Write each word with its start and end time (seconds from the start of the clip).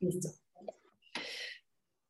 Listo. 0.00 0.28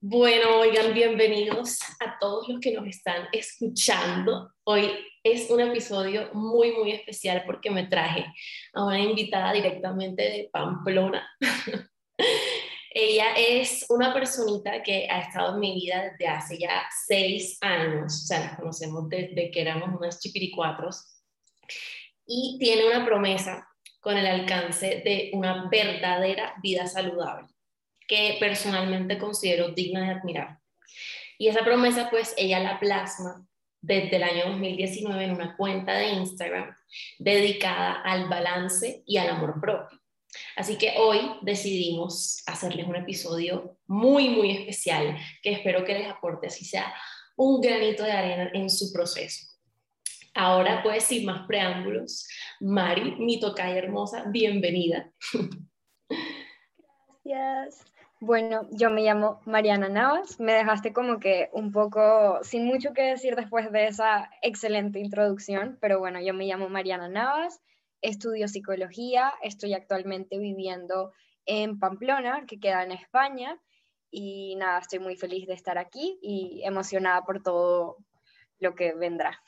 Bueno, 0.00 0.60
oigan, 0.60 0.92
bienvenidos 0.92 1.78
a 2.00 2.18
todos 2.20 2.46
los 2.48 2.60
que 2.60 2.72
nos 2.72 2.86
están 2.86 3.28
escuchando. 3.32 4.52
Hoy 4.64 4.90
es 5.22 5.50
un 5.50 5.60
episodio 5.60 6.30
muy, 6.34 6.72
muy 6.72 6.92
especial 6.92 7.44
porque 7.46 7.70
me 7.70 7.86
traje 7.86 8.26
a 8.74 8.84
una 8.84 9.00
invitada 9.00 9.54
directamente 9.54 10.22
de 10.22 10.50
Pamplona. 10.52 11.26
Ella 12.90 13.32
es 13.36 13.86
una 13.88 14.12
personita 14.12 14.82
que 14.82 15.08
ha 15.10 15.20
estado 15.20 15.54
en 15.54 15.60
mi 15.60 15.74
vida 15.74 16.10
desde 16.10 16.26
hace 16.26 16.58
ya 16.58 16.82
seis 17.06 17.56
años, 17.62 18.22
o 18.22 18.26
sea, 18.26 18.40
la 18.40 18.56
conocemos 18.56 19.08
desde 19.08 19.50
que 19.50 19.60
éramos 19.62 19.98
unas 19.98 20.20
chipiricuatros, 20.20 21.22
y 22.26 22.58
tiene 22.60 22.86
una 22.86 23.06
promesa 23.06 23.66
con 24.00 24.16
el 24.16 24.26
alcance 24.26 25.02
de 25.04 25.30
una 25.32 25.68
verdadera 25.70 26.54
vida 26.62 26.86
saludable, 26.86 27.48
que 28.08 28.36
personalmente 28.40 29.18
considero 29.18 29.68
digna 29.68 30.00
de 30.00 30.18
admirar. 30.18 30.58
Y 31.38 31.46
esa 31.46 31.64
promesa, 31.64 32.10
pues, 32.10 32.34
ella 32.36 32.58
la 32.58 32.80
plasma 32.80 33.46
desde 33.80 34.16
el 34.16 34.24
año 34.24 34.46
2019 34.46 35.24
en 35.24 35.30
una 35.30 35.56
cuenta 35.56 35.92
de 35.92 36.08
Instagram 36.08 36.74
dedicada 37.18 38.02
al 38.02 38.28
balance 38.28 39.04
y 39.06 39.18
al 39.18 39.28
amor 39.28 39.60
propio. 39.60 40.00
Así 40.56 40.76
que 40.76 40.94
hoy 40.98 41.20
decidimos 41.42 42.42
hacerles 42.46 42.86
un 42.86 42.96
episodio 42.96 43.78
muy, 43.86 44.30
muy 44.30 44.50
especial 44.50 45.16
que 45.42 45.52
espero 45.52 45.84
que 45.84 45.94
les 45.94 46.10
aporte 46.10 46.48
así 46.48 46.64
sea 46.64 46.92
un 47.36 47.60
granito 47.60 48.02
de 48.02 48.12
arena 48.12 48.50
en 48.52 48.68
su 48.68 48.92
proceso. 48.92 49.46
Ahora, 50.34 50.82
pues, 50.82 51.04
sin 51.04 51.24
más 51.24 51.46
preámbulos, 51.46 52.26
Mari, 52.60 53.16
mi 53.16 53.38
tocaya 53.38 53.76
hermosa, 53.76 54.24
bienvenida. 54.28 55.12
Gracias. 57.24 57.97
Bueno, 58.20 58.66
yo 58.72 58.90
me 58.90 59.02
llamo 59.02 59.40
Mariana 59.44 59.88
Navas. 59.88 60.40
Me 60.40 60.52
dejaste 60.52 60.92
como 60.92 61.20
que 61.20 61.50
un 61.52 61.70
poco 61.70 62.40
sin 62.42 62.64
mucho 62.64 62.92
que 62.92 63.02
decir 63.02 63.36
después 63.36 63.70
de 63.70 63.86
esa 63.86 64.28
excelente 64.42 64.98
introducción, 64.98 65.78
pero 65.80 66.00
bueno, 66.00 66.20
yo 66.20 66.34
me 66.34 66.46
llamo 66.46 66.68
Mariana 66.68 67.08
Navas, 67.08 67.60
estudio 68.02 68.48
psicología, 68.48 69.32
estoy 69.42 69.74
actualmente 69.74 70.38
viviendo 70.38 71.12
en 71.46 71.78
Pamplona, 71.78 72.44
que 72.46 72.58
queda 72.58 72.82
en 72.82 72.92
España, 72.92 73.56
y 74.10 74.56
nada, 74.56 74.80
estoy 74.80 74.98
muy 74.98 75.16
feliz 75.16 75.46
de 75.46 75.54
estar 75.54 75.78
aquí 75.78 76.18
y 76.20 76.62
emocionada 76.64 77.24
por 77.24 77.42
todo 77.42 77.98
lo 78.58 78.74
que 78.74 78.94
vendrá. 78.94 79.40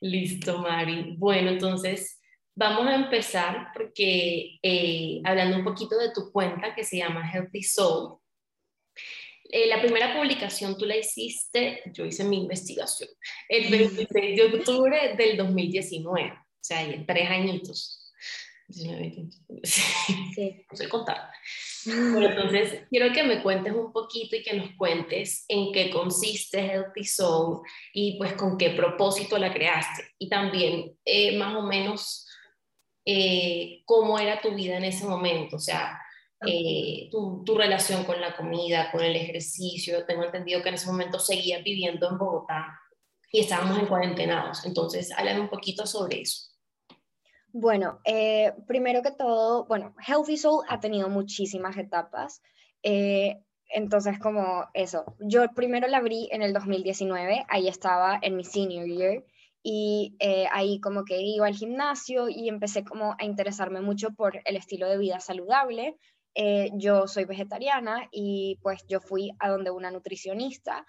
Listo, 0.00 0.58
Mari. 0.58 1.16
Bueno, 1.18 1.50
entonces 1.50 2.20
vamos 2.54 2.86
a 2.86 2.94
empezar 2.94 3.68
porque 3.74 4.58
eh, 4.62 5.20
hablando 5.24 5.56
un 5.56 5.64
poquito 5.64 5.98
de 5.98 6.12
tu 6.12 6.30
cuenta 6.30 6.74
que 6.74 6.84
se 6.84 6.98
llama 6.98 7.30
Healthy 7.30 7.62
Soul. 7.62 8.18
Eh, 9.50 9.66
la 9.66 9.80
primera 9.80 10.16
publicación 10.16 10.76
tú 10.78 10.86
la 10.86 10.96
hiciste, 10.96 11.82
yo 11.92 12.04
hice 12.04 12.24
mi 12.24 12.38
investigación, 12.38 13.08
el 13.48 13.70
26 13.70 14.36
de 14.36 14.58
octubre 14.58 15.14
del 15.16 15.36
2019, 15.36 16.32
o 16.32 16.42
sea, 16.60 17.04
tres 17.06 17.30
añitos. 17.30 18.00
Sí. 18.70 19.30
No 20.70 20.76
sé 20.76 20.88
contar. 20.88 21.30
Bueno, 21.86 22.30
entonces, 22.30 22.82
quiero 22.88 23.12
que 23.12 23.22
me 23.22 23.42
cuentes 23.42 23.74
un 23.74 23.92
poquito 23.92 24.36
y 24.36 24.42
que 24.42 24.56
nos 24.56 24.70
cuentes 24.76 25.44
en 25.48 25.72
qué 25.72 25.90
consiste 25.90 26.60
Healthy 26.60 27.04
Soul 27.04 27.60
y 27.92 28.16
pues 28.16 28.32
con 28.34 28.56
qué 28.56 28.70
propósito 28.70 29.38
la 29.38 29.52
creaste. 29.52 30.04
Y 30.18 30.28
también 30.28 30.96
eh, 31.04 31.36
más 31.36 31.54
o 31.54 31.62
menos 31.62 32.26
eh, 33.04 33.82
cómo 33.84 34.18
era 34.18 34.40
tu 34.40 34.54
vida 34.54 34.76
en 34.76 34.84
ese 34.84 35.06
momento, 35.06 35.56
o 35.56 35.60
sea, 35.60 36.00
eh, 36.46 37.08
tu, 37.10 37.42
tu, 37.44 37.56
relación 37.56 38.04
con 38.04 38.20
la 38.20 38.36
comida, 38.36 38.90
con 38.92 39.02
el 39.02 39.16
ejercicio. 39.16 40.04
Tengo 40.04 40.24
entendido 40.24 40.62
que 40.62 40.68
en 40.68 40.74
ese 40.74 40.86
momento 40.86 41.18
seguías 41.18 41.62
viviendo 41.62 42.08
en 42.10 42.18
Bogotá 42.18 42.78
y 43.30 43.40
estábamos 43.40 43.78
en 43.78 43.86
cuarentenados. 43.86 44.64
Entonces, 44.66 45.10
háblame 45.16 45.40
un 45.40 45.48
poquito 45.48 45.86
sobre 45.86 46.20
eso. 46.20 46.54
Bueno, 47.52 48.00
eh, 48.04 48.52
primero 48.66 49.02
que 49.02 49.12
todo, 49.12 49.64
bueno, 49.66 49.94
Healthy 50.06 50.36
Soul 50.36 50.64
ha 50.68 50.80
tenido 50.80 51.08
muchísimas 51.08 51.76
etapas. 51.76 52.42
Eh, 52.82 53.40
entonces, 53.68 54.18
como 54.18 54.66
eso, 54.74 55.04
yo 55.20 55.46
primero 55.54 55.86
la 55.88 55.98
abrí 55.98 56.28
en 56.32 56.42
el 56.42 56.52
2019, 56.52 57.44
ahí 57.48 57.68
estaba 57.68 58.18
en 58.22 58.36
mi 58.36 58.44
senior 58.44 58.86
year, 58.86 59.24
y 59.64 60.14
eh, 60.20 60.46
ahí 60.52 60.78
como 60.78 61.04
que 61.04 61.20
iba 61.20 61.48
al 61.48 61.54
gimnasio 61.54 62.28
y 62.28 62.48
empecé 62.48 62.84
como 62.84 63.16
a 63.18 63.24
interesarme 63.24 63.80
mucho 63.80 64.10
por 64.10 64.40
el 64.44 64.56
estilo 64.56 64.88
de 64.88 64.98
vida 64.98 65.18
saludable. 65.18 65.96
yo 66.74 67.06
soy 67.06 67.24
vegetariana 67.24 68.08
y 68.12 68.58
pues 68.62 68.84
yo 68.88 69.00
fui 69.00 69.30
a 69.38 69.48
donde 69.48 69.70
una 69.70 69.90
nutricionista 69.90 70.84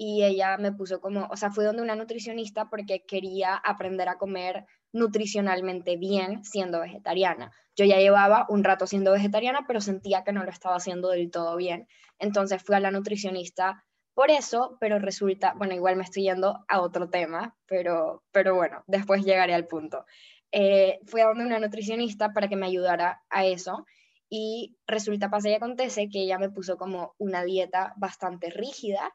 y 0.00 0.22
ella 0.22 0.56
me 0.58 0.72
puso 0.72 1.00
como, 1.00 1.26
o 1.28 1.36
sea, 1.36 1.50
fui 1.50 1.64
donde 1.64 1.82
una 1.82 1.96
nutricionista 1.96 2.70
porque 2.70 3.04
quería 3.04 3.56
aprender 3.56 4.08
a 4.08 4.16
comer 4.16 4.64
nutricionalmente 4.92 5.96
bien 5.96 6.44
siendo 6.44 6.80
vegetariana. 6.80 7.50
Yo 7.74 7.84
ya 7.84 7.98
llevaba 7.98 8.46
un 8.48 8.62
rato 8.62 8.86
siendo 8.86 9.10
vegetariana, 9.10 9.64
pero 9.66 9.80
sentía 9.80 10.22
que 10.22 10.32
no 10.32 10.44
lo 10.44 10.50
estaba 10.50 10.76
haciendo 10.76 11.08
del 11.08 11.32
todo 11.32 11.56
bien. 11.56 11.88
Entonces 12.20 12.62
fui 12.62 12.76
a 12.76 12.80
la 12.80 12.92
nutricionista 12.92 13.84
por 14.18 14.32
eso, 14.32 14.76
pero 14.80 14.98
resulta, 14.98 15.54
bueno, 15.56 15.74
igual 15.74 15.94
me 15.94 16.02
estoy 16.02 16.24
yendo 16.24 16.64
a 16.66 16.80
otro 16.80 17.08
tema, 17.08 17.56
pero, 17.66 18.24
pero 18.32 18.56
bueno, 18.56 18.82
después 18.88 19.24
llegaré 19.24 19.54
al 19.54 19.68
punto. 19.68 20.06
Eh, 20.50 20.98
fui 21.06 21.20
a 21.20 21.26
donde 21.26 21.44
una 21.44 21.60
nutricionista 21.60 22.32
para 22.32 22.48
que 22.48 22.56
me 22.56 22.66
ayudara 22.66 23.22
a 23.30 23.44
eso 23.44 23.86
y 24.28 24.76
resulta, 24.88 25.30
pasa 25.30 25.50
y 25.50 25.54
acontece 25.54 26.08
que 26.08 26.22
ella 26.22 26.36
me 26.36 26.50
puso 26.50 26.76
como 26.76 27.14
una 27.18 27.44
dieta 27.44 27.94
bastante 27.96 28.50
rígida 28.50 29.14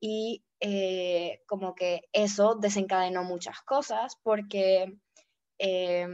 y 0.00 0.42
eh, 0.58 1.44
como 1.46 1.76
que 1.76 2.08
eso 2.12 2.56
desencadenó 2.56 3.22
muchas 3.22 3.62
cosas 3.62 4.18
porque, 4.20 4.98
eh, 5.60 6.08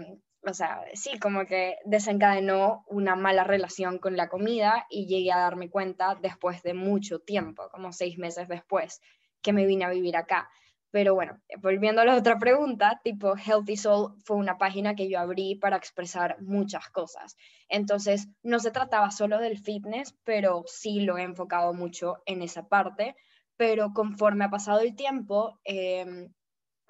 o 0.46 0.54
sea, 0.54 0.84
sí, 0.94 1.18
como 1.18 1.44
que 1.46 1.76
desencadenó 1.84 2.84
una 2.88 3.16
mala 3.16 3.44
relación 3.44 3.98
con 3.98 4.16
la 4.16 4.28
comida 4.28 4.86
y 4.90 5.06
llegué 5.06 5.32
a 5.32 5.38
darme 5.38 5.70
cuenta 5.70 6.16
después 6.20 6.62
de 6.62 6.74
mucho 6.74 7.18
tiempo, 7.18 7.68
como 7.70 7.92
seis 7.92 8.18
meses 8.18 8.48
después 8.48 9.00
que 9.42 9.52
me 9.52 9.66
vine 9.66 9.84
a 9.84 9.90
vivir 9.90 10.16
acá. 10.16 10.48
Pero 10.90 11.14
bueno, 11.14 11.40
volviendo 11.58 12.00
a 12.00 12.04
la 12.04 12.16
otra 12.16 12.38
pregunta, 12.38 13.00
tipo 13.04 13.34
Healthy 13.36 13.76
Soul 13.76 14.14
fue 14.24 14.36
una 14.36 14.56
página 14.56 14.94
que 14.94 15.10
yo 15.10 15.18
abrí 15.18 15.56
para 15.56 15.76
expresar 15.76 16.40
muchas 16.40 16.88
cosas. 16.90 17.36
Entonces, 17.68 18.28
no 18.42 18.60
se 18.60 18.70
trataba 18.70 19.10
solo 19.10 19.38
del 19.38 19.58
fitness, 19.58 20.14
pero 20.24 20.64
sí 20.66 21.00
lo 21.00 21.18
he 21.18 21.22
enfocado 21.22 21.74
mucho 21.74 22.22
en 22.24 22.42
esa 22.42 22.66
parte 22.68 23.16
pero 23.56 23.92
conforme 23.92 24.44
ha 24.44 24.50
pasado 24.50 24.80
el 24.80 24.94
tiempo, 24.94 25.58
em, 25.64 26.32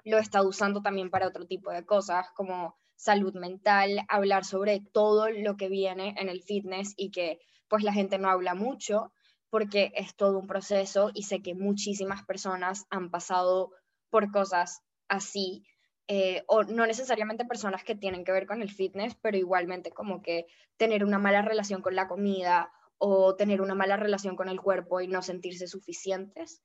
lo 0.03 0.17
he 0.17 0.21
estado 0.21 0.47
usando 0.47 0.81
también 0.81 1.09
para 1.09 1.27
otro 1.27 1.45
tipo 1.45 1.71
de 1.71 1.85
cosas, 1.85 2.27
como 2.35 2.77
salud 2.97 3.33
mental, 3.35 4.01
hablar 4.09 4.43
sobre 4.43 4.81
todo 4.81 5.29
lo 5.29 5.55
que 5.55 5.69
viene 5.69 6.15
en 6.17 6.27
el 6.27 6.41
fitness 6.41 6.93
y 6.97 7.11
que 7.11 7.39
pues 7.69 7.83
la 7.83 7.93
gente 7.93 8.17
no 8.17 8.29
habla 8.29 8.55
mucho 8.55 9.13
porque 9.49 9.93
es 9.95 10.15
todo 10.15 10.37
un 10.39 10.47
proceso 10.47 11.11
y 11.13 11.23
sé 11.23 11.41
que 11.41 11.55
muchísimas 11.55 12.25
personas 12.25 12.85
han 12.89 13.09
pasado 13.09 13.71
por 14.09 14.31
cosas 14.31 14.81
así, 15.07 15.63
eh, 16.07 16.43
o 16.47 16.63
no 16.63 16.85
necesariamente 16.85 17.45
personas 17.45 17.83
que 17.83 17.95
tienen 17.95 18.23
que 18.25 18.31
ver 18.31 18.47
con 18.47 18.61
el 18.61 18.71
fitness, 18.71 19.15
pero 19.21 19.37
igualmente 19.37 19.91
como 19.91 20.21
que 20.21 20.47
tener 20.77 21.03
una 21.03 21.19
mala 21.19 21.41
relación 21.41 21.81
con 21.81 21.95
la 21.95 22.07
comida 22.07 22.71
o 22.97 23.35
tener 23.35 23.61
una 23.61 23.75
mala 23.75 23.95
relación 23.95 24.35
con 24.35 24.49
el 24.49 24.59
cuerpo 24.59 25.01
y 25.01 25.07
no 25.07 25.21
sentirse 25.21 25.67
suficientes. 25.67 26.61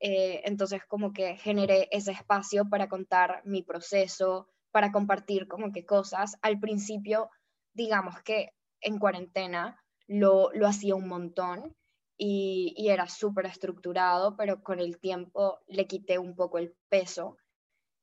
Eh, 0.00 0.42
entonces 0.44 0.82
como 0.86 1.12
que 1.12 1.36
generé 1.36 1.88
ese 1.90 2.12
espacio 2.12 2.68
para 2.68 2.88
contar 2.88 3.42
mi 3.44 3.62
proceso, 3.62 4.48
para 4.72 4.92
compartir 4.92 5.48
como 5.48 5.72
que 5.72 5.84
cosas. 5.84 6.36
Al 6.42 6.58
principio, 6.60 7.30
digamos 7.74 8.22
que 8.22 8.50
en 8.80 8.98
cuarentena 8.98 9.82
lo, 10.06 10.50
lo 10.52 10.66
hacía 10.66 10.94
un 10.94 11.08
montón 11.08 11.74
y, 12.18 12.74
y 12.76 12.88
era 12.88 13.08
súper 13.08 13.46
estructurado, 13.46 14.36
pero 14.36 14.62
con 14.62 14.80
el 14.80 14.98
tiempo 14.98 15.58
le 15.66 15.86
quité 15.86 16.18
un 16.18 16.34
poco 16.34 16.58
el 16.58 16.74
peso 16.88 17.36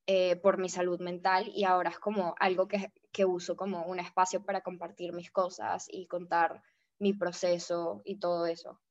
eh, 0.06 0.36
por 0.36 0.58
mi 0.58 0.68
salud 0.68 1.00
mental 1.00 1.50
y 1.56 1.64
ahora 1.64 1.90
es 1.90 2.00
como 2.00 2.36
algo 2.40 2.68
que, 2.68 2.92
que 3.14 3.24
uso 3.24 3.56
como 3.56 3.86
un 3.86 4.00
espacio 4.00 4.44
para 4.44 4.62
compartir 4.62 5.14
mis 5.14 5.32
cosas 5.32 5.88
y 5.90 6.08
contar 6.08 6.62
mi 7.00 7.14
proceso 7.14 8.02
y 8.04 8.20
todo 8.20 8.46
eso. 8.46 8.82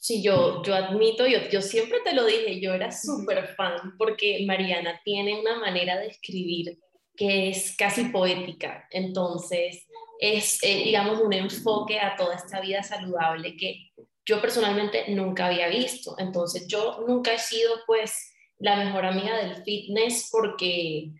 Sí, 0.00 0.22
yo, 0.22 0.62
yo 0.62 0.74
admito, 0.74 1.26
yo, 1.26 1.40
yo 1.50 1.60
siempre 1.60 1.98
te 2.04 2.14
lo 2.14 2.24
dije, 2.24 2.60
yo 2.60 2.72
era 2.72 2.92
súper 2.92 3.54
fan 3.56 3.96
porque 3.98 4.44
Mariana 4.46 5.00
tiene 5.04 5.40
una 5.40 5.58
manera 5.58 5.98
de 5.98 6.06
escribir 6.06 6.78
que 7.16 7.48
es 7.48 7.74
casi 7.76 8.04
poética, 8.04 8.86
entonces 8.92 9.88
es, 10.20 10.62
eh, 10.62 10.84
digamos, 10.84 11.20
un 11.20 11.32
enfoque 11.32 11.98
a 11.98 12.14
toda 12.16 12.36
esta 12.36 12.60
vida 12.60 12.82
saludable 12.84 13.56
que 13.56 13.90
yo 14.24 14.40
personalmente 14.40 15.06
nunca 15.08 15.46
había 15.46 15.68
visto, 15.68 16.14
entonces 16.18 16.68
yo 16.68 17.04
nunca 17.08 17.32
he 17.32 17.38
sido 17.38 17.74
pues 17.86 18.32
la 18.58 18.76
mejor 18.76 19.04
amiga 19.04 19.36
del 19.36 19.62
fitness 19.64 20.28
porque 20.30 21.10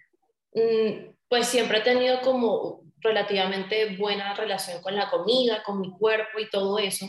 mm, 0.55 1.15
pues 1.29 1.49
siempre 1.49 1.79
he 1.79 1.83
tenido 1.83 2.21
como 2.21 2.83
relativamente 3.01 3.97
buena 3.97 4.35
relación 4.35 4.81
con 4.83 4.95
la 4.95 5.11
comida, 5.11 5.63
con 5.65 5.81
mi 5.81 5.91
cuerpo 5.91 6.39
y 6.39 6.51
todo 6.51 6.79
eso. 6.79 7.07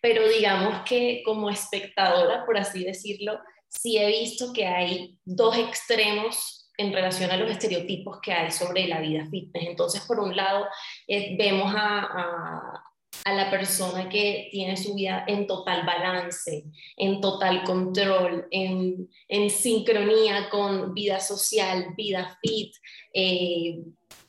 Pero 0.00 0.28
digamos 0.28 0.82
que 0.84 1.22
como 1.24 1.50
espectadora, 1.50 2.44
por 2.46 2.56
así 2.56 2.84
decirlo, 2.84 3.40
sí 3.68 3.98
he 3.98 4.06
visto 4.06 4.52
que 4.52 4.66
hay 4.66 5.18
dos 5.24 5.56
extremos 5.56 6.70
en 6.76 6.92
relación 6.92 7.30
a 7.30 7.36
los 7.36 7.50
estereotipos 7.50 8.20
que 8.22 8.32
hay 8.32 8.50
sobre 8.50 8.86
la 8.86 9.00
vida 9.00 9.26
fitness. 9.30 9.66
Entonces, 9.66 10.02
por 10.02 10.20
un 10.20 10.36
lado, 10.36 10.66
eh, 11.08 11.36
vemos 11.36 11.74
a, 11.76 12.82
a 13.24 13.34
la 13.34 13.50
persona 13.50 14.08
que 14.08 14.48
tiene 14.50 14.76
su 14.76 14.94
vida 14.94 15.24
en 15.26 15.46
total 15.46 15.84
balance, 15.84 16.64
en 16.96 17.20
total 17.20 17.64
control, 17.64 18.46
en, 18.50 19.08
sincronía 19.50 20.48
con 20.50 20.94
vida 20.94 21.20
social, 21.20 21.94
vida 21.96 22.38
fit, 22.40 22.74
eh, 23.12 23.80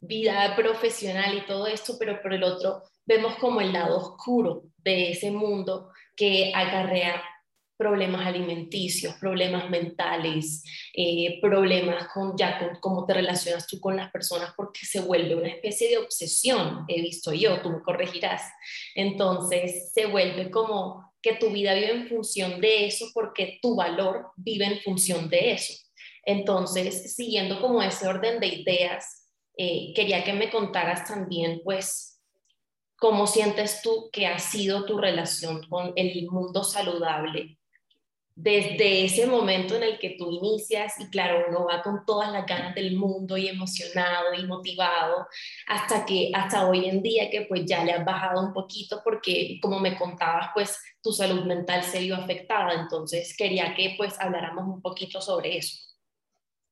vida 0.01 0.55
profesional 0.55 1.37
y 1.37 1.45
todo 1.45 1.67
esto, 1.67 1.95
pero 1.99 2.21
por 2.21 2.33
el 2.33 2.43
otro 2.43 2.83
vemos 3.09 3.37
como 3.37 3.59
el 3.59 3.73
lado 3.73 3.97
oscuro 3.97 4.65
de 4.77 5.09
ese 5.11 5.31
mundo 5.31 5.89
que 6.15 6.51
acarrea 6.53 7.23
problemas 7.75 8.27
alimenticios, 8.27 9.15
problemas 9.15 9.67
mentales, 9.67 10.63
eh, 10.93 11.39
problemas 11.41 12.07
con 12.13 12.37
ya 12.37 12.59
con 12.59 12.75
cómo 12.79 13.05
te 13.07 13.15
relacionas 13.15 13.65
tú 13.65 13.79
con 13.79 13.95
las 13.95 14.11
personas, 14.11 14.53
porque 14.55 14.81
se 14.85 14.99
vuelve 14.99 15.33
una 15.33 15.47
especie 15.47 15.89
de 15.89 15.97
obsesión, 15.97 16.85
he 16.87 17.01
visto 17.01 17.33
yo, 17.33 17.61
tú 17.61 17.71
me 17.71 17.81
corregirás. 17.81 18.43
Entonces 18.93 19.91
se 19.91 20.05
vuelve 20.05 20.51
como 20.51 21.11
que 21.19 21.33
tu 21.33 21.49
vida 21.49 21.73
vive 21.73 21.91
en 21.91 22.09
función 22.09 22.61
de 22.61 22.85
eso, 22.85 23.07
porque 23.13 23.57
tu 23.59 23.75
valor 23.75 24.27
vive 24.35 24.65
en 24.65 24.81
función 24.81 25.29
de 25.29 25.53
eso. 25.53 25.73
Entonces, 26.25 27.15
siguiendo 27.15 27.59
como 27.59 27.81
ese 27.81 28.07
orden 28.07 28.39
de 28.39 28.47
ideas, 28.47 29.31
eh, 29.57 29.93
quería 29.95 30.23
que 30.23 30.33
me 30.33 30.51
contaras 30.51 31.07
también, 31.07 31.61
pues, 31.63 32.18
cómo 32.99 33.27
sientes 33.27 33.81
tú 33.81 34.09
que 34.11 34.27
ha 34.27 34.39
sido 34.39 34.85
tu 34.85 34.97
relación 34.97 35.67
con 35.67 35.93
el 35.95 36.27
mundo 36.29 36.63
saludable 36.63 37.59
desde 38.41 39.03
ese 39.03 39.27
momento 39.27 39.75
en 39.75 39.83
el 39.83 39.99
que 39.99 40.15
tú 40.17 40.31
inicias 40.31 40.97
y 40.97 41.09
claro, 41.09 41.47
uno 41.49 41.65
va 41.65 41.81
con 41.81 42.05
todas 42.05 42.31
las 42.31 42.45
ganas 42.45 42.73
del 42.73 42.95
mundo 42.95 43.37
y 43.37 43.49
emocionado 43.49 44.33
y 44.33 44.47
motivado 44.47 45.27
hasta 45.67 46.05
que 46.05 46.31
hasta 46.33 46.69
hoy 46.69 46.85
en 46.85 47.01
día 47.01 47.29
que 47.29 47.41
pues 47.49 47.65
ya 47.65 47.83
le 47.83 47.91
has 47.91 48.05
bajado 48.05 48.41
un 48.41 48.53
poquito 48.53 49.01
porque 49.03 49.59
como 49.61 49.81
me 49.81 49.97
contabas 49.97 50.51
pues 50.53 50.79
tu 51.03 51.11
salud 51.11 51.43
mental 51.43 51.83
se 51.83 51.99
vio 51.99 52.15
afectada, 52.15 52.71
entonces 52.75 53.35
quería 53.35 53.75
que 53.75 53.95
pues 53.97 54.17
habláramos 54.21 54.73
un 54.73 54.81
poquito 54.81 55.19
sobre 55.19 55.57
eso. 55.57 55.77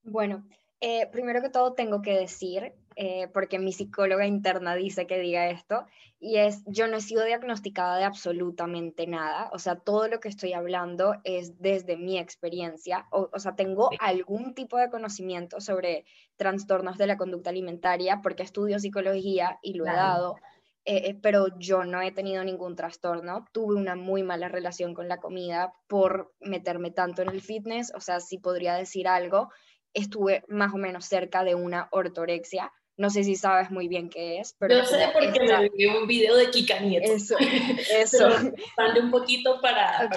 Bueno, 0.04 0.48
eh, 0.80 1.08
primero 1.12 1.42
que 1.42 1.50
todo 1.50 1.74
tengo 1.74 2.02
que 2.02 2.14
decir, 2.14 2.74
eh, 2.96 3.28
porque 3.34 3.60
mi 3.60 3.72
psicóloga 3.72 4.26
interna 4.26 4.76
dice 4.76 5.08
que 5.08 5.20
diga 5.20 5.50
esto, 5.50 5.86
y 6.20 6.38
es, 6.38 6.64
yo 6.66 6.88
no 6.88 6.98
he 6.98 7.02
sido 7.02 7.24
diagnosticada 7.26 7.98
de 7.98 8.04
absolutamente 8.04 9.06
nada, 9.08 9.50
o 9.54 9.60
sea, 9.60 9.76
todo 9.76 10.08
lo 10.08 10.20
que 10.20 10.30
estoy 10.30 10.54
hablando 10.54 11.16
es 11.24 11.60
desde 11.62 11.98
mi 11.98 12.18
experiencia, 12.18 13.08
o, 13.12 13.30
o 13.32 13.40
sea, 13.40 13.56
tengo 13.56 13.90
algún 14.00 14.54
tipo 14.56 14.78
de 14.78 14.90
conocimiento 14.90 15.62
sobre 15.62 16.06
trastornos 16.38 16.98
de 16.98 17.08
la 17.08 17.18
conducta 17.18 17.50
alimentaria, 17.50 18.22
porque 18.22 18.44
estudio 18.44 18.80
psicología 18.80 19.60
y 19.62 19.74
lo 19.74 19.86
he 19.86 19.94
dado. 19.94 20.36
Eh, 20.90 21.20
pero 21.22 21.48
yo 21.60 21.84
no 21.84 22.02
he 22.02 22.14
tenido 22.14 22.46
ningún 22.46 22.78
trastorno. 22.78 23.46
Tuve 23.52 23.76
una 23.76 23.98
muy 23.98 24.24
mala 24.24 24.48
relación 24.48 24.94
con 24.94 25.10
la 25.10 25.18
comida 25.18 25.74
por 25.88 26.34
meterme 26.40 26.92
tanto 26.92 27.22
en 27.22 27.28
el 27.30 27.42
fitness, 27.42 27.92
o 27.94 28.00
sea, 28.00 28.22
si 28.22 28.38
podría 28.38 28.74
decir 28.76 29.06
algo, 29.06 29.50
estuve 29.98 30.44
más 30.48 30.74
o 30.74 30.78
menos 30.78 31.06
cerca 31.06 31.44
de 31.44 31.56
una 31.56 31.88
ortorexia. 31.92 32.72
No 32.96 33.10
sé 33.12 33.24
si 33.24 33.36
sabes 33.36 33.70
muy 33.70 33.88
bien 33.88 34.10
qué 34.10 34.40
es, 34.40 34.56
pero... 34.58 34.76
Yo 34.76 34.86
sé 34.86 35.10
porque 35.14 35.40
me 35.40 35.70
vi 35.70 35.86
un 35.86 36.08
video 36.08 36.36
de 36.36 36.50
Kika 36.50 36.80
Nieto. 36.80 37.12
Eso, 37.12 37.36
eso. 37.96 38.28
un 39.02 39.12
poquito 39.12 39.62
para... 39.62 40.10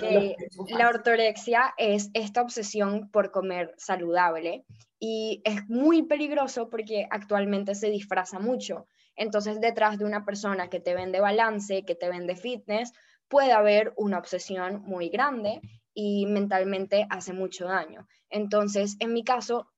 la 0.68 0.88
ortorexia 0.88 1.74
es 1.76 2.10
esta 2.14 2.40
obsesión 2.40 3.10
por 3.10 3.30
comer 3.30 3.74
saludable 3.76 4.64
y 4.98 5.42
es 5.44 5.68
muy 5.68 6.02
peligroso 6.02 6.70
porque 6.70 7.06
actualmente 7.10 7.74
se 7.74 7.90
disfraza 7.90 8.38
mucho. 8.38 8.86
Entonces, 9.16 9.60
detrás 9.60 9.98
de 9.98 10.04
una 10.04 10.24
persona 10.24 10.70
que 10.70 10.80
te 10.80 10.94
vende 10.94 11.20
balance, 11.20 11.84
que 11.84 11.94
te 11.94 12.08
vende 12.08 12.36
fitness, 12.36 12.92
puede 13.28 13.52
haber 13.52 13.92
una 13.96 14.18
obsesión 14.18 14.82
muy 14.82 15.08
grande 15.08 15.60
y 15.94 16.26
mentalmente 16.26 17.06
hace 17.10 17.32
mucho 17.32 17.66
daño. 17.66 18.06
Entonces, 18.28 18.96
en 19.00 19.12
mi 19.12 19.24
caso, 19.24 19.69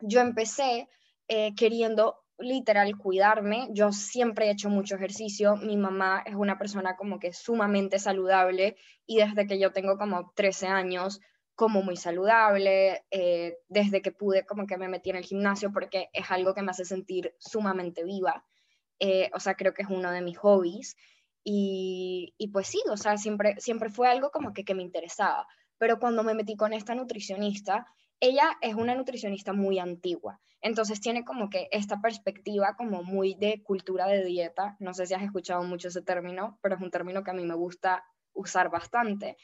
yo 0.00 0.20
empecé 0.20 0.88
eh, 1.28 1.54
queriendo 1.54 2.18
literal 2.38 2.96
cuidarme. 2.96 3.68
Yo 3.72 3.92
siempre 3.92 4.46
he 4.46 4.50
hecho 4.50 4.68
mucho 4.68 4.96
ejercicio. 4.96 5.56
Mi 5.56 5.76
mamá 5.76 6.22
es 6.26 6.34
una 6.34 6.58
persona 6.58 6.96
como 6.96 7.18
que 7.18 7.32
sumamente 7.32 7.98
saludable 7.98 8.76
y 9.06 9.18
desde 9.18 9.46
que 9.46 9.58
yo 9.58 9.72
tengo 9.72 9.96
como 9.96 10.32
13 10.34 10.66
años, 10.66 11.20
como 11.54 11.82
muy 11.82 11.96
saludable, 11.96 13.04
eh, 13.10 13.56
desde 13.68 14.02
que 14.02 14.12
pude 14.12 14.44
como 14.44 14.66
que 14.66 14.76
me 14.76 14.88
metí 14.88 15.10
en 15.10 15.16
el 15.16 15.24
gimnasio 15.24 15.72
porque 15.72 16.10
es 16.12 16.30
algo 16.30 16.54
que 16.54 16.62
me 16.62 16.70
hace 16.70 16.84
sentir 16.84 17.34
sumamente 17.38 18.04
viva. 18.04 18.44
Eh, 18.98 19.30
o 19.34 19.40
sea, 19.40 19.54
creo 19.54 19.72
que 19.74 19.82
es 19.82 19.88
uno 19.88 20.10
de 20.10 20.20
mis 20.20 20.38
hobbies. 20.38 20.96
Y, 21.48 22.34
pues 22.52 22.66
sí, 22.66 22.82
o 22.90 22.96
sea, 22.96 23.16
siempre, 23.18 23.54
siempre 23.58 23.88
fue 23.88 24.08
algo 24.08 24.30
como 24.30 24.52
que, 24.52 24.64
que 24.64 24.74
me 24.74 24.82
interesaba. 24.82 25.46
Pero 25.78 26.00
cuando 26.00 26.24
me 26.24 26.34
metí 26.34 26.56
con 26.56 26.72
esta 26.72 26.94
nutricionista, 26.96 27.86
ella 28.20 28.56
es 28.60 28.74
una 28.74 28.94
nutricionista 28.94 29.52
muy 29.52 29.78
antigua, 29.78 30.40
entonces 30.60 31.00
tiene 31.00 31.24
como 31.24 31.50
que 31.50 31.68
esta 31.70 32.00
perspectiva 32.00 32.74
como 32.76 33.02
muy 33.02 33.34
de 33.34 33.62
cultura 33.62 34.06
de 34.06 34.24
dieta, 34.24 34.76
no 34.80 34.94
sé 34.94 35.06
si 35.06 35.14
has 35.14 35.22
escuchado 35.22 35.62
mucho 35.62 35.88
ese 35.88 36.02
término, 36.02 36.58
pero 36.62 36.74
es 36.74 36.80
un 36.80 36.90
término 36.90 37.22
que 37.22 37.30
a 37.30 37.34
mí 37.34 37.44
me 37.44 37.54
gusta 37.54 38.04
usar 38.32 38.70
bastante, 38.70 39.36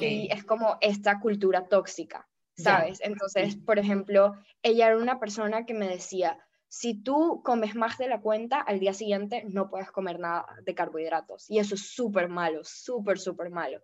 y 0.00 0.28
es 0.30 0.44
como 0.44 0.76
esta 0.80 1.20
cultura 1.20 1.68
tóxica, 1.68 2.28
¿sabes? 2.56 3.00
Entonces, 3.02 3.56
por 3.56 3.78
ejemplo, 3.78 4.34
ella 4.62 4.88
era 4.88 4.96
una 4.96 5.18
persona 5.18 5.64
que 5.66 5.74
me 5.74 5.88
decía, 5.88 6.38
si 6.68 6.94
tú 6.94 7.42
comes 7.44 7.74
más 7.74 7.98
de 7.98 8.08
la 8.08 8.20
cuenta, 8.20 8.60
al 8.60 8.78
día 8.78 8.92
siguiente 8.92 9.44
no 9.48 9.70
puedes 9.70 9.90
comer 9.90 10.20
nada 10.20 10.46
de 10.64 10.74
carbohidratos, 10.74 11.50
y 11.50 11.58
eso 11.58 11.74
es 11.74 11.92
súper 11.94 12.28
malo, 12.28 12.60
súper, 12.62 13.18
súper 13.18 13.50
malo. 13.50 13.80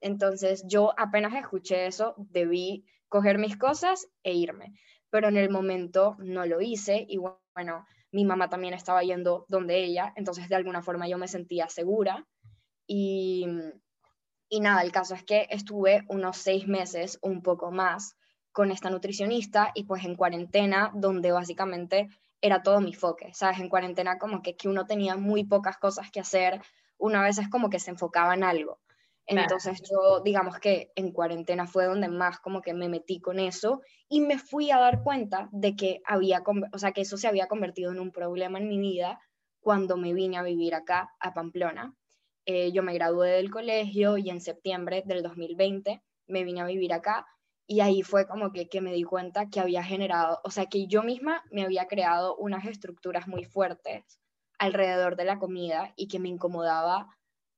Entonces, 0.00 0.64
yo 0.66 0.92
apenas 0.98 1.34
escuché 1.34 1.86
eso, 1.86 2.14
debí 2.18 2.84
coger 3.14 3.38
mis 3.38 3.56
cosas 3.56 4.08
e 4.24 4.34
irme. 4.34 4.74
Pero 5.08 5.28
en 5.28 5.36
el 5.36 5.48
momento 5.48 6.16
no 6.18 6.46
lo 6.46 6.60
hice 6.60 7.06
y 7.08 7.18
bueno, 7.54 7.86
mi 8.10 8.24
mamá 8.24 8.48
también 8.48 8.74
estaba 8.74 9.04
yendo 9.04 9.46
donde 9.48 9.84
ella, 9.84 10.12
entonces 10.16 10.48
de 10.48 10.56
alguna 10.56 10.82
forma 10.82 11.06
yo 11.06 11.16
me 11.16 11.28
sentía 11.28 11.68
segura 11.68 12.26
y, 12.88 13.46
y 14.48 14.58
nada, 14.58 14.82
el 14.82 14.90
caso 14.90 15.14
es 15.14 15.22
que 15.22 15.46
estuve 15.50 16.02
unos 16.08 16.38
seis 16.38 16.66
meses, 16.66 17.20
un 17.22 17.40
poco 17.40 17.70
más, 17.70 18.16
con 18.50 18.72
esta 18.72 18.90
nutricionista 18.90 19.70
y 19.76 19.84
pues 19.84 20.04
en 20.04 20.16
cuarentena, 20.16 20.90
donde 20.92 21.30
básicamente 21.30 22.08
era 22.40 22.64
todo 22.64 22.80
mi 22.80 22.94
foque, 22.94 23.32
¿sabes? 23.32 23.60
En 23.60 23.68
cuarentena 23.68 24.18
como 24.18 24.42
que, 24.42 24.56
que 24.56 24.68
uno 24.68 24.86
tenía 24.86 25.14
muy 25.14 25.44
pocas 25.44 25.76
cosas 25.76 26.10
que 26.10 26.18
hacer, 26.18 26.60
una 26.98 27.22
vez 27.22 27.38
es 27.38 27.48
como 27.48 27.70
que 27.70 27.78
se 27.78 27.92
enfocaba 27.92 28.34
en 28.34 28.42
algo. 28.42 28.80
Entonces 29.26 29.80
yo, 29.82 30.20
digamos 30.20 30.58
que 30.58 30.92
en 30.96 31.10
cuarentena 31.10 31.66
fue 31.66 31.86
donde 31.86 32.08
más 32.08 32.40
como 32.40 32.60
que 32.60 32.74
me 32.74 32.88
metí 32.88 33.20
con 33.20 33.38
eso 33.38 33.80
y 34.08 34.20
me 34.20 34.38
fui 34.38 34.70
a 34.70 34.78
dar 34.78 35.02
cuenta 35.02 35.48
de 35.50 35.76
que 35.76 36.00
había, 36.04 36.42
o 36.72 36.78
sea, 36.78 36.92
que 36.92 37.00
eso 37.00 37.16
se 37.16 37.26
había 37.26 37.48
convertido 37.48 37.90
en 37.90 38.00
un 38.00 38.12
problema 38.12 38.58
en 38.58 38.68
mi 38.68 38.78
vida 38.78 39.18
cuando 39.60 39.96
me 39.96 40.12
vine 40.12 40.36
a 40.36 40.42
vivir 40.42 40.74
acá, 40.74 41.14
a 41.20 41.32
Pamplona. 41.32 41.94
Eh, 42.44 42.72
yo 42.72 42.82
me 42.82 42.92
gradué 42.92 43.30
del 43.30 43.50
colegio 43.50 44.18
y 44.18 44.28
en 44.28 44.42
septiembre 44.42 45.02
del 45.06 45.22
2020 45.22 46.02
me 46.26 46.44
vine 46.44 46.60
a 46.60 46.66
vivir 46.66 46.92
acá 46.92 47.26
y 47.66 47.80
ahí 47.80 48.02
fue 48.02 48.26
como 48.26 48.52
que, 48.52 48.68
que 48.68 48.82
me 48.82 48.92
di 48.92 49.04
cuenta 49.04 49.48
que 49.48 49.60
había 49.60 49.82
generado, 49.82 50.40
o 50.44 50.50
sea, 50.50 50.66
que 50.66 50.86
yo 50.86 51.02
misma 51.02 51.42
me 51.50 51.64
había 51.64 51.86
creado 51.86 52.36
unas 52.36 52.66
estructuras 52.66 53.26
muy 53.26 53.44
fuertes 53.44 54.20
alrededor 54.58 55.16
de 55.16 55.24
la 55.24 55.38
comida 55.38 55.94
y 55.96 56.08
que 56.08 56.18
me 56.18 56.28
incomodaba 56.28 57.08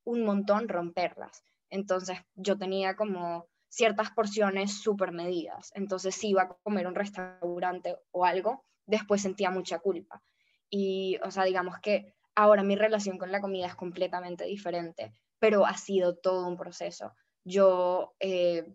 un 0.04 0.24
montón 0.24 0.68
romperlas. 0.68 1.42
Entonces 1.76 2.18
yo 2.34 2.58
tenía 2.58 2.96
como 2.96 3.46
ciertas 3.68 4.10
porciones 4.10 4.82
súper 4.82 5.12
medidas. 5.12 5.70
Entonces 5.74 6.14
si 6.14 6.30
iba 6.30 6.42
a 6.42 6.56
comer 6.62 6.86
un 6.86 6.94
restaurante 6.94 7.96
o 8.10 8.24
algo, 8.24 8.64
después 8.86 9.22
sentía 9.22 9.50
mucha 9.50 9.78
culpa. 9.78 10.22
Y, 10.70 11.18
o 11.22 11.30
sea, 11.30 11.44
digamos 11.44 11.78
que 11.80 12.14
ahora 12.34 12.62
mi 12.62 12.76
relación 12.76 13.18
con 13.18 13.30
la 13.30 13.40
comida 13.40 13.66
es 13.66 13.74
completamente 13.74 14.44
diferente, 14.44 15.12
pero 15.38 15.66
ha 15.66 15.76
sido 15.76 16.16
todo 16.16 16.48
un 16.48 16.56
proceso. 16.56 17.12
Yo 17.44 18.14
eh, 18.18 18.66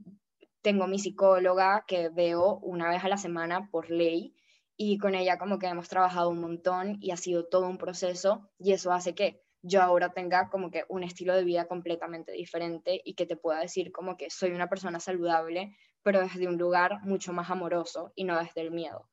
tengo 0.61 0.87
mi 0.87 0.99
psicóloga 0.99 1.83
que 1.87 2.09
veo 2.09 2.59
una 2.59 2.89
vez 2.89 3.03
a 3.03 3.09
la 3.09 3.17
semana 3.17 3.69
por 3.71 3.89
ley 3.89 4.35
y 4.77 4.97
con 4.97 5.15
ella 5.15 5.37
como 5.37 5.59
que 5.59 5.67
hemos 5.67 5.89
trabajado 5.89 6.29
un 6.29 6.39
montón 6.39 6.97
y 7.01 7.11
ha 7.11 7.17
sido 7.17 7.47
todo 7.47 7.67
un 7.67 7.77
proceso 7.77 8.49
y 8.57 8.73
eso 8.73 8.91
hace 8.91 9.13
que 9.13 9.40
yo 9.61 9.81
ahora 9.81 10.13
tenga 10.13 10.49
como 10.49 10.71
que 10.71 10.85
un 10.89 11.03
estilo 11.03 11.35
de 11.35 11.43
vida 11.43 11.67
completamente 11.67 12.31
diferente 12.31 13.01
y 13.03 13.13
que 13.13 13.25
te 13.25 13.35
pueda 13.35 13.59
decir 13.59 13.91
como 13.91 14.17
que 14.17 14.29
soy 14.29 14.51
una 14.51 14.69
persona 14.69 14.99
saludable, 14.99 15.75
pero 16.03 16.21
desde 16.21 16.47
un 16.47 16.57
lugar 16.57 16.99
mucho 17.03 17.33
más 17.33 17.49
amoroso 17.49 18.11
y 18.15 18.23
no 18.23 18.39
desde 18.39 18.61
el 18.61 18.71
miedo. 18.71 19.09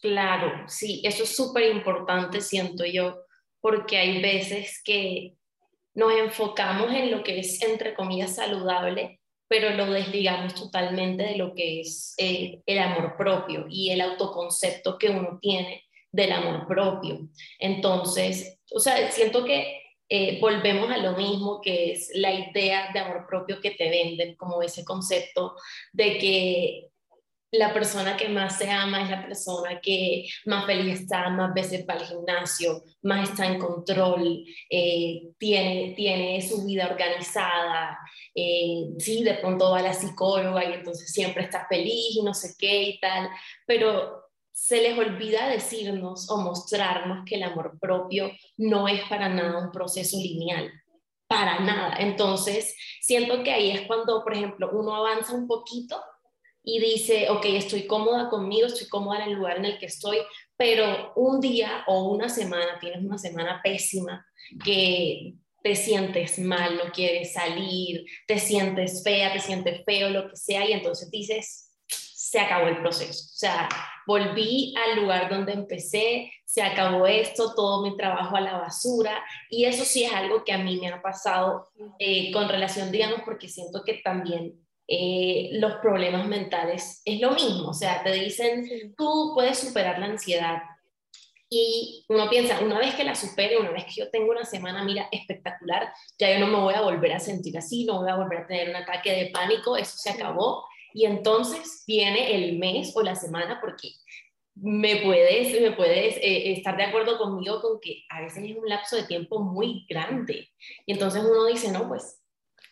Claro, 0.00 0.68
sí, 0.68 1.02
eso 1.04 1.24
es 1.24 1.36
súper 1.36 1.74
importante, 1.74 2.40
siento 2.40 2.84
yo, 2.84 3.24
porque 3.60 3.98
hay 3.98 4.22
veces 4.22 4.80
que 4.82 5.36
nos 5.94 6.12
enfocamos 6.12 6.92
en 6.92 7.10
lo 7.10 7.22
que 7.22 7.40
es, 7.40 7.62
entre 7.62 7.94
comillas, 7.94 8.36
saludable, 8.36 9.20
pero 9.48 9.70
lo 9.70 9.90
desligamos 9.92 10.54
totalmente 10.54 11.24
de 11.24 11.36
lo 11.36 11.54
que 11.54 11.80
es 11.80 12.14
eh, 12.18 12.62
el 12.66 12.78
amor 12.78 13.16
propio 13.16 13.66
y 13.68 13.90
el 13.90 14.00
autoconcepto 14.00 14.96
que 14.96 15.10
uno 15.10 15.38
tiene 15.40 15.84
del 16.12 16.32
amor 16.32 16.66
propio. 16.66 17.28
Entonces, 17.58 18.58
o 18.72 18.80
sea, 18.80 19.10
siento 19.10 19.44
que 19.44 19.80
eh, 20.08 20.38
volvemos 20.40 20.90
a 20.90 20.98
lo 20.98 21.12
mismo 21.12 21.60
que 21.60 21.92
es 21.92 22.10
la 22.14 22.32
idea 22.32 22.90
de 22.92 22.98
amor 22.98 23.26
propio 23.28 23.60
que 23.60 23.70
te 23.70 23.88
venden, 23.88 24.34
como 24.36 24.60
ese 24.62 24.84
concepto 24.84 25.54
de 25.92 26.18
que 26.18 26.90
la 27.52 27.72
persona 27.72 28.16
que 28.16 28.28
más 28.28 28.58
se 28.58 28.70
ama 28.70 29.02
es 29.02 29.10
la 29.10 29.26
persona 29.26 29.80
que 29.80 30.28
más 30.46 30.66
feliz 30.66 31.00
está, 31.00 31.28
más 31.30 31.52
veces 31.52 31.84
va 31.88 31.94
al 31.94 32.06
gimnasio, 32.06 32.82
más 33.02 33.30
está 33.30 33.46
en 33.46 33.58
control, 33.58 34.44
eh, 34.68 35.32
tiene, 35.36 35.94
tiene 35.96 36.40
su 36.42 36.64
vida 36.64 36.88
organizada, 36.88 37.98
eh, 38.34 38.90
sí, 38.98 39.24
de 39.24 39.34
pronto 39.34 39.70
va 39.72 39.80
a 39.80 39.82
la 39.82 39.94
psicóloga 39.94 40.64
y 40.64 40.74
entonces 40.74 41.12
siempre 41.12 41.44
está 41.44 41.66
feliz 41.68 42.16
y 42.16 42.22
no 42.22 42.34
sé 42.34 42.54
qué 42.58 42.82
y 42.82 43.00
tal, 43.00 43.28
pero 43.66 44.19
se 44.60 44.82
les 44.82 44.96
olvida 44.98 45.48
decirnos 45.48 46.30
o 46.30 46.36
mostrarnos 46.36 47.24
que 47.24 47.36
el 47.36 47.44
amor 47.44 47.78
propio 47.80 48.30
no 48.58 48.88
es 48.88 49.00
para 49.08 49.26
nada 49.30 49.58
un 49.58 49.72
proceso 49.72 50.18
lineal, 50.18 50.70
para 51.26 51.60
nada. 51.60 51.96
Entonces, 51.98 52.76
siento 53.00 53.42
que 53.42 53.52
ahí 53.52 53.70
es 53.70 53.86
cuando, 53.86 54.22
por 54.22 54.34
ejemplo, 54.34 54.70
uno 54.74 54.94
avanza 54.94 55.32
un 55.32 55.48
poquito 55.48 55.98
y 56.62 56.78
dice, 56.78 57.30
ok, 57.30 57.46
estoy 57.46 57.86
cómoda 57.86 58.28
conmigo, 58.28 58.66
estoy 58.66 58.86
cómoda 58.88 59.24
en 59.24 59.30
el 59.30 59.36
lugar 59.38 59.56
en 59.56 59.64
el 59.64 59.78
que 59.78 59.86
estoy, 59.86 60.18
pero 60.58 61.14
un 61.16 61.40
día 61.40 61.82
o 61.86 62.10
una 62.10 62.28
semana, 62.28 62.78
tienes 62.78 63.02
una 63.02 63.16
semana 63.16 63.62
pésima, 63.64 64.26
que 64.62 65.36
te 65.62 65.74
sientes 65.74 66.38
mal, 66.38 66.76
no 66.76 66.92
quieres 66.92 67.32
salir, 67.32 68.04
te 68.26 68.38
sientes 68.38 69.02
fea, 69.02 69.32
te 69.32 69.40
sientes 69.40 69.82
feo, 69.86 70.10
lo 70.10 70.28
que 70.28 70.36
sea, 70.36 70.68
y 70.68 70.74
entonces 70.74 71.10
dices, 71.10 71.69
se 72.30 72.38
acabó 72.38 72.68
el 72.68 72.78
proceso. 72.78 73.24
O 73.24 73.36
sea, 73.36 73.68
volví 74.06 74.72
al 74.76 75.00
lugar 75.00 75.28
donde 75.28 75.52
empecé, 75.52 76.32
se 76.44 76.62
acabó 76.62 77.04
esto, 77.08 77.54
todo 77.56 77.82
mi 77.82 77.96
trabajo 77.96 78.36
a 78.36 78.40
la 78.40 78.56
basura, 78.56 79.20
y 79.48 79.64
eso 79.64 79.84
sí 79.84 80.04
es 80.04 80.12
algo 80.12 80.44
que 80.44 80.52
a 80.52 80.58
mí 80.58 80.78
me 80.78 80.90
ha 80.90 81.02
pasado 81.02 81.66
eh, 81.98 82.30
con 82.30 82.48
relación, 82.48 82.92
digamos, 82.92 83.22
porque 83.24 83.48
siento 83.48 83.82
que 83.84 83.94
también 84.04 84.54
eh, 84.86 85.48
los 85.54 85.74
problemas 85.78 86.28
mentales 86.28 87.02
es 87.04 87.20
lo 87.20 87.32
mismo, 87.32 87.70
o 87.70 87.74
sea, 87.74 88.00
te 88.04 88.12
dicen, 88.12 88.94
tú 88.96 89.32
puedes 89.34 89.58
superar 89.58 89.98
la 89.98 90.06
ansiedad. 90.06 90.62
Y 91.52 92.04
uno 92.08 92.30
piensa, 92.30 92.60
una 92.60 92.78
vez 92.78 92.94
que 92.94 93.02
la 93.02 93.16
supere, 93.16 93.58
una 93.58 93.72
vez 93.72 93.86
que 93.86 94.02
yo 94.02 94.08
tengo 94.08 94.30
una 94.30 94.44
semana, 94.44 94.84
mira, 94.84 95.08
espectacular, 95.10 95.92
ya 96.16 96.32
yo 96.32 96.38
no 96.38 96.46
me 96.46 96.60
voy 96.60 96.74
a 96.74 96.82
volver 96.82 97.12
a 97.12 97.18
sentir 97.18 97.58
así, 97.58 97.84
no 97.84 98.02
voy 98.02 98.08
a 98.08 98.14
volver 98.14 98.38
a 98.38 98.46
tener 98.46 98.70
un 98.70 98.76
ataque 98.76 99.10
de 99.10 99.30
pánico, 99.30 99.76
eso 99.76 99.98
se 99.98 100.10
acabó. 100.10 100.64
Y 100.92 101.06
entonces 101.06 101.84
viene 101.86 102.34
el 102.34 102.58
mes 102.58 102.92
o 102.94 103.02
la 103.02 103.14
semana, 103.14 103.58
porque 103.60 103.90
me 104.54 104.96
puedes, 104.96 105.60
me 105.60 105.72
puedes 105.72 106.16
eh, 106.16 106.52
estar 106.52 106.76
de 106.76 106.84
acuerdo 106.84 107.18
conmigo 107.18 107.60
con 107.60 107.80
que 107.80 108.04
a 108.08 108.20
veces 108.20 108.44
es 108.44 108.56
un 108.56 108.68
lapso 108.68 108.96
de 108.96 109.04
tiempo 109.04 109.40
muy 109.40 109.86
grande. 109.88 110.48
Y 110.86 110.92
entonces 110.92 111.22
uno 111.22 111.46
dice, 111.46 111.70
no, 111.72 111.88
pues 111.88 112.20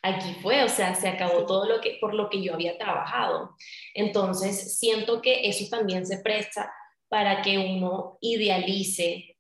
aquí 0.02 0.34
fue, 0.42 0.64
o 0.64 0.68
sea, 0.68 0.94
se 0.94 1.08
acabó 1.08 1.46
todo 1.46 1.66
lo 1.66 1.80
que 1.80 1.98
por 2.00 2.14
lo 2.14 2.28
que 2.28 2.42
yo 2.42 2.54
había 2.54 2.76
trabajado. 2.78 3.56
Entonces, 3.94 4.78
siento 4.78 5.22
que 5.22 5.48
eso 5.48 5.64
también 5.70 6.06
se 6.06 6.18
presta 6.18 6.72
para 7.08 7.42
que 7.42 7.58
uno 7.58 8.18
idealice 8.20 9.36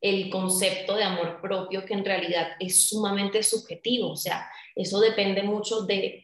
el 0.00 0.30
concepto 0.30 0.96
de 0.96 1.04
amor 1.04 1.40
propio 1.40 1.84
que 1.84 1.94
en 1.94 2.04
realidad 2.04 2.48
es 2.58 2.88
sumamente 2.88 3.42
subjetivo, 3.44 4.10
o 4.10 4.16
sea, 4.16 4.50
eso 4.74 4.98
depende 4.98 5.44
mucho 5.44 5.82
de 5.82 6.21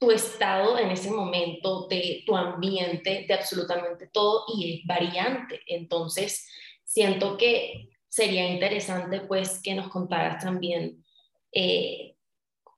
tu 0.00 0.10
estado 0.10 0.78
en 0.78 0.90
ese 0.90 1.10
momento, 1.10 1.86
de 1.86 2.24
tu 2.26 2.36
ambiente, 2.36 3.26
de 3.28 3.34
absolutamente 3.34 4.08
todo 4.08 4.46
y 4.54 4.80
es 4.80 4.86
variante. 4.86 5.60
Entonces, 5.66 6.48
siento 6.82 7.36
que 7.36 7.90
sería 8.08 8.48
interesante 8.48 9.20
pues 9.20 9.62
que 9.62 9.74
nos 9.74 9.88
contaras 9.88 10.42
también 10.42 11.04
eh, 11.52 12.16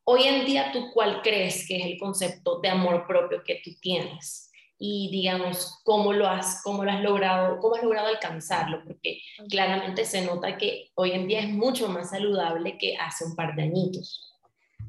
Hoy 0.05 0.25
en 0.25 0.45
día, 0.45 0.73
¿tú 0.73 0.91
cuál 0.93 1.23
crees 1.23 1.67
que 1.69 1.76
es 1.76 1.87
el 1.87 1.99
concepto 1.99 2.59
de 2.59 2.69
amor 2.69 3.07
propio 3.07 3.45
que 3.45 3.61
tú 3.64 3.71
tienes? 3.81 4.50
Y 4.76 5.09
digamos, 5.12 5.81
¿cómo 5.85 6.12
lo 6.12 6.26
has, 6.26 6.61
cómo 6.64 6.85
lo 6.85 6.91
has 6.91 7.00
logrado, 7.02 7.61
cómo 7.61 7.76
has 7.76 7.85
logrado 7.85 8.09
alcanzarlo? 8.09 8.83
Porque 8.85 9.21
claramente 9.49 10.05
se 10.05 10.23
nota 10.23 10.59
que 10.59 10.91
hoy 10.95 11.12
en 11.12 11.29
día 11.29 11.41
es 11.41 11.50
mucho 11.50 11.88
más 11.88 12.11
saludable 12.11 12.79
que 12.79 12.97
hace 12.97 13.25
un 13.25 13.37
par 13.37 13.55
de 13.55 13.62
añitos. 13.62 14.31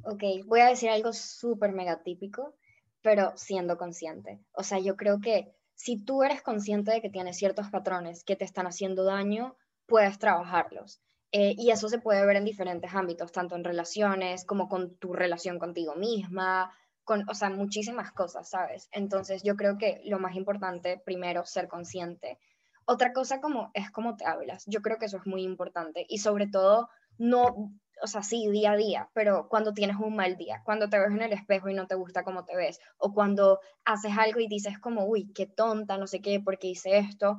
Ok, 0.03 0.24
voy 0.45 0.60
a 0.60 0.67
decir 0.67 0.89
algo 0.89 1.13
súper 1.13 1.72
mega 1.72 2.03
típico, 2.03 2.55
pero 3.01 3.33
siendo 3.36 3.77
consciente. 3.77 4.41
O 4.53 4.63
sea, 4.63 4.79
yo 4.79 4.98
creo 4.98 5.22
que 5.22 5.55
si 5.75 6.03
tú 6.03 6.24
eres 6.24 6.41
consciente 6.41 6.91
de 6.91 7.01
que 7.01 7.10
tienes 7.10 7.38
ciertos 7.38 7.69
patrones 7.69 8.24
que 8.24 8.36
te 8.36 8.45
están 8.45 8.67
haciendo 8.67 9.05
daño, 9.05 9.55
puedes 9.88 10.19
trabajarlos. 10.19 11.01
Eh, 11.31 11.55
y 11.57 11.72
eso 11.72 11.89
se 11.89 12.00
puede 12.00 12.25
ver 12.25 12.36
en 12.36 12.45
diferentes 12.45 12.93
ámbitos, 12.93 13.31
tanto 13.31 13.55
en 13.55 13.63
relaciones 13.63 14.45
como 14.45 14.69
con 14.69 14.95
tu 14.98 15.13
relación 15.13 15.57
contigo 15.57 15.95
misma, 15.95 16.72
con, 17.03 17.27
o 17.29 17.33
sea, 17.33 17.50
muchísimas 17.50 18.12
cosas, 18.12 18.50
¿sabes? 18.50 18.88
Entonces 18.91 19.41
yo 19.43 19.55
creo 19.55 19.77
que 19.77 20.01
lo 20.05 20.19
más 20.19 20.36
importante, 20.36 21.01
primero, 21.03 21.45
ser 21.45 21.67
consciente. 21.67 22.39
Otra 22.86 23.13
cosa 23.13 23.41
como 23.41 23.72
es 23.74 23.89
cómo 23.89 24.15
te 24.15 24.25
hablas. 24.25 24.63
Yo 24.67 24.81
creo 24.81 24.98
que 24.98 25.05
eso 25.05 25.17
es 25.17 25.25
muy 25.25 25.43
importante 25.43 26.05
y 26.07 26.19
sobre 26.19 26.48
todo 26.48 26.89
no, 27.17 27.74
o 28.03 28.07
sea, 28.07 28.22
sí, 28.22 28.50
día 28.50 28.74
a 28.74 28.75
día, 28.75 29.10
pero 29.13 29.48
cuando 29.48 29.74
tienes 29.74 29.95
un 29.95 30.15
mal 30.15 30.36
día, 30.36 30.62
cuando 30.65 30.89
te 30.89 31.00
ves 31.00 31.12
en 31.12 31.22
el 31.22 31.31
espejo 31.31 31.69
y 31.69 31.74
no 31.74 31.88
te 31.88 31.95
gusta 31.95 32.24
cómo 32.25 32.43
te 32.43 32.55
ves, 32.55 32.79
o 32.98 33.13
cuando 33.13 33.62
haces 33.86 34.12
algo 34.17 34.41
y 34.41 34.48
dices 34.48 34.77
como, 34.77 35.05
uy, 35.05 35.31
qué 35.33 35.48
tonta, 35.48 35.98
no 35.98 36.05
sé 36.05 36.22
qué, 36.22 36.41
porque 36.41 36.67
hice 36.67 36.98
esto, 36.98 37.38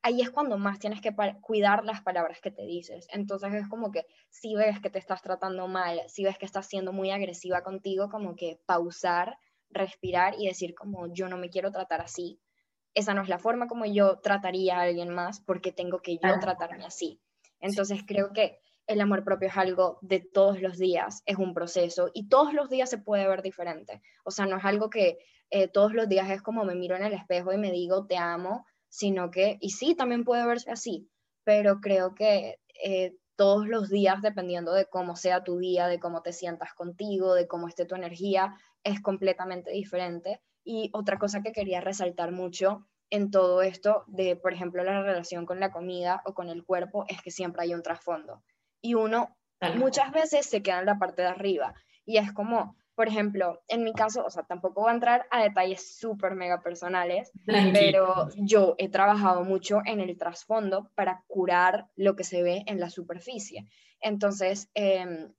ahí 0.00 0.22
es 0.22 0.30
cuando 0.30 0.56
más 0.56 0.78
tienes 0.78 1.02
que 1.02 1.14
cuidar 1.42 1.84
las 1.84 2.00
palabras 2.00 2.40
que 2.40 2.50
te 2.50 2.62
dices. 2.62 3.06
Entonces 3.10 3.52
es 3.52 3.68
como 3.68 3.90
que 3.90 4.06
si 4.30 4.54
ves 4.54 4.80
que 4.80 4.88
te 4.88 4.98
estás 4.98 5.20
tratando 5.20 5.68
mal, 5.68 6.00
si 6.08 6.24
ves 6.24 6.38
que 6.38 6.46
estás 6.46 6.66
siendo 6.66 6.94
muy 6.94 7.10
agresiva 7.10 7.62
contigo, 7.62 8.08
como 8.08 8.36
que 8.36 8.58
pausar, 8.64 9.36
respirar 9.68 10.34
y 10.38 10.46
decir 10.46 10.74
como 10.74 11.12
yo 11.12 11.28
no 11.28 11.36
me 11.36 11.50
quiero 11.50 11.72
tratar 11.72 12.00
así. 12.00 12.40
Esa 12.94 13.12
no 13.12 13.22
es 13.22 13.28
la 13.28 13.38
forma 13.38 13.66
como 13.66 13.84
yo 13.84 14.20
trataría 14.20 14.78
a 14.78 14.82
alguien 14.82 15.10
más 15.10 15.40
porque 15.40 15.72
tengo 15.72 16.00
que 16.00 16.16
yo 16.16 16.38
tratarme 16.40 16.86
así. 16.86 17.20
Entonces 17.60 18.00
creo 18.06 18.32
que 18.32 18.60
el 18.86 19.00
amor 19.00 19.24
propio 19.24 19.48
es 19.48 19.56
algo 19.56 19.98
de 20.02 20.20
todos 20.20 20.60
los 20.60 20.78
días, 20.78 21.22
es 21.26 21.36
un 21.36 21.54
proceso 21.54 22.10
y 22.14 22.28
todos 22.28 22.54
los 22.54 22.68
días 22.70 22.90
se 22.90 22.98
puede 22.98 23.26
ver 23.28 23.42
diferente. 23.42 24.02
O 24.24 24.30
sea, 24.30 24.46
no 24.46 24.56
es 24.56 24.64
algo 24.64 24.90
que 24.90 25.18
eh, 25.50 25.68
todos 25.68 25.92
los 25.92 26.08
días 26.08 26.30
es 26.30 26.42
como 26.42 26.64
me 26.64 26.74
miro 26.74 26.96
en 26.96 27.04
el 27.04 27.12
espejo 27.12 27.52
y 27.52 27.58
me 27.58 27.72
digo 27.72 28.06
te 28.06 28.16
amo 28.16 28.64
sino 28.96 29.30
que, 29.30 29.58
y 29.60 29.70
sí, 29.70 29.94
también 29.94 30.24
puede 30.24 30.46
verse 30.46 30.70
así, 30.70 31.10
pero 31.44 31.80
creo 31.80 32.14
que 32.14 32.58
eh, 32.82 33.14
todos 33.36 33.68
los 33.68 33.90
días, 33.90 34.22
dependiendo 34.22 34.72
de 34.72 34.86
cómo 34.86 35.16
sea 35.16 35.44
tu 35.44 35.58
día, 35.58 35.86
de 35.86 36.00
cómo 36.00 36.22
te 36.22 36.32
sientas 36.32 36.72
contigo, 36.72 37.34
de 37.34 37.46
cómo 37.46 37.68
esté 37.68 37.84
tu 37.84 37.94
energía, 37.94 38.54
es 38.82 39.02
completamente 39.02 39.70
diferente. 39.70 40.40
Y 40.64 40.90
otra 40.94 41.18
cosa 41.18 41.42
que 41.42 41.52
quería 41.52 41.82
resaltar 41.82 42.32
mucho 42.32 42.86
en 43.10 43.30
todo 43.30 43.60
esto 43.60 44.04
de, 44.06 44.34
por 44.34 44.54
ejemplo, 44.54 44.82
la 44.82 45.02
relación 45.02 45.44
con 45.44 45.60
la 45.60 45.70
comida 45.70 46.22
o 46.24 46.32
con 46.32 46.48
el 46.48 46.64
cuerpo, 46.64 47.04
es 47.08 47.20
que 47.20 47.30
siempre 47.30 47.64
hay 47.64 47.74
un 47.74 47.82
trasfondo. 47.82 48.42
Y 48.80 48.94
uno 48.94 49.36
muchas 49.76 50.12
veces 50.12 50.46
se 50.46 50.62
queda 50.62 50.80
en 50.80 50.86
la 50.86 50.98
parte 50.98 51.22
de 51.22 51.28
arriba. 51.28 51.74
Y 52.04 52.18
es 52.18 52.32
como, 52.32 52.76
por 52.94 53.08
ejemplo, 53.08 53.62
en 53.68 53.84
mi 53.84 53.92
caso, 53.92 54.24
o 54.24 54.30
sea, 54.30 54.44
tampoco 54.44 54.82
voy 54.82 54.90
a 54.90 54.94
entrar 54.94 55.26
a 55.30 55.42
detalles 55.42 55.98
súper 55.98 56.34
mega 56.34 56.62
personales, 56.62 57.32
pero 57.44 58.28
yo 58.36 58.74
he 58.78 58.88
trabajado 58.88 59.44
mucho 59.44 59.80
en 59.84 60.00
el 60.00 60.16
trasfondo 60.16 60.90
para 60.94 61.24
curar 61.26 61.88
lo 61.96 62.16
que 62.16 62.24
se 62.24 62.42
ve 62.42 62.62
en 62.66 62.80
la 62.80 62.90
superficie. 62.90 63.68
Entonces, 64.00 64.70
em, 64.74 65.32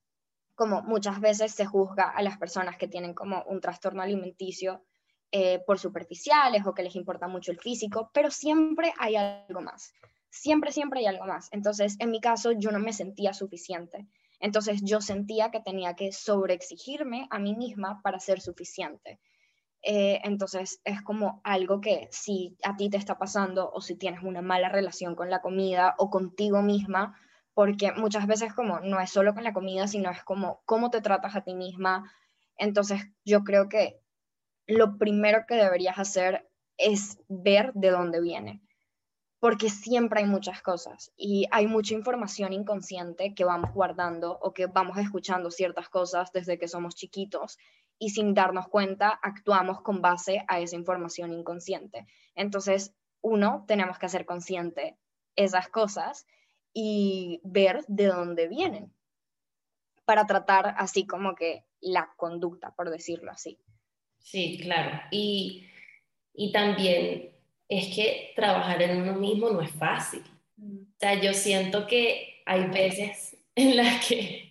como 0.56 0.82
muchas 0.82 1.22
veces 1.22 1.52
se 1.52 1.66
juzga 1.66 2.10
a 2.10 2.22
las 2.24 2.38
personas 2.38 2.78
que 2.78 2.88
tienen 2.88 3.14
como 3.14 3.44
un 3.44 3.62
trastorno 3.62 4.02
alimenticio 4.02 4.84
eh, 5.32 5.60
por 5.68 5.78
superficiales 5.78 6.66
o 6.66 6.74
que 6.74 6.84
les 6.84 6.96
importa 6.96 7.28
mucho 7.28 7.52
el 7.52 7.60
físico, 7.60 8.10
pero 8.14 8.32
siempre 8.32 8.94
hay 8.98 9.16
algo 9.18 9.62
más. 9.62 9.94
Siempre, 10.40 10.72
siempre 10.72 11.00
hay 11.00 11.08
algo 11.08 11.26
más. 11.26 11.50
Entonces, 11.52 11.96
en 12.00 12.12
mi 12.12 12.22
caso, 12.22 12.52
yo 12.52 12.72
no 12.72 12.80
me 12.80 12.94
sentía 12.94 13.34
suficiente. 13.34 14.08
Entonces 14.40 14.82
yo 14.84 15.02
sentía 15.02 15.50
que 15.50 15.62
tenía 15.62 15.96
que 15.96 16.12
sobreexigirme 16.12 17.28
a 17.32 17.40
mí 17.40 17.56
misma 17.56 18.02
para 18.04 18.20
ser 18.20 18.40
suficiente. 18.40 19.20
Eh, 19.84 20.20
entonces 20.24 20.82
es 20.84 21.02
como 21.02 21.42
algo 21.44 21.82
que 21.82 22.08
si 22.12 22.58
a 22.64 22.76
ti 22.76 22.90
te 22.90 22.98
está 22.98 23.18
pasando 23.18 23.72
o 23.72 23.82
si 23.82 23.96
tienes 23.96 24.24
una 24.24 24.42
mala 24.42 24.70
relación 24.70 25.16
con 25.16 25.30
la 25.30 25.42
comida 25.42 25.96
o 25.98 26.10
contigo 26.10 26.62
misma, 26.62 27.18
porque 27.54 27.92
muchas 27.94 28.28
veces 28.28 28.54
como 28.54 28.80
no 28.82 29.00
es 29.00 29.10
solo 29.10 29.34
con 29.34 29.44
la 29.44 29.54
comida, 29.54 29.88
sino 29.88 30.12
es 30.12 30.24
como 30.24 30.62
cómo 30.66 30.90
te 30.92 31.02
tratas 31.02 31.36
a 31.36 31.42
ti 31.44 31.56
misma. 31.56 32.12
Entonces 32.58 33.02
yo 33.26 33.44
creo 33.44 33.70
que 33.70 34.00
lo 34.68 34.98
primero 34.98 35.46
que 35.48 35.56
deberías 35.56 36.00
hacer 36.00 36.50
es 36.78 37.20
ver 37.30 37.74
de 37.74 37.92
dónde 37.92 38.22
viene. 38.22 38.62
Porque 39.40 39.70
siempre 39.70 40.22
hay 40.22 40.26
muchas 40.26 40.62
cosas 40.62 41.12
y 41.16 41.48
hay 41.52 41.68
mucha 41.68 41.94
información 41.94 42.54
inconsciente 42.54 43.36
que 43.36 43.44
vamos 43.44 43.72
guardando 43.74 44.40
o 44.42 44.54
que 44.54 44.66
vamos 44.66 44.98
escuchando 44.98 45.52
ciertas 45.52 45.90
cosas 45.90 46.32
desde 46.32 46.58
que 46.58 46.68
somos 46.68 46.96
chiquitos 46.96 47.60
y 48.00 48.10
sin 48.10 48.34
darnos 48.34 48.68
cuenta 48.68 49.10
actuamos 49.10 49.82
con 49.82 50.02
base 50.02 50.44
a 50.48 50.60
esa 50.60 50.76
información 50.76 51.34
inconsciente. 51.34 52.08
Entonces, 52.36 52.96
uno, 53.22 53.66
tenemos 53.68 54.00
que 54.00 54.08
hacer 54.08 54.26
consciente 54.26 54.98
esas 55.36 55.70
cosas 55.70 56.26
y 56.74 57.40
ver 57.44 57.86
de 57.88 58.08
dónde 58.08 58.48
vienen 58.48 58.94
para 60.06 60.26
tratar 60.26 60.74
así 60.78 61.06
como 61.06 61.36
que 61.36 61.66
la 61.80 62.14
conducta, 62.18 62.74
por 62.76 62.90
decirlo 62.90 63.32
así. 63.32 63.60
Sí, 64.20 64.60
claro. 64.62 65.00
Y, 65.12 65.68
y 66.34 66.52
también 66.52 67.37
es 67.70 67.96
que 67.96 68.34
trabajar 68.36 68.82
en 68.82 69.02
uno 69.02 69.14
mismo 69.14 69.50
no 69.50 69.62
es 69.62 69.72
fácil. 69.72 70.24
Mm. 70.58 70.78
O 70.82 71.00
sea, 71.00 71.22
yo 71.22 71.34
siento 71.34 71.88
que 71.88 72.42
hay 72.46 72.68
veces 72.68 73.38
en 73.56 73.76
las 73.76 74.06
que 74.06 74.50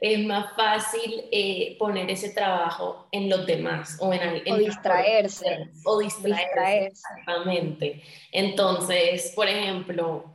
es 0.00 0.26
más 0.26 0.54
fácil 0.56 1.24
eh, 1.30 1.76
poner 1.78 2.10
ese 2.10 2.30
trabajo 2.30 3.08
en 3.12 3.30
los 3.30 3.46
demás 3.46 3.96
o 4.00 4.12
en, 4.12 4.42
o 4.52 4.56
distraerse 4.56 5.70
o 5.84 6.00
distraerse, 6.00 6.86
exactamente 6.88 8.02
entonces 8.32 9.32
por 9.36 9.48
ejemplo 9.48 10.32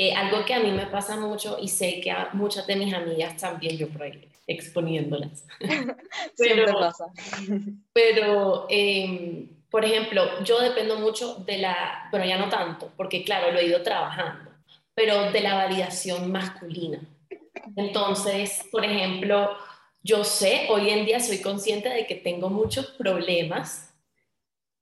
eh, 0.00 0.14
algo 0.14 0.44
que 0.44 0.54
a 0.54 0.60
mí 0.60 0.70
me 0.70 0.86
pasa 0.86 1.16
mucho 1.16 1.58
y 1.60 1.66
sé 1.66 2.00
que 2.00 2.12
a 2.12 2.28
muchas 2.32 2.68
de 2.68 2.76
mis 2.76 2.94
amigas 2.94 3.36
también, 3.36 3.76
yo 3.76 3.88
por 3.88 4.04
ahí 4.04 4.28
exponiéndolas. 4.46 5.44
pero, 6.38 6.78
pasa. 6.78 7.06
Pero, 7.92 8.66
em, 8.70 9.48
por 9.70 9.84
ejemplo, 9.84 10.42
yo 10.44 10.60
dependo 10.60 10.98
mucho 10.98 11.36
de 11.46 11.58
la, 11.58 12.08
bueno, 12.10 12.26
ya 12.26 12.38
no 12.38 12.48
tanto, 12.48 12.90
porque 12.96 13.24
claro, 13.24 13.52
lo 13.52 13.58
he 13.58 13.66
ido 13.66 13.82
trabajando, 13.82 14.50
pero 14.94 15.30
de 15.30 15.40
la 15.40 15.54
validación 15.54 16.32
masculina. 16.32 17.00
Entonces, 17.76 18.66
por 18.72 18.84
ejemplo, 18.84 19.56
yo 20.02 20.24
sé, 20.24 20.66
hoy 20.70 20.90
en 20.90 21.04
día 21.04 21.20
soy 21.20 21.40
consciente 21.40 21.88
de 21.88 22.06
que 22.06 22.14
tengo 22.14 22.48
muchos 22.48 22.86
problemas 22.92 23.94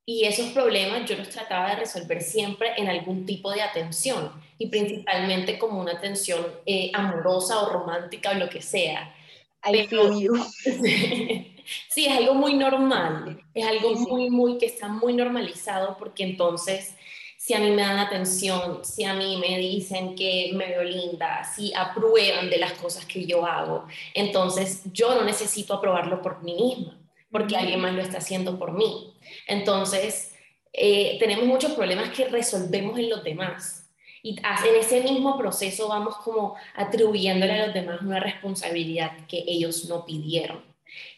y 0.08 0.24
esos 0.24 0.52
problemas 0.52 1.08
yo 1.08 1.16
los 1.16 1.30
trataba 1.30 1.70
de 1.70 1.76
resolver 1.76 2.22
siempre 2.22 2.72
en 2.76 2.88
algún 2.88 3.26
tipo 3.26 3.50
de 3.50 3.62
atención 3.62 4.30
y 4.56 4.68
principalmente 4.68 5.58
como 5.58 5.80
una 5.80 5.92
atención 5.92 6.46
eh, 6.64 6.92
amorosa 6.94 7.60
o 7.60 7.70
romántica 7.70 8.30
o 8.30 8.34
lo 8.34 8.48
que 8.48 8.62
sea. 8.62 9.12
I 9.64 9.88
feel 9.88 10.20
you. 10.20 10.36
Sí, 11.88 12.06
es 12.06 12.16
algo 12.16 12.34
muy 12.34 12.54
normal, 12.54 13.42
es 13.54 13.66
algo 13.66 13.94
muy, 13.94 14.30
muy 14.30 14.58
que 14.58 14.66
está 14.66 14.88
muy 14.88 15.14
normalizado 15.14 15.96
porque 15.98 16.24
entonces 16.24 16.94
si 17.38 17.54
a 17.54 17.60
mí 17.60 17.70
me 17.70 17.82
dan 17.82 17.98
atención, 17.98 18.84
si 18.84 19.04
a 19.04 19.14
mí 19.14 19.36
me 19.36 19.58
dicen 19.58 20.16
que 20.16 20.50
me 20.54 20.66
veo 20.66 20.82
linda, 20.82 21.44
si 21.44 21.72
aprueban 21.74 22.50
de 22.50 22.58
las 22.58 22.72
cosas 22.72 23.06
que 23.06 23.24
yo 23.24 23.46
hago, 23.46 23.86
entonces 24.14 24.82
yo 24.92 25.14
no 25.14 25.22
necesito 25.22 25.74
aprobarlo 25.74 26.22
por 26.22 26.42
mí 26.42 26.54
misma 26.54 26.98
porque 27.30 27.56
alguien 27.56 27.80
más 27.80 27.94
lo 27.94 28.00
está 28.00 28.18
haciendo 28.18 28.58
por 28.58 28.72
mí. 28.72 29.14
Entonces, 29.46 30.34
eh, 30.72 31.16
tenemos 31.18 31.44
muchos 31.44 31.72
problemas 31.72 32.10
que 32.10 32.28
resolvemos 32.28 32.98
en 32.98 33.10
los 33.10 33.22
demás. 33.24 33.90
Y 34.22 34.38
en 34.38 34.76
ese 34.76 35.02
mismo 35.02 35.38
proceso 35.38 35.88
vamos 35.88 36.16
como 36.16 36.56
atribuyéndole 36.74 37.52
a 37.52 37.66
los 37.66 37.74
demás 37.74 38.00
una 38.00 38.20
responsabilidad 38.20 39.12
que 39.28 39.44
ellos 39.46 39.84
no 39.88 40.04
pidieron. 40.04 40.64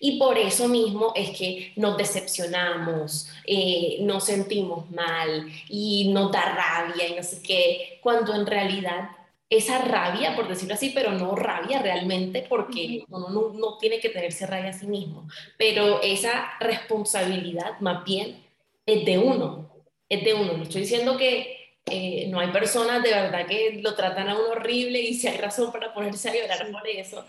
Y 0.01 0.19
por 0.19 0.39
eso 0.39 0.69
mismo 0.69 1.13
es 1.15 1.37
que 1.37 1.73
nos 1.77 1.97
decepcionamos, 1.97 3.29
eh, 3.47 3.99
nos 4.01 4.25
sentimos 4.25 4.91
mal 4.91 5.49
y 5.69 6.11
nos 6.13 6.33
da 6.33 6.43
rabia 6.55 7.09
y 7.09 7.15
no 7.15 7.23
sé 7.23 7.43
qué, 7.43 7.99
cuando 8.03 8.35
en 8.35 8.47
realidad 8.47 9.11
esa 9.51 9.79
rabia, 9.79 10.37
por 10.37 10.47
decirlo 10.47 10.75
así, 10.75 10.91
pero 10.91 11.13
no 11.13 11.35
rabia 11.35 11.81
realmente, 11.81 12.45
porque 12.49 13.05
uno 13.09 13.53
no, 13.55 13.79
tiene 13.79 13.99
que 13.99 14.11
tenerse 14.11 14.47
rabia 14.47 14.71
a 14.71 14.75
sí 14.75 14.87
mismo, 14.87 15.27
pero 15.57 16.03
esa 16.03 16.53
responsabilidad 16.61 17.81
más 17.81 18.05
bien 18.05 18.45
es 18.85 19.05
de 19.07 19.19
uno, 19.19 19.71
es 20.09 20.23
de 20.23 20.35
uno. 20.35 20.53
No 20.55 20.63
estoy 20.65 20.83
diciendo 20.83 21.17
que 21.17 21.77
eh, 21.87 22.27
no 22.29 22.41
hay 22.41 22.49
personas 22.49 23.03
de 23.03 23.11
verdad 23.11 23.47
que 23.47 23.81
lo 23.83 23.95
tratan 23.95 24.29
a 24.29 24.35
uno 24.35 24.51
horrible 24.51 25.01
y 25.01 25.15
si 25.15 25.29
hay 25.29 25.39
razón 25.39 25.73
para 25.73 25.95
ponerse 25.95 26.29
a 26.29 26.35
llorar 26.35 26.71
por 26.71 26.87
eso, 26.87 27.25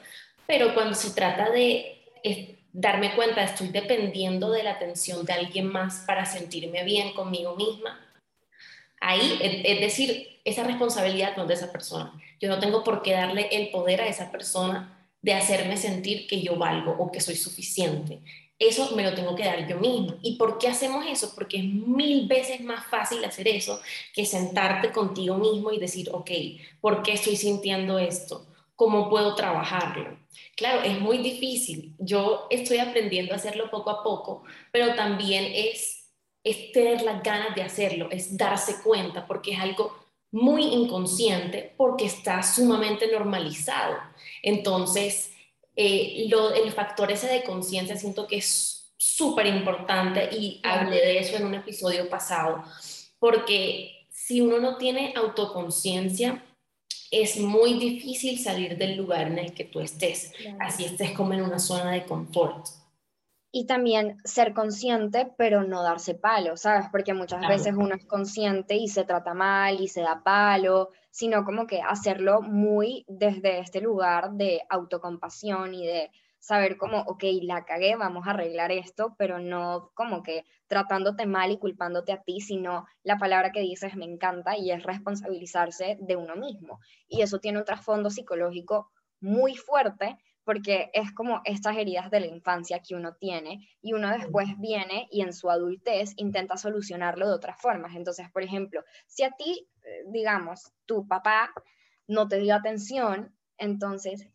pero 0.46 0.74
cuando 0.74 0.96
se 0.96 1.12
trata 1.12 1.50
de 1.50 1.99
darme 2.72 3.16
cuenta, 3.16 3.44
estoy 3.44 3.70
dependiendo 3.70 4.52
de 4.52 4.64
la 4.64 4.72
atención 4.72 5.26
de 5.26 5.34
alguien 5.34 5.68
más 5.68 6.04
para 6.06 6.26
sentirme 6.26 6.84
bien 6.84 7.14
conmigo 7.14 7.56
misma, 7.56 8.00
ahí, 9.02 9.40
es 9.42 9.80
decir, 9.80 10.40
esa 10.46 10.64
responsabilidad 10.64 11.36
no 11.36 11.44
es 11.44 11.50
de 11.50 11.54
esa 11.56 11.72
persona. 11.72 12.14
Yo 12.40 12.50
no 12.50 12.60
tengo 12.60 12.84
por 12.84 13.02
qué 13.02 13.12
darle 13.14 13.50
el 13.52 13.70
poder 13.70 14.02
a 14.02 14.08
esa 14.08 14.32
persona 14.32 15.08
de 15.22 15.34
hacerme 15.34 15.78
sentir 15.78 16.28
que 16.28 16.42
yo 16.42 16.56
valgo 16.56 16.96
o 16.98 17.12
que 17.12 17.22
soy 17.22 17.36
suficiente. 17.36 18.20
Eso 18.58 18.94
me 18.96 19.04
lo 19.04 19.14
tengo 19.14 19.36
que 19.36 19.46
dar 19.46 19.68
yo 19.68 19.78
mismo. 19.78 20.16
¿Y 20.22 20.36
por 20.36 20.58
qué 20.58 20.68
hacemos 20.68 21.06
eso? 21.08 21.34
Porque 21.34 21.58
es 21.58 21.64
mil 21.64 22.28
veces 22.28 22.62
más 22.62 22.86
fácil 22.88 23.24
hacer 23.24 23.48
eso 23.48 23.80
que 24.14 24.26
sentarte 24.26 24.92
contigo 24.92 25.38
mismo 25.38 25.72
y 25.72 25.80
decir, 25.80 26.10
ok, 26.12 26.32
¿por 26.82 27.02
qué 27.02 27.14
estoy 27.14 27.38
sintiendo 27.38 28.00
esto? 28.00 28.46
¿Cómo 28.80 29.10
puedo 29.10 29.36
trabajarlo? 29.36 30.18
Claro, 30.56 30.84
es 30.84 31.02
muy 31.02 31.18
difícil. 31.18 31.96
Yo 32.00 32.48
estoy 32.50 32.78
aprendiendo 32.78 33.34
a 33.34 33.36
hacerlo 33.36 33.70
poco 33.70 33.90
a 33.90 34.02
poco, 34.02 34.44
pero 34.72 34.96
también 34.96 35.52
es, 35.54 36.10
es 36.46 36.72
tener 36.72 37.02
las 37.02 37.22
ganas 37.22 37.54
de 37.56 37.62
hacerlo, 37.62 38.08
es 38.10 38.38
darse 38.38 38.82
cuenta, 38.82 39.28
porque 39.28 39.52
es 39.52 39.60
algo 39.60 39.98
muy 40.32 40.64
inconsciente 40.64 41.74
porque 41.76 42.06
está 42.06 42.42
sumamente 42.42 43.12
normalizado. 43.12 43.98
Entonces, 44.42 45.34
eh, 45.76 46.28
lo, 46.30 46.54
el 46.54 46.72
factor 46.72 47.12
ese 47.12 47.28
de 47.28 47.44
conciencia 47.44 47.98
siento 47.98 48.28
que 48.28 48.38
es 48.38 48.94
súper 48.96 49.48
importante 49.48 50.30
y 50.32 50.62
hablé 50.64 50.96
de 50.96 51.20
eso 51.20 51.36
en 51.36 51.48
un 51.48 51.56
episodio 51.56 52.08
pasado, 52.10 52.64
porque 53.20 54.08
si 54.10 54.40
uno 54.40 54.60
no 54.60 54.78
tiene 54.78 55.14
autoconciencia, 55.18 56.46
es 57.12 57.40
muy 57.40 57.76
difícil 57.76 58.40
salir 58.40 58.78
del 58.78 58.98
lugar 58.98 59.28
en 59.28 59.40
el 59.40 59.54
que 59.54 59.66
tú 59.66 59.80
estés, 59.80 60.34
así 60.60 60.86
estés 60.86 61.12
como 61.12 61.34
en 61.34 61.42
una 61.42 61.60
zona 61.60 61.92
de 61.92 62.06
confort. 62.06 62.68
Y 63.52 63.66
también 63.66 64.18
ser 64.24 64.54
consciente, 64.54 65.32
pero 65.36 65.64
no 65.64 65.82
darse 65.82 66.14
palo, 66.14 66.56
¿sabes? 66.56 66.86
Porque 66.92 67.16
muchas 67.16 67.48
veces 67.48 67.74
uno 67.76 67.96
es 67.96 68.06
consciente 68.06 68.76
y 68.76 68.88
se 68.88 69.06
trata 69.06 69.34
mal 69.34 69.82
y 69.82 69.88
se 69.88 70.02
da 70.02 70.22
palo, 70.24 70.92
sino 71.10 71.44
como 71.44 71.66
que 71.66 71.82
hacerlo 71.82 72.44
muy 72.44 73.06
desde 73.08 73.60
este 73.60 73.82
lugar 73.82 74.34
de 74.34 74.62
autocompasión 74.70 75.74
y 75.74 75.88
de 75.88 76.12
saber 76.40 76.78
como, 76.78 77.02
ok, 77.02 77.24
la 77.44 77.66
cagué, 77.66 77.96
vamos 77.96 78.28
a 78.28 78.32
arreglar 78.32 78.72
esto, 78.72 79.16
pero 79.18 79.40
no 79.40 79.92
como 79.94 80.24
que 80.24 80.46
tratándote 80.68 81.26
mal 81.26 81.52
y 81.52 81.58
culpándote 81.58 82.12
a 82.12 82.22
ti, 82.22 82.40
sino 82.42 82.86
la 83.04 83.18
palabra 83.18 83.52
que 83.52 83.62
dices 83.62 83.96
me 83.96 84.06
encanta 84.06 84.58
y 84.58 84.72
es 84.72 84.84
responsabilizarse 84.84 85.98
de 86.00 86.16
uno 86.16 86.36
mismo. 86.36 86.80
Y 87.08 87.22
eso 87.22 87.40
tiene 87.40 87.60
un 87.60 87.66
trasfondo 87.66 88.10
psicológico 88.10 88.92
muy 89.20 89.56
fuerte 89.56 90.18
porque 90.50 90.90
es 90.94 91.12
como 91.12 91.42
estas 91.46 91.78
heridas 91.78 92.10
de 92.10 92.22
la 92.22 92.26
infancia 92.26 92.82
que 92.82 92.96
uno 92.96 93.14
tiene 93.14 93.70
y 93.82 93.94
uno 93.94 94.10
después 94.10 94.48
viene 94.58 95.08
y 95.12 95.22
en 95.22 95.34
su 95.34 95.50
adultez 95.52 96.14
intenta 96.16 96.58
solucionarlo 96.58 97.28
de 97.28 97.36
otras 97.36 97.62
formas. 97.62 97.96
Entonces, 97.96 98.32
por 98.32 98.42
ejemplo, 98.42 98.84
si 99.06 99.24
a 99.24 99.32
ti, 99.32 99.68
eh, 99.84 100.04
digamos, 100.08 100.72
tu 100.88 101.08
papá 101.08 101.52
no 102.08 102.28
te 102.28 102.40
dio 102.40 102.56
atención, 102.56 103.36
entonces, 103.60 104.28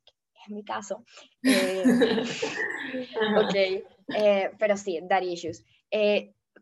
es 0.46 0.50
mi 0.50 0.64
caso, 0.64 1.04
eh, 1.42 1.84
ok, 3.36 3.54
eh, 4.14 4.50
pero 4.58 4.76
sí, 4.76 5.00
daddy 5.02 5.32
issues. 5.32 5.64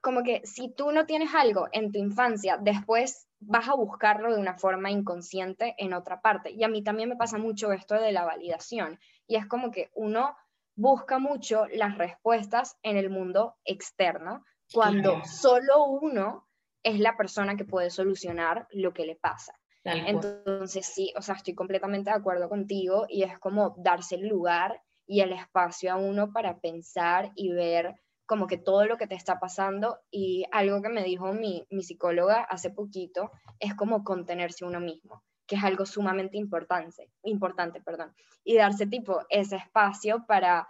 como 0.01 0.23
que 0.23 0.43
si 0.45 0.73
tú 0.73 0.93
no 0.93 1.07
tienes 1.07 1.35
algo 1.35 1.69
en 1.73 1.93
tu 1.93 1.99
infancia, 1.99 2.59
después 2.61 3.29
vas 3.41 3.69
a 3.69 3.75
buscarlo 3.75 4.35
de 4.35 4.41
una 4.41 4.55
forma 4.55 4.91
inconsciente 4.91 5.75
en 5.79 5.93
otra 5.95 6.21
parte. 6.21 6.51
Y 6.51 6.63
a 6.65 6.69
mí 6.69 6.83
también 6.83 7.09
me 7.09 7.17
pasa 7.17 7.39
mucho 7.39 7.73
esto 7.73 7.95
de 7.95 8.13
la 8.13 8.25
validación 8.25 8.99
y 9.27 9.37
es 9.37 9.47
como 9.47 9.71
que 9.71 9.91
uno 9.95 10.37
busca 10.75 11.19
mucho 11.19 11.67
las 11.73 11.99
respuestas 11.99 12.79
en 12.83 12.97
el 12.97 13.11
mundo 13.11 13.57
externo 13.65 14.45
cuando 14.73 15.23
solo 15.25 15.85
uno 15.85 16.49
es 16.83 16.99
la 16.99 17.17
persona 17.17 17.57
que 17.57 17.65
puede 17.65 17.91
solucionar 17.91 18.67
lo 18.71 18.93
que 18.93 19.07
le 19.07 19.17
pasa. 19.17 19.55
Entonces 19.85 20.87
sí, 20.87 21.13
o 21.17 21.23
sea, 21.23 21.35
estoy 21.35 21.55
completamente 21.55 22.11
de 22.11 22.17
acuerdo 22.17 22.49
contigo 22.49 23.07
y 23.09 23.25
es 23.25 23.39
como 23.39 23.75
darse 23.79 24.15
el 24.15 24.29
lugar 24.29 24.81
y 25.07 25.21
el 25.21 25.33
espacio 25.33 25.93
a 25.93 25.97
uno 25.97 26.33
para 26.33 26.61
pensar 26.61 27.33
y 27.35 27.53
ver 27.53 27.97
como 28.27 28.47
que 28.47 28.59
todo 28.59 28.87
lo 28.87 28.97
que 28.97 29.07
te 29.07 29.17
está 29.17 29.41
pasando. 29.41 29.99
Y 30.11 30.45
algo 30.53 30.81
que 30.83 30.89
me 30.89 31.03
dijo 31.03 31.33
mi, 31.33 31.67
mi 31.71 31.83
psicóloga 31.83 32.43
hace 32.43 32.71
poquito 32.71 33.31
es 33.59 33.75
como 33.75 34.05
contenerse 34.05 34.65
uno 34.65 34.81
mismo 34.81 35.23
que 35.47 35.57
es 35.57 35.65
algo 35.65 35.85
sumamente 35.85 36.39
importante, 36.39 37.11
importante 37.25 37.81
perdón, 37.83 38.15
y 38.43 38.57
darse 38.57 38.87
tipo 38.87 39.21
ese 39.29 39.57
espacio 39.57 40.25
para, 40.27 40.67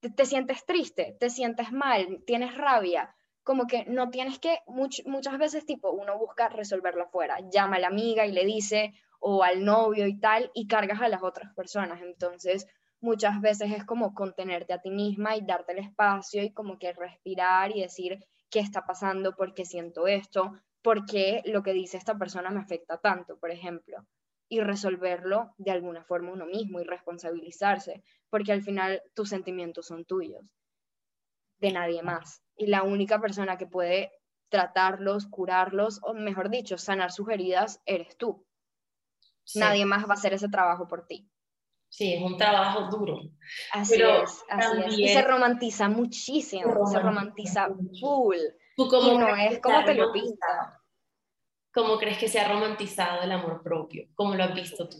te, 0.00 0.26
sientes 0.26 0.66
triste, 0.66 1.16
te 1.18 1.30
sientes 1.30 1.72
mal, 1.72 2.22
tienes 2.26 2.54
rabia, 2.54 3.14
como 3.46 3.68
que 3.68 3.84
no 3.84 4.10
tienes 4.10 4.40
que, 4.40 4.58
muchas 4.66 5.38
veces 5.38 5.64
tipo, 5.64 5.92
uno 5.92 6.18
busca 6.18 6.48
resolverlo 6.48 7.04
afuera, 7.04 7.38
llama 7.48 7.76
a 7.76 7.78
la 7.78 7.86
amiga 7.86 8.26
y 8.26 8.32
le 8.32 8.44
dice, 8.44 8.92
o 9.20 9.44
al 9.44 9.64
novio 9.64 10.08
y 10.08 10.18
tal, 10.18 10.50
y 10.52 10.66
cargas 10.66 11.00
a 11.00 11.08
las 11.08 11.22
otras 11.22 11.54
personas. 11.54 12.02
Entonces, 12.02 12.66
muchas 13.00 13.40
veces 13.40 13.70
es 13.70 13.84
como 13.84 14.14
contenerte 14.14 14.72
a 14.72 14.80
ti 14.80 14.90
misma 14.90 15.36
y 15.36 15.46
darte 15.46 15.74
el 15.74 15.78
espacio 15.78 16.42
y 16.42 16.52
como 16.52 16.76
que 16.80 16.92
respirar 16.92 17.70
y 17.70 17.82
decir 17.82 18.18
qué 18.50 18.58
está 18.58 18.84
pasando, 18.84 19.36
por 19.36 19.54
qué 19.54 19.64
siento 19.64 20.08
esto, 20.08 20.50
por 20.82 21.06
qué 21.06 21.42
lo 21.44 21.62
que 21.62 21.72
dice 21.72 21.98
esta 21.98 22.18
persona 22.18 22.50
me 22.50 22.58
afecta 22.58 22.98
tanto, 22.98 23.38
por 23.38 23.52
ejemplo, 23.52 24.04
y 24.48 24.58
resolverlo 24.58 25.54
de 25.56 25.70
alguna 25.70 26.02
forma 26.02 26.32
uno 26.32 26.46
mismo 26.46 26.80
y 26.80 26.84
responsabilizarse, 26.84 28.02
porque 28.28 28.50
al 28.50 28.62
final 28.62 29.04
tus 29.14 29.28
sentimientos 29.28 29.86
son 29.86 30.04
tuyos, 30.04 30.44
de 31.58 31.72
nadie 31.72 32.02
más 32.02 32.42
y 32.56 32.66
la 32.66 32.82
única 32.82 33.20
persona 33.20 33.56
que 33.58 33.66
puede 33.66 34.12
tratarlos, 34.48 35.26
curarlos, 35.26 36.00
o 36.02 36.14
mejor 36.14 36.50
dicho, 36.50 36.78
sanar 36.78 37.12
sus 37.12 37.28
heridas, 37.28 37.82
eres 37.84 38.16
tú. 38.16 38.46
Nadie 39.54 39.84
más 39.84 40.04
va 40.04 40.10
a 40.10 40.14
hacer 40.14 40.32
ese 40.32 40.48
trabajo 40.48 40.88
por 40.88 41.06
ti. 41.06 41.28
Sí, 41.88 42.14
es 42.14 42.22
un 42.22 42.36
trabajo 42.36 42.88
duro. 42.90 43.20
Así 43.72 44.00
es, 44.02 44.44
así 44.48 44.82
es. 44.86 44.98
Y 44.98 45.08
se 45.08 45.22
romantiza 45.22 45.88
muchísimo, 45.88 46.86
se 46.86 46.98
romantiza, 46.98 47.68
full. 48.00 48.36
¿Tú 48.76 48.88
cómo 48.88 49.18
no 49.18 49.34
es 49.36 49.60
como 49.60 49.84
te 49.84 49.94
lo 49.94 50.12
pinta. 50.12 50.82
¿Cómo 51.72 51.98
crees 51.98 52.18
que 52.18 52.28
se 52.28 52.40
ha 52.40 52.48
romantizado 52.48 53.22
el 53.22 53.32
amor 53.32 53.62
propio? 53.62 54.08
¿Cómo 54.14 54.34
lo 54.34 54.44
has 54.44 54.54
visto 54.54 54.88
tú? 54.88 54.96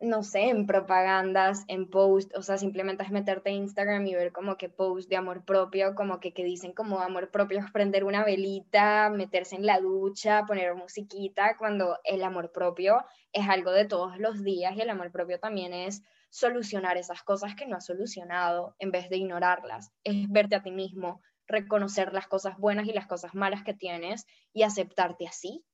No 0.00 0.22
sé, 0.22 0.48
en 0.48 0.66
propagandas, 0.66 1.64
en 1.68 1.88
posts, 1.88 2.34
o 2.34 2.42
sea, 2.42 2.56
simplemente 2.56 3.02
es 3.02 3.10
meterte 3.10 3.50
en 3.50 3.56
Instagram 3.56 4.06
y 4.06 4.14
ver 4.14 4.32
como 4.32 4.56
que 4.56 4.70
posts 4.70 5.10
de 5.10 5.16
amor 5.16 5.44
propio, 5.44 5.94
como 5.94 6.20
que, 6.20 6.32
que 6.32 6.42
dicen 6.42 6.72
como 6.72 7.00
amor 7.00 7.30
propio 7.30 7.58
es 7.58 7.70
prender 7.72 8.04
una 8.04 8.24
velita, 8.24 9.10
meterse 9.10 9.56
en 9.56 9.66
la 9.66 9.78
ducha, 9.78 10.44
poner 10.46 10.74
musiquita, 10.74 11.56
cuando 11.58 11.98
el 12.04 12.24
amor 12.24 12.50
propio 12.50 13.04
es 13.32 13.46
algo 13.48 13.72
de 13.72 13.84
todos 13.84 14.18
los 14.18 14.42
días 14.42 14.74
y 14.74 14.80
el 14.80 14.90
amor 14.90 15.12
propio 15.12 15.38
también 15.38 15.74
es 15.74 16.02
solucionar 16.30 16.96
esas 16.96 17.22
cosas 17.22 17.54
que 17.54 17.66
no 17.66 17.76
has 17.76 17.86
solucionado 17.86 18.74
en 18.78 18.92
vez 18.92 19.10
de 19.10 19.18
ignorarlas, 19.18 19.92
es 20.04 20.30
verte 20.30 20.56
a 20.56 20.62
ti 20.62 20.70
mismo, 20.70 21.20
reconocer 21.46 22.12
las 22.12 22.26
cosas 22.26 22.56
buenas 22.56 22.86
y 22.86 22.92
las 22.92 23.06
cosas 23.06 23.34
malas 23.34 23.64
que 23.64 23.74
tienes 23.74 24.26
y 24.52 24.62
aceptarte 24.62 25.26
así, 25.26 25.64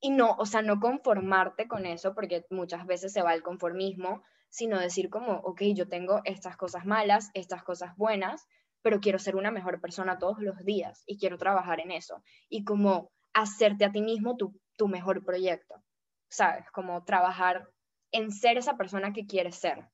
y 0.00 0.10
no, 0.10 0.36
o 0.38 0.46
sea, 0.46 0.62
no 0.62 0.78
conformarte 0.80 1.66
con 1.66 1.86
eso, 1.86 2.14
porque 2.14 2.44
muchas 2.50 2.86
veces 2.86 3.12
se 3.12 3.22
va 3.22 3.34
el 3.34 3.42
conformismo, 3.42 4.22
sino 4.48 4.78
decir 4.78 5.10
como, 5.10 5.32
ok, 5.38 5.62
yo 5.74 5.88
tengo 5.88 6.20
estas 6.24 6.56
cosas 6.56 6.86
malas, 6.86 7.30
estas 7.34 7.62
cosas 7.62 7.96
buenas, 7.96 8.46
pero 8.82 9.00
quiero 9.00 9.18
ser 9.18 9.36
una 9.36 9.50
mejor 9.50 9.80
persona 9.80 10.18
todos 10.18 10.38
los 10.40 10.64
días 10.64 11.02
y 11.06 11.18
quiero 11.18 11.36
trabajar 11.36 11.80
en 11.80 11.90
eso. 11.90 12.22
Y 12.48 12.64
como 12.64 13.10
hacerte 13.34 13.84
a 13.84 13.92
ti 13.92 14.00
mismo 14.00 14.36
tu, 14.36 14.58
tu 14.76 14.88
mejor 14.88 15.24
proyecto, 15.24 15.82
¿sabes? 16.28 16.70
Como 16.70 17.04
trabajar 17.04 17.68
en 18.12 18.30
ser 18.30 18.56
esa 18.56 18.76
persona 18.76 19.12
que 19.12 19.26
quieres 19.26 19.56
ser. 19.56 19.88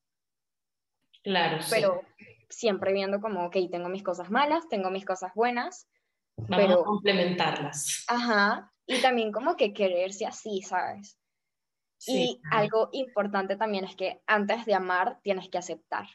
Claro, 1.23 1.59
Pero 1.71 2.03
siempre 2.51 2.93
viendo 2.93 3.21
como, 3.21 3.47
ok, 3.47 3.57
tengo 3.71 3.89
mis 3.89 4.03
cosas 4.03 4.31
malas, 4.31 4.69
tengo 4.69 4.91
mis 4.91 5.07
cosas 5.07 5.33
buenas. 5.35 5.89
Vamos 6.37 6.67
pero, 6.67 6.81
a 6.83 6.85
complementarlas. 6.85 8.05
Ajá, 8.09 8.74
y 8.87 9.01
también 9.01 9.33
como 9.33 9.57
que 9.57 9.73
quererse 9.73 10.27
así, 10.27 10.63
¿sabes? 10.63 11.19
y 12.07 12.41
algo 12.51 12.91
importante 12.93 13.57
también 13.57 13.85
es 13.85 13.97
que 13.97 14.21
antes 14.27 14.67
de 14.67 14.75
amar 14.75 15.21
tienes 15.23 15.49
que 15.49 15.59
aceptar. 15.59 16.07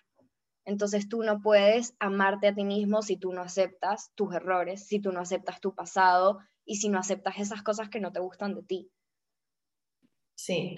Entonces 0.65 1.09
tú 1.09 1.23
no 1.23 1.41
puedes 1.41 1.95
amarte 1.99 2.47
a 2.47 2.53
ti 2.53 2.63
mismo 2.63 3.01
si 3.01 3.17
tú 3.17 3.33
no 3.33 3.41
aceptas 3.41 4.11
tus 4.13 4.35
errores, 4.35 4.85
si 4.85 4.99
tú 4.99 5.11
no 5.11 5.21
aceptas 5.21 5.59
tu 5.61 5.73
pasado 5.73 6.39
y 6.63 6.75
si 6.75 6.89
no 6.89 6.99
aceptas 6.99 7.39
esas 7.39 7.63
cosas 7.63 7.89
que 7.89 7.99
no 7.99 8.11
te 8.11 8.19
gustan 8.19 8.53
de 8.53 8.63
ti. 8.63 8.91
Sí, 10.35 10.75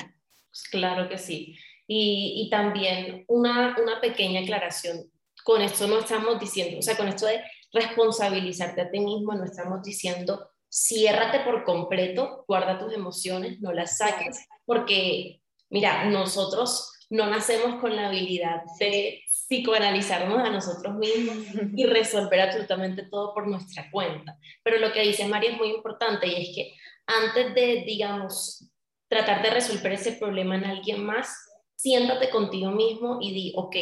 claro 0.72 1.10
que 1.10 1.18
sí. 1.18 1.58
Y, 1.88 2.46
y 2.46 2.50
también 2.50 3.26
una, 3.28 3.76
una 3.82 4.00
pequeña 4.00 4.42
aclaración. 4.42 5.12
Con 5.44 5.62
esto 5.62 5.88
no 5.88 6.00
estamos 6.00 6.40
diciendo, 6.40 6.80
o 6.80 6.82
sea, 6.82 6.96
con 6.96 7.10
esto 7.10 7.26
de 7.26 7.42
responsabilizarte 7.74 8.82
a 8.82 8.92
ti 8.92 9.00
mismo, 9.00 9.34
no 9.34 9.44
estamos 9.44 9.82
diciendo 9.82 10.51
ciérrate 10.72 11.42
por 11.42 11.64
completo, 11.64 12.46
guarda 12.48 12.80
tus 12.80 12.94
emociones, 12.94 13.60
no 13.60 13.74
las 13.74 13.98
saques, 13.98 14.48
porque, 14.66 15.42
mira, 15.70 16.06
nosotros 16.06 16.94
no 17.10 17.28
nacemos 17.28 17.82
con 17.82 17.94
la 17.94 18.08
habilidad 18.08 18.64
de 18.80 19.22
psicoanalizarnos 19.28 20.40
a 20.40 20.50
nosotros 20.50 20.96
mismos 20.96 21.38
y 21.76 21.86
resolver 21.86 22.40
absolutamente 22.40 23.04
todo 23.04 23.34
por 23.34 23.48
nuestra 23.48 23.92
cuenta. 23.92 24.38
Pero 24.64 24.78
lo 24.78 24.94
que 24.94 25.02
dice 25.02 25.28
María 25.28 25.52
es 25.52 25.58
muy 25.58 25.70
importante 25.72 26.26
y 26.28 26.42
es 26.42 26.56
que 26.56 26.74
antes 27.06 27.54
de, 27.54 27.84
digamos, 27.86 28.72
tratar 29.10 29.42
de 29.42 29.50
resolver 29.50 29.92
ese 29.92 30.14
problema 30.14 30.56
en 30.56 30.64
alguien 30.64 31.04
más, 31.04 31.36
siéntate 31.76 32.30
contigo 32.30 32.72
mismo 32.72 33.18
y 33.20 33.34
di, 33.34 33.54
ok, 33.58 33.76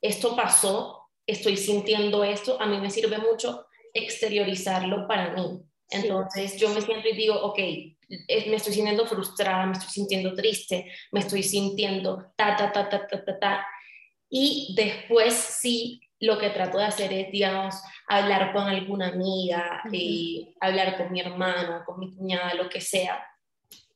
esto 0.00 0.34
pasó, 0.34 1.10
estoy 1.26 1.58
sintiendo 1.58 2.24
esto, 2.24 2.58
a 2.58 2.64
mí 2.64 2.80
me 2.80 2.90
sirve 2.90 3.18
mucho 3.18 3.66
exteriorizarlo 3.92 5.06
para 5.06 5.34
mí. 5.34 5.60
Entonces 5.90 6.56
yo 6.58 6.68
me 6.70 6.80
siento 6.80 7.08
y 7.08 7.16
digo, 7.16 7.34
ok, 7.34 7.58
me 8.08 8.56
estoy 8.56 8.72
sintiendo 8.74 9.06
frustrada, 9.06 9.66
me 9.66 9.72
estoy 9.72 9.90
sintiendo 9.90 10.34
triste, 10.34 10.90
me 11.12 11.20
estoy 11.20 11.42
sintiendo 11.42 12.32
ta, 12.36 12.56
ta, 12.56 12.72
ta, 12.72 12.88
ta, 12.88 13.06
ta, 13.06 13.24
ta, 13.24 13.38
ta. 13.38 13.66
Y 14.30 14.74
después 14.76 15.34
sí, 15.34 16.00
lo 16.20 16.38
que 16.38 16.50
trato 16.50 16.78
de 16.78 16.84
hacer 16.84 17.12
es, 17.12 17.30
digamos, 17.30 17.74
hablar 18.06 18.52
con 18.52 18.64
alguna 18.64 19.08
amiga, 19.08 19.82
eh, 19.92 20.54
hablar 20.60 20.96
con 20.96 21.12
mi 21.12 21.20
hermano, 21.20 21.82
con 21.86 21.98
mi 21.98 22.14
cuñada, 22.14 22.54
lo 22.54 22.68
que 22.68 22.80
sea. 22.80 23.24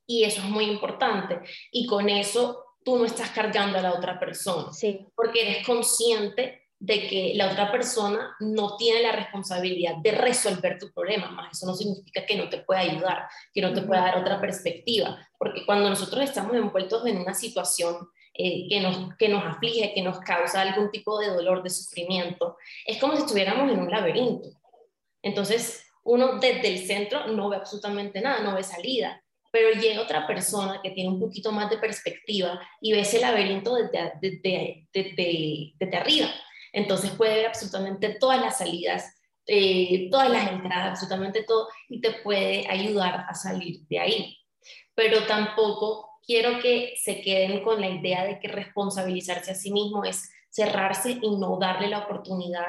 Y 0.07 0.25
eso 0.25 0.41
es 0.41 0.49
muy 0.49 0.65
importante. 0.65 1.41
Y 1.71 1.87
con 1.87 2.09
eso 2.09 2.65
tú 2.85 2.99
no 2.99 3.05
estás 3.05 3.31
cargando 3.31 3.79
a 3.79 3.83
la 3.83 3.93
otra 3.93 4.19
persona, 4.19 4.73
sí. 4.73 5.07
porque 5.15 5.43
eres 5.43 5.67
consciente 5.67 6.62
de 6.83 7.07
que 7.07 7.33
la 7.37 7.49
otra 7.53 7.71
persona 7.71 8.35
no 8.40 8.77
tiene 8.77 9.03
la 9.03 9.12
responsabilidad 9.12 9.99
de 10.03 10.11
resolver 10.11 10.79
tu 10.81 10.92
problema, 10.92 11.31
más 11.31 11.57
eso 11.57 11.64
no 11.64 11.75
significa 11.75 12.27
que 12.27 12.37
no 12.37 12.49
te 12.49 12.59
pueda 12.59 12.81
ayudar, 12.81 13.29
que 13.55 13.62
no 13.62 13.73
te 13.73 13.83
pueda 13.83 14.01
dar 14.01 14.18
otra 14.18 14.40
perspectiva, 14.40 15.16
porque 15.38 15.64
cuando 15.64 15.88
nosotros 15.88 16.25
estamos 16.25 16.57
envueltos 16.57 17.07
en 17.07 17.18
una 17.18 17.35
situación 17.35 18.09
eh, 18.35 18.66
que, 18.68 18.81
nos, 18.81 19.14
que 19.16 19.29
nos 19.29 19.45
aflige, 19.45 19.92
que 19.95 20.03
nos 20.03 20.18
causa 20.18 20.61
algún 20.61 20.90
tipo 20.90 21.21
de 21.21 21.29
dolor, 21.29 21.62
de 21.62 21.71
sufrimiento, 21.71 22.57
es 22.85 22.99
como 22.99 23.14
si 23.14 23.23
estuviéramos 23.23 23.71
en 23.71 23.79
un 23.79 23.88
laberinto. 23.88 24.49
Entonces, 25.23 25.87
uno 26.03 26.40
desde 26.40 26.66
el 26.66 26.85
centro 26.85 27.29
no 27.29 27.49
ve 27.49 27.59
absolutamente 27.59 28.21
nada, 28.21 28.40
no 28.40 28.57
ve 28.57 28.64
salida, 28.64 29.23
pero 29.53 29.71
llega 29.81 30.03
otra 30.03 30.27
persona 30.27 30.81
que 30.83 30.90
tiene 30.90 31.11
un 31.11 31.21
poquito 31.21 31.53
más 31.53 31.71
de 31.71 31.79
perspectiva 31.79 32.61
y 32.81 32.90
ve 32.90 33.03
ese 33.03 33.21
laberinto 33.21 33.77
desde, 33.77 34.14
desde, 34.21 34.88
desde, 34.92 35.75
desde 35.79 35.97
arriba 35.97 36.29
entonces 36.73 37.11
puede 37.11 37.37
ver 37.37 37.47
absolutamente 37.47 38.17
todas 38.19 38.41
las 38.41 38.59
salidas, 38.59 39.21
eh, 39.47 40.09
todas 40.11 40.31
las 40.31 40.51
entradas, 40.51 40.91
absolutamente 40.91 41.45
todo, 41.45 41.69
y 41.89 42.01
te 42.01 42.13
puede 42.13 42.67
ayudar 42.69 43.27
a 43.29 43.35
salir 43.35 43.87
de 43.89 43.99
ahí. 43.99 44.39
Pero 44.95 45.27
tampoco 45.27 46.19
quiero 46.25 46.61
que 46.61 46.95
se 47.03 47.21
queden 47.21 47.63
con 47.63 47.81
la 47.81 47.89
idea 47.89 48.25
de 48.25 48.39
que 48.39 48.49
responsabilizarse 48.49 49.51
a 49.51 49.55
sí 49.55 49.73
mismo 49.73 50.05
es 50.05 50.31
cerrarse 50.49 51.19
y 51.21 51.37
no 51.37 51.59
darle 51.59 51.89
la 51.89 52.01
oportunidad 52.01 52.69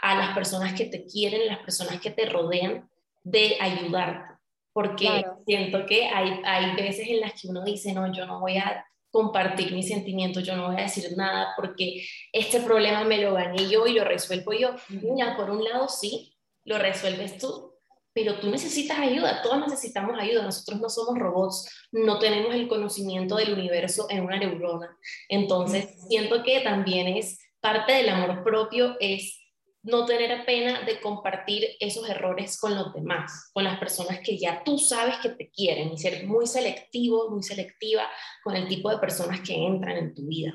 a 0.00 0.14
las 0.14 0.34
personas 0.34 0.72
que 0.74 0.86
te 0.86 1.04
quieren, 1.04 1.46
las 1.48 1.58
personas 1.58 2.00
que 2.00 2.10
te 2.10 2.26
rodean, 2.26 2.88
de 3.22 3.56
ayudarte. 3.60 4.34
Porque 4.72 5.24
siento 5.46 5.86
que 5.86 6.06
hay, 6.06 6.40
hay 6.44 6.74
veces 6.74 7.08
en 7.08 7.20
las 7.20 7.40
que 7.40 7.48
uno 7.48 7.64
dice, 7.64 7.92
no, 7.92 8.12
yo 8.12 8.26
no 8.26 8.40
voy 8.40 8.56
a 8.56 8.84
compartir 9.14 9.72
mis 9.72 9.86
sentimientos, 9.86 10.42
yo 10.42 10.56
no 10.56 10.66
voy 10.66 10.80
a 10.80 10.82
decir 10.82 11.04
nada 11.16 11.54
porque 11.56 12.04
este 12.32 12.58
problema 12.58 13.04
me 13.04 13.18
lo 13.18 13.34
gané 13.34 13.68
yo 13.68 13.86
y 13.86 13.92
lo 13.92 14.02
resuelvo 14.02 14.52
yo. 14.52 14.74
Mira, 14.88 15.36
por 15.36 15.50
un 15.50 15.62
lado 15.62 15.88
sí, 15.88 16.36
lo 16.64 16.78
resuelves 16.78 17.38
tú, 17.38 17.74
pero 18.12 18.40
tú 18.40 18.50
necesitas 18.50 18.98
ayuda, 18.98 19.40
todos 19.40 19.58
necesitamos 19.58 20.18
ayuda, 20.18 20.42
nosotros 20.42 20.80
no 20.80 20.88
somos 20.88 21.16
robots, 21.16 21.86
no 21.92 22.18
tenemos 22.18 22.56
el 22.56 22.66
conocimiento 22.66 23.36
del 23.36 23.52
universo 23.52 24.08
en 24.10 24.24
una 24.24 24.36
neurona. 24.36 24.98
Entonces, 25.28 25.94
siento 26.08 26.42
que 26.42 26.62
también 26.62 27.06
es 27.06 27.38
parte 27.60 27.92
del 27.92 28.08
amor 28.08 28.42
propio, 28.42 28.96
es 28.98 29.43
no 29.84 30.06
tener 30.06 30.44
pena 30.44 30.82
de 30.82 31.00
compartir 31.00 31.68
esos 31.78 32.08
errores 32.08 32.58
con 32.58 32.74
los 32.74 32.92
demás, 32.92 33.50
con 33.52 33.64
las 33.64 33.78
personas 33.78 34.20
que 34.20 34.38
ya 34.38 34.62
tú 34.64 34.78
sabes 34.78 35.16
que 35.18 35.28
te 35.28 35.50
quieren 35.50 35.92
y 35.92 35.98
ser 35.98 36.26
muy 36.26 36.46
selectivo, 36.46 37.30
muy 37.30 37.42
selectiva 37.42 38.02
con 38.42 38.56
el 38.56 38.66
tipo 38.66 38.90
de 38.90 38.98
personas 38.98 39.40
que 39.40 39.54
entran 39.54 39.96
en 39.96 40.14
tu 40.14 40.26
vida. 40.26 40.52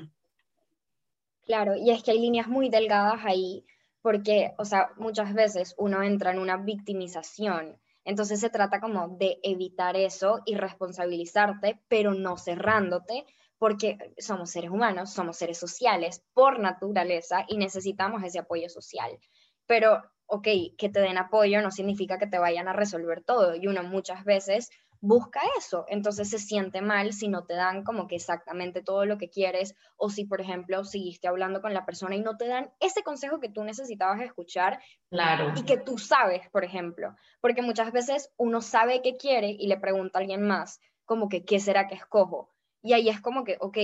Claro, 1.46 1.76
y 1.76 1.90
es 1.90 2.02
que 2.02 2.10
hay 2.10 2.18
líneas 2.18 2.48
muy 2.48 2.68
delgadas 2.68 3.20
ahí 3.24 3.64
porque, 4.02 4.52
o 4.58 4.64
sea, 4.64 4.90
muchas 4.96 5.32
veces 5.34 5.74
uno 5.78 6.02
entra 6.02 6.32
en 6.32 6.38
una 6.38 6.56
victimización. 6.56 7.78
Entonces 8.04 8.40
se 8.40 8.50
trata 8.50 8.80
como 8.80 9.08
de 9.08 9.38
evitar 9.42 9.96
eso 9.96 10.40
y 10.46 10.54
responsabilizarte, 10.54 11.80
pero 11.88 12.14
no 12.14 12.36
cerrándote, 12.36 13.26
porque 13.60 14.14
somos 14.16 14.50
seres 14.50 14.70
humanos, 14.70 15.12
somos 15.12 15.36
seres 15.36 15.58
sociales 15.58 16.24
por 16.32 16.60
naturaleza 16.60 17.44
y 17.46 17.58
necesitamos 17.58 18.24
ese 18.24 18.38
apoyo 18.38 18.70
social. 18.70 19.18
Pero 19.66 20.02
ok, 20.24 20.48
que 20.78 20.88
te 20.88 21.00
den 21.00 21.18
apoyo 21.18 21.60
no 21.60 21.70
significa 21.70 22.18
que 22.18 22.26
te 22.26 22.38
vayan 22.38 22.68
a 22.68 22.72
resolver 22.72 23.22
todo 23.22 23.54
y 23.54 23.66
uno 23.66 23.82
muchas 23.82 24.24
veces 24.24 24.70
busca 25.02 25.40
eso, 25.58 25.84
entonces 25.88 26.30
se 26.30 26.38
siente 26.38 26.80
mal 26.80 27.12
si 27.12 27.28
no 27.28 27.44
te 27.44 27.52
dan 27.54 27.84
como 27.84 28.08
que 28.08 28.16
exactamente 28.16 28.82
todo 28.82 29.04
lo 29.04 29.18
que 29.18 29.28
quieres 29.28 29.74
o 29.96 30.08
si, 30.08 30.24
por 30.24 30.40
ejemplo, 30.40 30.82
seguiste 30.84 31.28
hablando 31.28 31.60
con 31.60 31.74
la 31.74 31.84
persona 31.84 32.16
y 32.16 32.20
no 32.20 32.38
te 32.38 32.48
dan 32.48 32.70
ese 32.80 33.02
consejo 33.02 33.40
que 33.40 33.50
tú 33.50 33.62
necesitabas 33.62 34.22
escuchar 34.22 34.80
claro. 35.10 35.52
y 35.54 35.64
que 35.64 35.76
tú 35.76 35.98
sabes, 35.98 36.48
por 36.50 36.64
ejemplo, 36.64 37.14
porque 37.42 37.60
muchas 37.60 37.92
veces 37.92 38.32
uno 38.38 38.62
sabe 38.62 39.02
qué 39.02 39.18
quiere 39.18 39.50
y 39.50 39.66
le 39.68 39.76
pregunta 39.76 40.18
a 40.18 40.22
alguien 40.22 40.46
más, 40.46 40.80
como 41.04 41.28
que, 41.28 41.44
¿qué 41.44 41.60
será 41.60 41.88
que 41.88 41.96
escojo? 41.96 42.50
Y 42.82 42.92
ahí 42.92 43.08
es 43.08 43.20
como 43.20 43.44
que, 43.44 43.56
ok, 43.60 43.78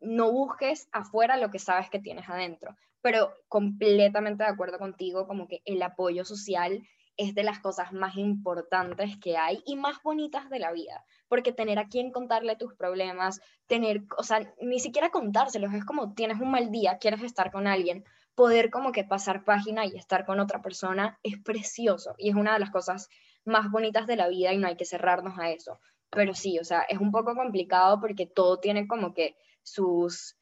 no 0.00 0.30
busques 0.32 0.88
afuera 0.92 1.36
lo 1.36 1.50
que 1.50 1.58
sabes 1.58 1.90
que 1.90 1.98
tienes 1.98 2.28
adentro, 2.28 2.76
pero 3.00 3.32
completamente 3.48 4.44
de 4.44 4.50
acuerdo 4.50 4.78
contigo, 4.78 5.26
como 5.26 5.48
que 5.48 5.60
el 5.64 5.82
apoyo 5.82 6.24
social 6.24 6.82
es 7.16 7.34
de 7.34 7.42
las 7.42 7.58
cosas 7.58 7.92
más 7.92 8.16
importantes 8.16 9.16
que 9.20 9.36
hay 9.36 9.60
y 9.66 9.76
más 9.76 10.00
bonitas 10.04 10.48
de 10.50 10.60
la 10.60 10.72
vida, 10.72 11.04
porque 11.26 11.52
tener 11.52 11.78
a 11.78 11.88
quien 11.88 12.12
contarle 12.12 12.54
tus 12.56 12.74
problemas, 12.74 13.40
tener, 13.66 14.04
o 14.16 14.22
sea, 14.22 14.54
ni 14.60 14.78
siquiera 14.78 15.10
contárselos, 15.10 15.74
es 15.74 15.84
como 15.84 16.14
tienes 16.14 16.40
un 16.40 16.52
mal 16.52 16.70
día, 16.70 16.98
quieres 16.98 17.22
estar 17.22 17.50
con 17.50 17.66
alguien, 17.66 18.04
poder 18.36 18.70
como 18.70 18.92
que 18.92 19.02
pasar 19.02 19.44
página 19.44 19.84
y 19.84 19.96
estar 19.96 20.24
con 20.24 20.38
otra 20.38 20.62
persona 20.62 21.18
es 21.24 21.42
precioso 21.42 22.14
y 22.18 22.30
es 22.30 22.36
una 22.36 22.52
de 22.52 22.60
las 22.60 22.70
cosas 22.70 23.08
más 23.44 23.68
bonitas 23.68 24.06
de 24.06 24.14
la 24.14 24.28
vida 24.28 24.52
y 24.52 24.58
no 24.58 24.68
hay 24.68 24.76
que 24.76 24.84
cerrarnos 24.84 25.36
a 25.40 25.50
eso. 25.50 25.80
Pero 26.10 26.34
sí, 26.34 26.58
o 26.58 26.64
sea, 26.64 26.82
es 26.88 26.98
un 26.98 27.10
poco 27.10 27.34
complicado 27.34 28.00
porque 28.00 28.26
todo 28.26 28.58
tiene 28.58 28.86
como 28.86 29.14
que 29.14 29.36
sus... 29.62 30.36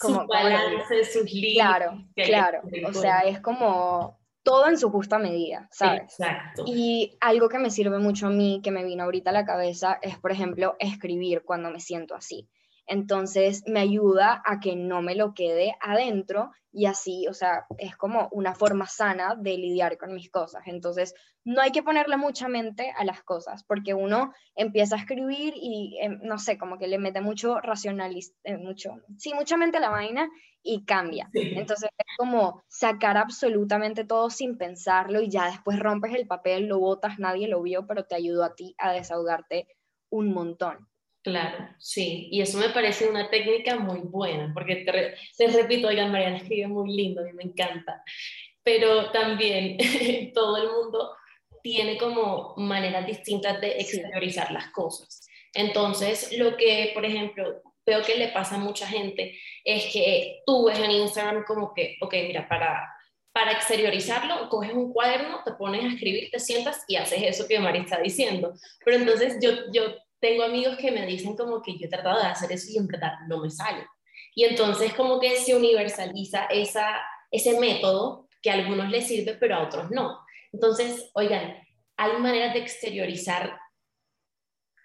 Como, 0.00 0.26
sus 0.88 1.12
sus 1.12 1.32
límites. 1.32 1.54
Claro, 1.54 2.04
claro. 2.14 2.60
O 2.86 2.92
sea, 2.92 3.20
es 3.20 3.40
como 3.40 4.18
todo 4.48 4.68
en 4.68 4.78
su 4.78 4.90
justa 4.90 5.18
medida, 5.18 5.68
¿sabes? 5.70 6.02
Exacto. 6.02 6.64
Y 6.66 7.16
algo 7.20 7.48
que 7.48 7.58
me 7.58 7.70
sirve 7.70 7.98
mucho 7.98 8.28
a 8.28 8.30
mí, 8.30 8.60
que 8.62 8.70
me 8.70 8.84
vino 8.84 9.04
ahorita 9.04 9.30
a 9.30 9.34
la 9.34 9.44
cabeza, 9.44 9.98
es, 10.00 10.18
por 10.18 10.32
ejemplo, 10.32 10.76
escribir 10.78 11.42
cuando 11.44 11.70
me 11.70 11.80
siento 11.80 12.14
así. 12.14 12.48
Entonces 12.88 13.62
me 13.66 13.80
ayuda 13.80 14.42
a 14.44 14.60
que 14.60 14.74
no 14.74 15.02
me 15.02 15.14
lo 15.14 15.34
quede 15.34 15.76
adentro 15.80 16.50
y 16.72 16.86
así, 16.86 17.26
o 17.28 17.34
sea, 17.34 17.66
es 17.78 17.96
como 17.96 18.28
una 18.32 18.54
forma 18.54 18.86
sana 18.86 19.34
de 19.34 19.56
lidiar 19.58 19.98
con 19.98 20.14
mis 20.14 20.30
cosas. 20.30 20.62
Entonces 20.66 21.14
no 21.44 21.60
hay 21.60 21.70
que 21.70 21.82
ponerle 21.82 22.16
mucha 22.16 22.48
mente 22.48 22.92
a 22.96 23.04
las 23.04 23.22
cosas 23.22 23.64
porque 23.64 23.94
uno 23.94 24.32
empieza 24.54 24.96
a 24.96 24.98
escribir 24.98 25.54
y 25.56 25.98
em, 26.00 26.18
no 26.22 26.38
sé, 26.38 26.56
como 26.56 26.78
que 26.78 26.88
le 26.88 26.98
mete 26.98 27.20
mucho 27.20 27.60
racionalista, 27.60 28.36
eh, 28.44 28.56
mucho, 28.56 28.96
sí, 29.16 29.34
mucha 29.34 29.56
mente 29.56 29.78
a 29.78 29.80
la 29.80 29.90
vaina 29.90 30.28
y 30.62 30.84
cambia. 30.84 31.30
Entonces 31.32 31.90
es 31.96 32.16
como 32.16 32.62
sacar 32.68 33.16
absolutamente 33.16 34.04
todo 34.04 34.30
sin 34.30 34.58
pensarlo 34.58 35.20
y 35.20 35.30
ya 35.30 35.46
después 35.46 35.78
rompes 35.78 36.14
el 36.14 36.26
papel, 36.26 36.66
lo 36.66 36.78
botas, 36.78 37.18
nadie 37.18 37.48
lo 37.48 37.62
vio, 37.62 37.86
pero 37.86 38.04
te 38.04 38.14
ayudó 38.14 38.44
a 38.44 38.54
ti 38.54 38.74
a 38.78 38.92
desahogarte 38.92 39.66
un 40.10 40.32
montón. 40.32 40.88
Claro, 41.22 41.68
sí, 41.78 42.28
y 42.30 42.40
eso 42.40 42.58
me 42.58 42.70
parece 42.70 43.08
una 43.08 43.28
técnica 43.28 43.76
muy 43.76 44.00
buena, 44.00 44.50
porque 44.54 44.76
te, 45.36 45.46
repito, 45.48 45.88
oigan, 45.88 46.12
Mariana 46.12 46.36
escribe 46.38 46.68
muy 46.68 46.94
lindo, 46.94 47.20
a 47.20 47.24
mí 47.24 47.32
me 47.32 47.42
encanta, 47.42 48.02
pero 48.62 49.10
también 49.10 49.76
todo 50.34 50.56
el 50.56 50.70
mundo 50.70 51.10
tiene 51.62 51.98
como 51.98 52.54
maneras 52.56 53.06
distintas 53.06 53.60
de 53.60 53.78
exteriorizar 53.78 54.52
las 54.52 54.70
cosas. 54.70 55.28
Entonces, 55.52 56.38
lo 56.38 56.56
que, 56.56 56.92
por 56.94 57.04
ejemplo, 57.04 57.62
veo 57.84 58.02
que 58.02 58.16
le 58.16 58.28
pasa 58.28 58.54
a 58.54 58.58
mucha 58.58 58.86
gente 58.86 59.38
es 59.64 59.92
que 59.92 60.42
tú 60.46 60.66
ves 60.66 60.78
en 60.78 60.90
Instagram 60.90 61.44
como 61.44 61.74
que, 61.74 61.96
ok, 62.00 62.14
mira, 62.26 62.48
para, 62.48 62.88
para 63.32 63.52
exteriorizarlo, 63.52 64.48
coges 64.48 64.72
un 64.72 64.92
cuaderno, 64.92 65.42
te 65.44 65.52
pones 65.52 65.84
a 65.84 65.88
escribir, 65.88 66.30
te 66.30 66.38
sientas 66.38 66.84
y 66.86 66.96
haces 66.96 67.22
eso 67.22 67.48
que 67.48 67.58
Mari 67.58 67.80
está 67.80 68.00
diciendo. 68.00 68.54
Pero 68.84 68.98
entonces 68.98 69.38
yo, 69.42 69.50
yo 69.72 69.94
tengo 70.20 70.42
amigos 70.42 70.76
que 70.76 70.90
me 70.90 71.06
dicen 71.06 71.36
como 71.36 71.62
que 71.62 71.78
yo 71.78 71.86
he 71.86 71.90
tratado 71.90 72.20
de 72.20 72.26
hacer 72.26 72.50
eso 72.52 72.68
y 72.70 72.78
en 72.78 72.86
verdad 72.86 73.12
no 73.28 73.40
me 73.40 73.50
sale. 73.50 73.86
Y 74.34 74.44
entonces 74.44 74.94
como 74.94 75.20
que 75.20 75.36
se 75.36 75.54
universaliza 75.54 76.46
esa, 76.46 77.00
ese 77.30 77.58
método 77.58 78.28
que 78.42 78.50
a 78.50 78.54
algunos 78.54 78.90
les 78.90 79.06
sirve, 79.06 79.34
pero 79.34 79.56
a 79.56 79.62
otros 79.62 79.90
no. 79.90 80.18
Entonces, 80.52 81.10
oigan, 81.14 81.56
hay 81.96 82.12
maneras 82.18 82.54
de 82.54 82.60
exteriorizar, 82.60 83.58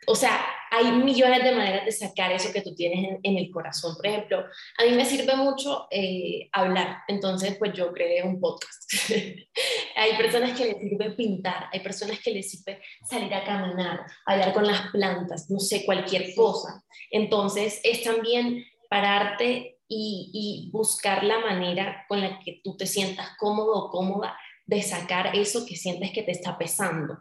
o 0.08 0.16
sea, 0.16 0.46
hay 0.76 0.92
millones 0.92 1.44
de 1.44 1.52
maneras 1.52 1.86
de 1.86 1.92
sacar 1.92 2.32
eso 2.32 2.52
que 2.52 2.62
tú 2.62 2.74
tienes 2.74 3.20
en, 3.22 3.38
el 3.38 3.52
corazón. 3.52 3.96
Por 3.96 4.08
ejemplo, 4.08 4.40
a 4.40 4.84
mí 4.84 4.92
me 4.96 5.06
sirve 5.06 5.36
mucho 5.36 5.86
eh, 5.92 6.50
hablar, 6.52 7.04
entonces 7.08 7.58
pues 7.60 7.74
yo 7.74 7.94
creé 7.94 8.24
un 8.24 8.40
podcast. 8.40 8.92
hay 9.96 10.18
personas 10.18 10.58
que 10.58 10.66
les 10.66 10.78
sirve 10.80 11.12
pintar, 11.12 11.68
hay 11.72 11.80
personas 11.82 12.20
que 12.20 12.32
les 12.32 12.50
sirve 12.50 12.82
salir 13.08 13.32
a 13.36 13.44
caminar, 13.44 14.00
hablar 14.26 14.52
con 14.52 14.66
las 14.66 14.90
plantas, 14.90 15.48
no 15.52 15.60
sé, 15.60 15.86
cualquier 15.86 16.34
cosa. 16.34 16.84
Entonces 17.12 17.80
es 17.84 18.02
también 18.02 18.66
pararte 18.90 19.78
y, 19.88 20.32
y 20.34 20.72
buscar 20.72 21.24
la 21.24 21.38
manera 21.38 22.04
con 22.10 22.20
la 22.20 22.40
que 22.40 22.62
tú 22.64 22.76
te 22.76 22.88
sientas 22.88 23.38
cómodo 23.38 23.74
o 23.74 23.92
cómoda 23.92 24.36
de 24.66 24.82
sacar 24.82 25.36
eso 25.36 25.68
que 25.68 25.76
sientes 25.76 26.12
que 26.12 26.24
te 26.24 26.32
está 26.32 26.58
pesando. 26.58 27.20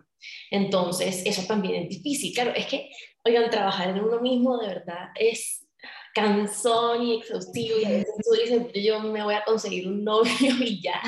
Entonces, 0.51 1.23
eso 1.25 1.43
también 1.47 1.83
es 1.83 1.89
difícil. 1.89 2.33
Claro, 2.35 2.53
es 2.55 2.67
que, 2.67 2.91
oigan, 3.25 3.51
trabajar 3.51 3.91
en 3.91 4.01
uno 4.01 4.21
mismo 4.21 4.59
de 4.59 4.69
verdad 4.69 5.09
es 5.15 5.67
cansón 6.15 7.03
y 7.03 7.17
exhaustivo 7.17 7.79
y 7.79 7.85
a 7.85 7.91
veces 7.91 8.15
tú 8.23 8.35
dices, 8.35 8.85
yo 8.85 9.01
me 9.01 9.23
voy 9.23 9.35
a 9.35 9.45
conseguir 9.45 9.89
un 9.89 10.05
novio 10.05 10.33
y 10.61 10.83
ya, 10.83 11.01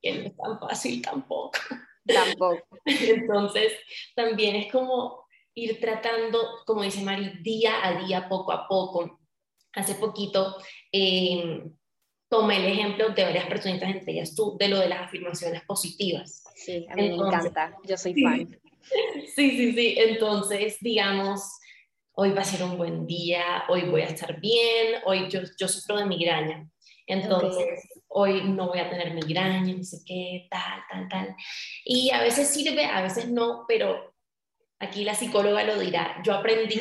que 0.00 0.12
no 0.12 0.26
es 0.26 0.36
tan 0.36 0.58
fácil 0.58 1.02
tampoco. 1.02 1.58
Tampoco. 2.04 2.62
Entonces, 2.84 3.72
también 4.14 4.56
es 4.56 4.72
como 4.72 5.26
ir 5.54 5.80
tratando, 5.80 6.62
como 6.66 6.82
dice 6.82 7.02
Mari, 7.02 7.42
día 7.42 7.86
a 7.86 8.04
día, 8.04 8.28
poco 8.28 8.52
a 8.52 8.66
poco. 8.66 9.20
Hace 9.74 9.94
poquito 9.94 10.56
eh, 10.90 11.62
tomé 12.32 12.56
el 12.56 12.72
ejemplo 12.72 13.10
de 13.10 13.24
varias 13.24 13.44
personitas, 13.44 13.90
entre 13.90 14.14
ellas 14.14 14.34
tú, 14.34 14.56
de 14.58 14.68
lo 14.68 14.78
de 14.78 14.88
las 14.88 15.02
afirmaciones 15.02 15.62
positivas. 15.64 16.42
Sí, 16.54 16.86
a 16.88 16.96
mí 16.96 17.10
me 17.10 17.16
encanta, 17.16 17.76
yo 17.84 17.96
soy 17.96 18.14
fan. 18.20 18.58
Sí, 19.36 19.50
sí, 19.52 19.72
sí, 19.74 19.94
entonces, 19.96 20.76
digamos, 20.80 21.40
hoy 22.14 22.32
va 22.32 22.40
a 22.40 22.44
ser 22.44 22.64
un 22.64 22.76
buen 22.76 23.06
día, 23.06 23.62
hoy 23.68 23.82
voy 23.82 24.00
a 24.00 24.06
estar 24.06 24.40
bien, 24.40 25.00
hoy 25.04 25.28
yo, 25.30 25.40
yo 25.56 25.68
sufro 25.68 25.96
de 25.96 26.04
migraña, 26.04 26.68
entonces 27.06 27.64
hoy 28.08 28.42
no 28.42 28.66
voy 28.66 28.80
a 28.80 28.90
tener 28.90 29.14
migraña, 29.14 29.72
no 29.72 29.84
sé 29.84 29.98
qué, 30.04 30.48
tal, 30.50 30.80
tal, 30.90 31.08
tal. 31.08 31.36
Y 31.84 32.10
a 32.10 32.20
veces 32.20 32.48
sirve, 32.48 32.86
a 32.86 33.02
veces 33.02 33.28
no, 33.28 33.66
pero 33.68 34.14
aquí 34.80 35.04
la 35.04 35.14
psicóloga 35.14 35.62
lo 35.62 35.78
dirá, 35.78 36.20
yo 36.24 36.34
aprendí 36.34 36.80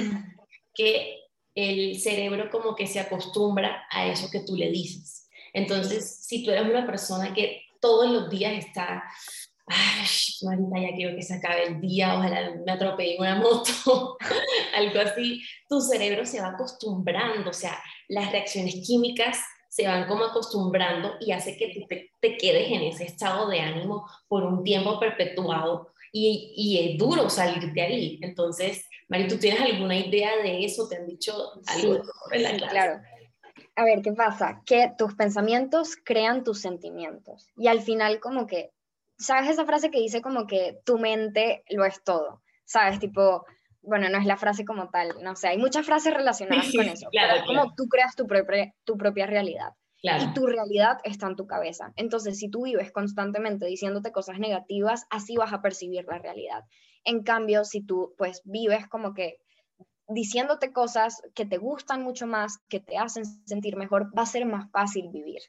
que 0.74 1.20
el 1.54 2.00
cerebro 2.00 2.50
como 2.50 2.76
que 2.76 2.88
se 2.88 3.00
acostumbra 3.00 3.86
a 3.92 4.08
eso 4.08 4.30
que 4.32 4.40
tú 4.40 4.56
le 4.56 4.72
dices. 4.72 5.22
Entonces, 5.54 6.24
si 6.26 6.44
tú 6.44 6.52
eres 6.52 6.64
una 6.64 6.86
persona 6.86 7.34
que 7.34 7.64
todos 7.80 8.10
los 8.10 8.30
días 8.30 8.54
está, 8.66 9.04
ay, 9.68 10.08
Marita, 10.44 10.90
ya 10.90 10.96
quiero 10.96 11.16
que 11.16 11.22
se 11.22 11.36
acabe 11.36 11.68
el 11.68 11.82
día, 11.82 12.16
ojalá 12.16 12.52
me 12.66 12.72
atropelle 12.72 13.18
una 13.20 13.36
moto, 13.36 14.18
algo 14.76 15.00
así, 15.00 15.42
tu 15.68 15.82
cerebro 15.82 16.26
se 16.26 16.42
va 16.42 16.50
acostumbrando, 16.50 17.50
o 17.50 17.54
sea, 17.54 17.82
las 18.08 18.32
reacciones 18.32 18.76
químicas 18.86 19.40
se 19.70 19.88
van 19.88 20.08
como 20.08 20.26
acostumbrando 20.26 21.14
y 21.22 21.32
hace 21.32 21.58
que 21.58 21.70
tú 21.74 21.88
te, 21.88 22.38
quedes 22.38 22.72
en 22.72 22.82
ese 22.82 23.06
estado 23.06 23.48
de 23.48 23.62
ánimo 23.62 24.06
por 24.28 24.44
un 24.44 24.64
tiempo 24.64 25.00
perpetuado 25.00 25.94
y, 26.12 26.54
y, 26.58 26.92
es 26.92 26.98
duro 26.98 27.30
salir 27.30 27.72
de 27.72 27.82
ahí. 27.82 28.20
Entonces, 28.22 28.86
Mari, 29.08 29.30
¿tú 29.30 29.38
tienes 29.38 29.62
alguna 29.62 29.98
idea 29.98 30.36
de 30.44 30.66
eso? 30.66 30.90
¿Te 30.90 30.98
han 30.98 31.08
dicho 31.08 31.34
algo 31.68 32.02
en 32.32 32.44
la 32.44 32.58
clase? 32.58 32.72
Claro 32.72 33.02
a 33.76 33.84
ver, 33.84 34.02
¿qué 34.02 34.12
pasa? 34.14 34.62
Que 34.66 34.92
tus 34.98 35.16
pensamientos 35.16 35.96
crean 36.04 36.44
tus 36.44 36.62
sentimientos. 36.62 37.48
Y 37.56 37.68
al 37.68 37.82
final 37.82 38.20
como 38.20 38.48
que, 38.48 38.72
¿sabes 39.18 39.50
esa 39.50 39.66
frase 39.66 39.92
que 39.92 40.00
dice 40.00 40.22
como 40.22 40.48
que 40.48 40.80
tu 40.86 40.98
mente 40.98 41.64
lo 41.70 41.86
es 41.86 42.04
todo? 42.04 42.42
¿Sabes? 42.66 43.00
Tipo, 43.00 43.46
bueno, 43.82 44.10
no 44.10 44.18
es 44.18 44.26
la 44.26 44.38
frase 44.38 44.66
como 44.66 44.90
tal, 44.90 45.16
no 45.22 45.36
sé, 45.36 45.50
hay 45.50 45.58
muchas 45.58 45.86
frases 45.86 46.14
relacionadas 46.14 46.72
con 46.76 46.86
eso. 46.86 47.10
claro, 47.12 47.44
como 47.46 47.74
tú 47.76 47.88
creas 47.90 48.16
tu, 48.16 48.28
propia, 48.28 48.74
tu 48.84 48.98
propia 48.98 49.26
realidad. 49.26 49.74
Y 50.04 50.34
tu 50.34 50.48
realidad 50.48 50.98
está 51.04 51.28
en 51.28 51.36
tu 51.36 51.46
cabeza. 51.46 51.94
Entonces, 51.96 52.40
si 52.40 52.50
tú 52.50 52.64
vives 52.64 52.92
constantemente 52.92 53.68
diciéndote 53.68 54.12
cosas 54.12 54.40
negativas, 54.40 55.06
así 55.12 55.38
vas 55.38 55.54
a 55.54 55.62
percibir 55.62 56.06
la 56.06 56.18
realidad. 56.18 56.64
En 57.04 57.22
cambio, 57.22 57.64
si 57.66 57.86
tú 57.86 58.16
pues 58.18 58.42
vives 58.44 58.88
como 58.88 59.14
que 59.14 59.38
diciéndote 60.13 60.71
cosas 60.71 61.21
que 61.34 61.45
te 61.45 61.58
gustan 61.58 62.04
mucho 62.04 62.28
más, 62.28 62.60
que 62.69 62.80
te 62.80 62.97
hacen 62.97 63.26
sentir 63.45 63.76
mejor, 63.76 64.12
va 64.17 64.24
a 64.24 64.26
ser 64.26 64.45
más 64.45 64.69
fácil 64.71 65.10
vivir. 65.10 65.41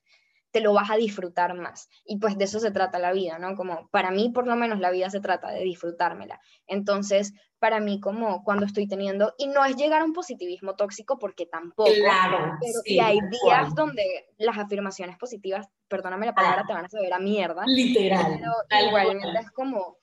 te 0.53 0.61
lo 0.61 0.75
vas 0.75 0.91
a 0.91 0.97
disfrutar 0.97 1.55
más. 1.55 1.89
Y 2.05 2.19
pues 2.19 2.37
de 2.37 2.45
eso 2.45 2.61
se 2.61 2.71
trata 2.71 2.99
la 2.99 3.13
vida, 3.13 3.39
¿no? 3.39 3.57
Como 3.57 3.89
para 3.89 4.11
mí 4.11 4.29
por 4.29 4.47
lo 4.47 4.55
menos 4.55 4.81
la 4.81 4.91
vida 4.91 5.09
se 5.09 5.21
trata 5.21 5.51
de 5.51 5.65
disfrutármela. 5.65 6.39
Entonces, 6.67 7.33
para 7.59 7.81
mí 7.81 8.01
como 8.01 8.45
cuando 8.45 8.67
estoy 8.67 8.87
teniendo, 8.87 9.35
y 9.39 9.47
no 9.47 9.65
es 9.65 9.77
llegar 9.77 10.03
a 10.03 10.05
un 10.05 10.13
positivismo 10.13 10.75
tóxico 10.75 11.19
porque 11.19 11.47
tampoco, 11.47 11.91
claro, 11.95 12.59
pero 12.61 12.81
sí, 12.85 13.01
hay 13.01 13.19
días 13.21 13.75
donde 13.75 14.27
las 14.37 14.59
afirmaciones 14.59 15.17
positivas, 15.17 15.69
perdóname 15.89 16.27
la 16.27 16.35
palabra, 16.35 16.63
ah. 16.65 16.67
te 16.67 16.73
van 16.75 16.85
a 16.85 16.89
saber 16.91 17.15
a 17.15 17.19
mierda. 17.19 17.63
Literal. 17.67 18.41
Pero 18.69 18.89
igualmente 18.89 19.39
es 19.41 19.51
como 19.53 19.97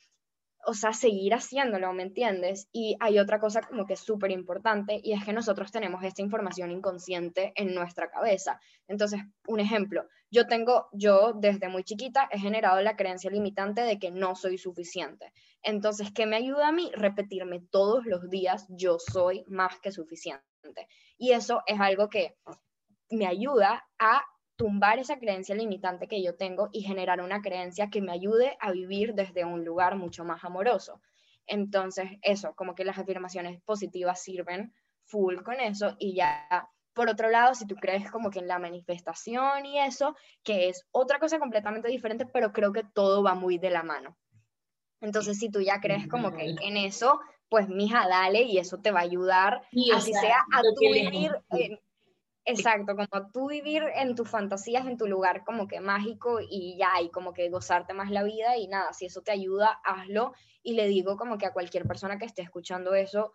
o 0.65 0.73
sea, 0.73 0.93
seguir 0.93 1.33
haciéndolo, 1.33 1.91
¿me 1.93 2.03
entiendes? 2.03 2.67
Y 2.71 2.95
hay 2.99 3.19
otra 3.19 3.39
cosa 3.39 3.61
como 3.61 3.85
que 3.85 3.93
es 3.93 3.99
súper 3.99 4.31
importante 4.31 4.99
y 5.03 5.13
es 5.13 5.23
que 5.23 5.33
nosotros 5.33 5.71
tenemos 5.71 6.03
esta 6.03 6.21
información 6.21 6.71
inconsciente 6.71 7.53
en 7.55 7.73
nuestra 7.73 8.09
cabeza. 8.09 8.59
Entonces, 8.87 9.21
un 9.47 9.59
ejemplo, 9.59 10.05
yo 10.31 10.47
tengo, 10.47 10.89
yo 10.91 11.33
desde 11.33 11.69
muy 11.69 11.83
chiquita 11.83 12.27
he 12.31 12.39
generado 12.39 12.81
la 12.81 12.95
creencia 12.95 13.31
limitante 13.31 13.81
de 13.81 13.99
que 13.99 14.11
no 14.11 14.35
soy 14.35 14.57
suficiente. 14.57 15.33
Entonces, 15.63 16.11
¿qué 16.13 16.25
me 16.25 16.35
ayuda 16.35 16.67
a 16.67 16.71
mí? 16.71 16.91
Repetirme 16.93 17.61
todos 17.71 18.05
los 18.05 18.29
días, 18.29 18.65
yo 18.69 18.97
soy 18.99 19.43
más 19.47 19.79
que 19.79 19.91
suficiente. 19.91 20.87
Y 21.17 21.31
eso 21.31 21.61
es 21.65 21.79
algo 21.79 22.09
que 22.09 22.35
me 23.09 23.27
ayuda 23.27 23.87
a 23.97 24.21
tumbar 24.59 24.99
esa 24.99 25.17
creencia 25.17 25.55
limitante 25.55 26.09
que 26.09 26.21
yo 26.21 26.35
tengo 26.35 26.67
y 26.73 26.81
generar 26.81 27.21
una 27.21 27.41
creencia 27.41 27.89
que 27.89 28.01
me 28.01 28.11
ayude 28.11 28.57
a 28.59 28.73
vivir 28.73 29.13
desde 29.13 29.45
un 29.45 29.63
lugar 29.63 29.95
mucho 29.95 30.25
más 30.25 30.43
amoroso. 30.43 31.01
Entonces, 31.47 32.09
eso, 32.21 32.53
como 32.55 32.75
que 32.75 32.83
las 32.83 32.97
afirmaciones 32.97 33.61
positivas 33.61 34.21
sirven 34.21 34.73
full 35.05 35.37
con 35.43 35.61
eso 35.61 35.95
y 35.97 36.13
ya, 36.13 36.69
por 36.93 37.09
otro 37.09 37.29
lado, 37.29 37.55
si 37.55 37.67
tú 37.67 37.75
crees 37.75 38.11
como 38.11 38.29
que 38.29 38.39
en 38.39 38.49
la 38.49 38.59
manifestación 38.59 39.65
y 39.65 39.79
eso, 39.79 40.17
que 40.43 40.67
es 40.67 40.85
otra 40.91 41.19
cosa 41.19 41.39
completamente 41.39 41.87
diferente, 41.87 42.25
pero 42.25 42.51
creo 42.51 42.73
que 42.73 42.83
todo 42.83 43.23
va 43.23 43.35
muy 43.35 43.59
de 43.59 43.69
la 43.69 43.83
mano. 43.83 44.17
Entonces, 44.99 45.39
si 45.39 45.49
tú 45.49 45.61
ya 45.61 45.79
crees 45.79 46.05
como 46.09 46.33
que 46.33 46.55
en 46.61 46.75
eso, 46.75 47.21
pues 47.47 47.69
mija, 47.69 48.09
dale 48.09 48.41
y 48.41 48.57
eso 48.57 48.79
te 48.79 48.91
va 48.91 48.99
a 48.99 49.03
ayudar, 49.03 49.61
así 49.95 50.13
sea, 50.13 50.39
a 50.51 50.61
tu 50.61 50.81
vivir 50.81 51.31
Exacto, 52.49 52.95
como 52.95 53.31
tú 53.31 53.47
vivir 53.47 53.83
en 53.95 54.15
tus 54.15 54.27
fantasías, 54.27 54.87
en 54.87 54.97
tu 54.97 55.05
lugar 55.07 55.43
como 55.43 55.67
que 55.67 55.79
mágico 55.79 56.39
y 56.41 56.77
ya, 56.77 56.99
y 57.01 57.09
como 57.09 57.31
que 57.31 57.49
gozarte 57.49 57.93
más 57.93 58.09
la 58.09 58.23
vida 58.23 58.57
y 58.57 58.67
nada, 58.67 58.91
si 58.93 59.05
eso 59.05 59.21
te 59.21 59.31
ayuda, 59.31 59.79
hazlo. 59.83 60.33
Y 60.63 60.73
le 60.73 60.87
digo 60.87 61.15
como 61.15 61.37
que 61.37 61.45
a 61.45 61.53
cualquier 61.53 61.85
persona 61.85 62.17
que 62.17 62.25
esté 62.25 62.41
escuchando 62.41 62.95
eso, 62.95 63.33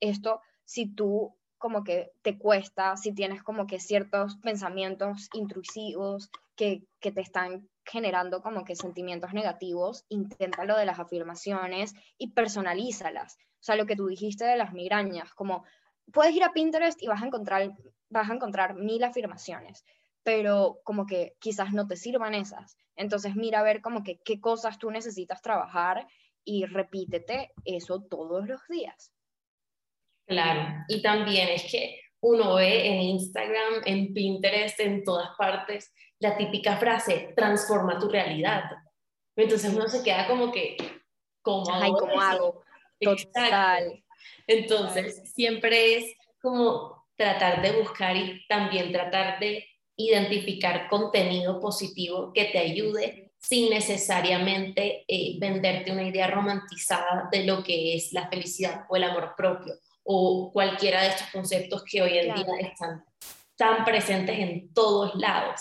esto, 0.00 0.40
si 0.64 0.92
tú 0.92 1.36
como 1.58 1.84
que 1.84 2.10
te 2.22 2.38
cuesta, 2.38 2.96
si 2.96 3.14
tienes 3.14 3.42
como 3.42 3.66
que 3.66 3.78
ciertos 3.78 4.36
pensamientos 4.38 5.28
intrusivos 5.32 6.30
que, 6.56 6.82
que 7.00 7.12
te 7.12 7.20
están 7.20 7.68
generando 7.84 8.42
como 8.42 8.64
que 8.64 8.74
sentimientos 8.74 9.32
negativos, 9.32 10.04
inténtalo 10.08 10.76
de 10.76 10.86
las 10.86 10.98
afirmaciones 10.98 11.94
y 12.18 12.32
personalízalas. 12.32 13.36
O 13.36 13.62
sea, 13.66 13.76
lo 13.76 13.86
que 13.86 13.96
tú 13.96 14.08
dijiste 14.08 14.44
de 14.44 14.56
las 14.56 14.72
migrañas, 14.72 15.32
como 15.34 15.64
puedes 16.12 16.34
ir 16.34 16.44
a 16.44 16.52
Pinterest 16.52 17.00
y 17.02 17.06
vas 17.06 17.22
a 17.22 17.26
encontrar 17.26 17.72
vas 18.08 18.30
a 18.30 18.34
encontrar 18.34 18.74
mil 18.74 19.02
afirmaciones, 19.04 19.84
pero 20.22 20.80
como 20.84 21.06
que 21.06 21.34
quizás 21.38 21.72
no 21.72 21.86
te 21.86 21.96
sirvan 21.96 22.34
esas. 22.34 22.76
Entonces 22.96 23.36
mira 23.36 23.60
a 23.60 23.64
ver 23.64 23.80
como 23.80 24.02
que 24.02 24.18
qué 24.24 24.40
cosas 24.40 24.78
tú 24.78 24.90
necesitas 24.90 25.42
trabajar 25.42 26.06
y 26.44 26.64
repítete 26.64 27.52
eso 27.64 28.02
todos 28.02 28.46
los 28.46 28.60
días. 28.68 29.12
Claro, 30.26 30.84
y 30.88 31.02
también 31.02 31.48
es 31.48 31.70
que 31.70 32.00
uno 32.20 32.56
ve 32.56 32.86
en 32.86 33.00
Instagram, 33.02 33.82
en 33.84 34.12
Pinterest, 34.12 34.80
en 34.80 35.04
todas 35.04 35.30
partes, 35.36 35.92
la 36.18 36.36
típica 36.36 36.76
frase, 36.76 37.32
transforma 37.36 37.98
tu 37.98 38.08
realidad. 38.08 38.64
Entonces 39.36 39.72
uno 39.72 39.86
se 39.86 40.02
queda 40.02 40.26
como 40.26 40.50
que, 40.50 40.76
¿cómo 41.42 41.70
hago? 41.72 41.98
¿cómo 41.98 42.20
hago? 42.20 42.62
Total. 43.00 44.02
Entonces, 44.46 45.32
siempre 45.34 45.96
es 45.96 46.14
como 46.40 46.95
tratar 47.16 47.62
de 47.62 47.72
buscar 47.72 48.16
y 48.16 48.46
también 48.46 48.92
tratar 48.92 49.38
de 49.40 49.66
identificar 49.96 50.88
contenido 50.88 51.60
positivo 51.60 52.32
que 52.32 52.46
te 52.46 52.58
ayude 52.58 53.32
sin 53.38 53.70
necesariamente 53.70 55.04
eh, 55.08 55.36
venderte 55.38 55.92
una 55.92 56.02
idea 56.02 56.26
romantizada 56.26 57.28
de 57.30 57.44
lo 57.44 57.62
que 57.62 57.94
es 57.94 58.12
la 58.12 58.28
felicidad 58.28 58.84
o 58.88 58.96
el 58.96 59.04
amor 59.04 59.34
propio 59.36 59.74
o 60.02 60.50
cualquiera 60.52 61.02
de 61.02 61.08
estos 61.08 61.28
conceptos 61.28 61.82
que 61.84 62.02
hoy 62.02 62.18
en 62.18 62.34
día 62.34 62.46
están 62.60 63.04
tan 63.56 63.84
presentes 63.84 64.38
en 64.38 64.72
todos 64.72 65.14
lados. 65.16 65.60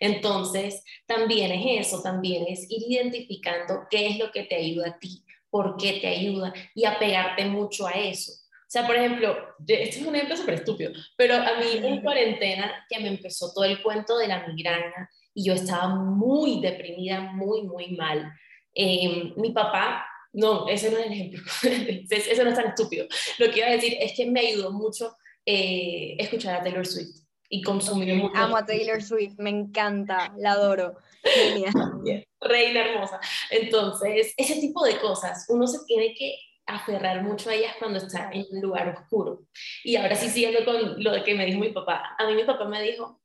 Entonces, 0.00 0.82
también 1.06 1.52
es 1.52 1.86
eso, 1.86 2.02
también 2.02 2.44
es 2.48 2.66
ir 2.68 2.82
identificando 2.90 3.86
qué 3.88 4.08
es 4.08 4.18
lo 4.18 4.30
que 4.30 4.42
te 4.44 4.56
ayuda 4.56 4.88
a 4.88 4.98
ti, 4.98 5.24
por 5.48 5.76
qué 5.76 5.94
te 6.00 6.08
ayuda 6.08 6.52
y 6.74 6.84
apegarte 6.84 7.46
mucho 7.46 7.86
a 7.86 7.92
eso. 7.92 8.32
O 8.66 8.68
sea, 8.68 8.84
por 8.84 8.96
ejemplo, 8.96 9.36
este 9.64 10.00
es 10.00 10.06
un 10.06 10.16
ejemplo 10.16 10.36
súper 10.36 10.54
estúpido, 10.54 10.92
pero 11.16 11.36
a 11.36 11.60
mí 11.60 11.86
en 11.86 12.02
cuarentena, 12.02 12.84
que 12.88 12.98
me 12.98 13.08
empezó 13.08 13.52
todo 13.54 13.64
el 13.64 13.80
cuento 13.80 14.18
de 14.18 14.26
la 14.26 14.44
migraña 14.44 15.08
y 15.32 15.44
yo 15.44 15.52
estaba 15.52 15.94
muy 15.94 16.60
deprimida, 16.60 17.20
muy, 17.20 17.62
muy 17.62 17.96
mal. 17.96 18.32
Em, 18.74 19.32
mi 19.36 19.52
papá, 19.52 20.04
no, 20.32 20.68
ese 20.68 20.90
no 20.90 20.98
es 20.98 21.06
el 21.06 21.12
ejemplo, 21.12 21.40
ese 22.10 22.42
no 22.42 22.50
es 22.50 22.56
tan 22.56 22.66
estúpido. 22.66 23.06
Lo 23.38 23.50
que 23.52 23.58
iba 23.58 23.68
a 23.68 23.72
decir 23.72 23.96
es 24.00 24.14
que 24.16 24.26
me 24.26 24.40
ayudó 24.40 24.72
mucho 24.72 25.16
eh, 25.44 26.16
escuchar 26.18 26.56
a 26.56 26.62
Taylor 26.64 26.84
Swift 26.84 27.24
y 27.48 27.62
consumir 27.62 28.14
mucho. 28.16 28.36
Amo 28.36 28.56
a 28.56 28.66
Taylor 28.66 29.00
Swift, 29.00 29.38
me 29.38 29.50
encanta, 29.50 30.34
la 30.38 30.52
adoro. 30.52 30.96
Reina 32.40 32.80
hermosa. 32.80 33.20
Entonces, 33.50 34.34
ese 34.36 34.60
tipo 34.60 34.84
de 34.84 34.98
cosas, 34.98 35.46
uno 35.48 35.66
se 35.68 35.84
tiene 35.86 36.14
que 36.14 36.36
aferrar 36.66 37.22
mucho 37.22 37.50
a 37.50 37.54
ellas 37.54 37.74
cuando 37.78 37.98
está 37.98 38.30
en 38.32 38.46
un 38.50 38.60
lugar 38.60 38.88
oscuro. 38.88 39.44
Y 39.84 39.96
ahora 39.96 40.16
sí 40.16 40.28
siguiendo 40.28 40.64
con 40.64 41.02
lo 41.02 41.22
que 41.22 41.34
me 41.34 41.46
dijo 41.46 41.60
mi 41.60 41.70
papá. 41.70 42.16
A 42.18 42.26
mí 42.26 42.34
mi 42.34 42.44
papá 42.44 42.64
me 42.66 42.82
dijo, 42.82 43.20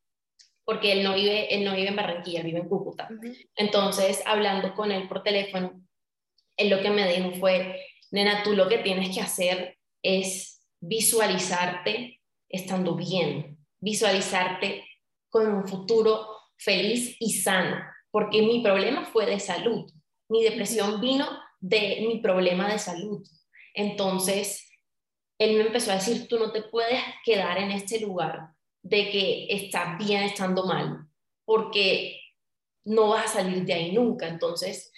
porque 0.63 0.91
él 0.91 1.04
no 1.04 1.15
vive, 1.15 1.54
él 1.54 1.65
no 1.65 1.75
vive 1.75 1.89
en 1.89 1.95
Barranquilla, 1.95 2.43
vive 2.43 2.60
en 2.60 2.69
Cúcuta. 2.69 3.10
Entonces, 3.56 4.21
hablando 4.25 4.73
con 4.73 4.91
él 4.91 5.08
por 5.08 5.23
teléfono, 5.23 5.82
él 6.56 6.69
lo 6.69 6.82
que 6.82 6.91
me 6.91 7.12
dijo 7.12 7.32
fue, 7.39 7.84
nena, 8.12 8.43
tú 8.43 8.54
lo 8.54 8.69
que 8.69 8.77
tienes 8.77 9.15
que 9.15 9.21
hacer 9.21 9.77
es 10.04 10.63
visualizarte 10.80 12.21
estando 12.47 12.95
bien, 12.95 13.58
visualizarte 13.80 14.86
con 15.30 15.47
un 15.47 15.67
futuro 15.67 16.27
feliz 16.58 17.15
y 17.19 17.32
sano, 17.34 17.77
porque 18.12 18.41
mi 18.41 18.62
problema 18.62 19.06
fue 19.06 19.25
de 19.25 19.39
salud. 19.39 19.91
Mi 20.30 20.43
depresión 20.43 21.01
vino 21.01 21.27
de 21.62 22.04
mi 22.08 22.19
problema 22.19 22.69
de 22.71 22.80
salud. 22.80 23.26
Entonces, 23.74 24.69
él 25.38 25.56
me 25.56 25.62
empezó 25.62 25.91
a 25.91 25.95
decir, 25.95 26.28
tú 26.28 26.38
no 26.38 26.52
te 26.52 26.63
puedes 26.63 27.00
quedar 27.24 27.58
en 27.58 27.71
este 27.71 28.00
lugar 28.00 28.50
de 28.82 29.10
que 29.10 29.47
estás 29.50 29.97
bien 29.97 30.24
estando 30.24 30.65
mal, 30.65 31.08
porque 31.45 32.19
no 32.84 33.10
vas 33.10 33.26
a 33.26 33.41
salir 33.41 33.63
de 33.63 33.74
ahí 33.74 33.91
nunca. 33.91 34.28
Entonces, 34.28 34.91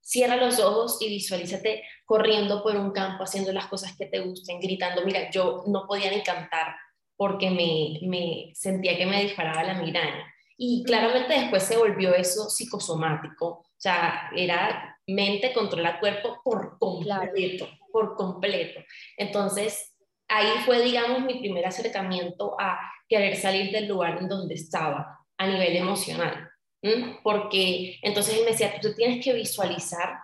cierra 0.00 0.36
los 0.36 0.60
ojos 0.60 1.00
y 1.00 1.08
visualízate 1.08 1.82
corriendo 2.04 2.62
por 2.62 2.76
un 2.76 2.92
campo, 2.92 3.24
haciendo 3.24 3.52
las 3.52 3.66
cosas 3.66 3.96
que 3.96 4.06
te 4.06 4.20
gusten, 4.20 4.60
gritando, 4.60 5.04
mira, 5.04 5.30
yo 5.30 5.64
no 5.66 5.86
podía 5.86 6.10
ni 6.10 6.22
cantar 6.22 6.74
porque 7.16 7.50
me, 7.50 8.06
me 8.08 8.52
sentía 8.54 8.96
que 8.96 9.06
me 9.06 9.22
disparaba 9.22 9.62
la 9.62 9.74
migraña. 9.74 10.26
Y 10.56 10.82
claramente 10.84 11.34
después 11.34 11.62
se 11.62 11.76
volvió 11.76 12.14
eso 12.14 12.50
psicosomático, 12.50 13.46
o 13.46 13.66
sea, 13.76 14.30
era 14.36 14.99
mente 15.12 15.52
controla 15.52 16.00
cuerpo 16.00 16.40
por 16.44 16.78
completo, 16.78 17.68
por 17.92 18.16
completo. 18.16 18.80
Entonces, 19.16 19.94
ahí 20.28 20.50
fue, 20.64 20.82
digamos, 20.82 21.22
mi 21.22 21.38
primer 21.40 21.66
acercamiento 21.66 22.56
a 22.58 22.78
querer 23.08 23.36
salir 23.36 23.72
del 23.72 23.88
lugar 23.88 24.18
en 24.18 24.28
donde 24.28 24.54
estaba 24.54 25.18
a 25.36 25.46
nivel 25.46 25.76
emocional. 25.76 26.48
Porque 27.22 27.98
entonces 28.02 28.38
él 28.38 28.44
me 28.44 28.52
decía, 28.52 28.80
tú 28.80 28.94
tienes 28.94 29.22
que 29.22 29.34
visualizar 29.34 30.18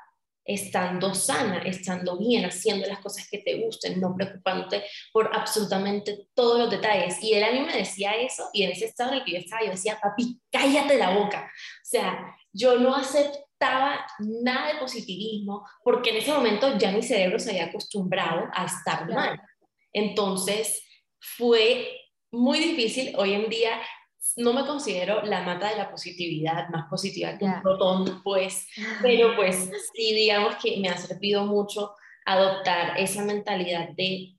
estando 0.47 1.13
sana, 1.13 1.59
estando 1.59 2.17
bien, 2.17 2.45
haciendo 2.45 2.87
las 2.87 3.01
cosas 3.01 3.29
que 3.29 3.39
te 3.39 3.59
gusten, 3.59 4.01
no 4.01 4.15
preocupándote 4.15 4.85
por 5.13 5.29
absolutamente 5.35 6.29
todos 6.35 6.59
los 6.61 6.71
detalles. 6.71 7.23
Y 7.23 7.35
él 7.35 7.43
a 7.43 7.51
mí 7.51 7.61
me 7.61 7.77
decía 7.77 8.13
eso, 8.13 8.49
y 8.53 8.63
en 8.63 8.71
ese 8.71 8.87
estado 8.87 9.13
en 9.13 9.19
el 9.19 9.25
que 9.25 9.33
yo 9.33 9.39
estaba, 9.39 9.65
yo 9.65 9.73
decía, 9.73 9.99
papi, 10.01 10.41
cállate 10.51 10.99
la 10.99 11.11
boca. 11.19 11.51
O 11.51 11.85
sea, 11.85 12.37
yo 12.53 12.79
no 12.79 12.95
acepto 12.95 13.46
estaba 13.59 14.07
nada 14.19 14.75
de 14.75 14.81
positivismo, 14.81 15.67
porque 15.83 16.11
en 16.11 16.17
ese 16.17 16.33
momento 16.33 16.77
ya 16.77 16.93
mi 16.93 17.03
cerebro 17.03 17.39
se 17.39 17.51
había 17.51 17.67
acostumbrado 17.67 18.49
a 18.53 18.67
estar 18.67 19.09
mal. 19.11 19.41
Entonces, 19.93 20.83
fue 21.19 21.91
muy 22.31 22.59
difícil. 22.59 23.15
Hoy 23.17 23.33
en 23.33 23.49
día 23.49 23.81
no 24.37 24.53
me 24.53 24.67
considero 24.67 25.23
la 25.23 25.43
mata 25.43 25.71
de 25.71 25.77
la 25.77 25.91
positividad, 25.91 26.69
más 26.69 26.89
positiva 26.91 27.39
que 27.39 27.47
un 27.47 27.63
protón, 27.63 28.23
pues, 28.23 28.69
pero 29.01 29.35
pues 29.35 29.71
sí, 29.95 30.15
digamos 30.15 30.57
que 30.57 30.79
me 30.79 30.91
ha 30.91 30.99
servido 30.99 31.47
mucho 31.47 31.95
adoptar 32.27 32.99
esa 32.99 33.25
mentalidad 33.25 33.89
de 33.97 34.37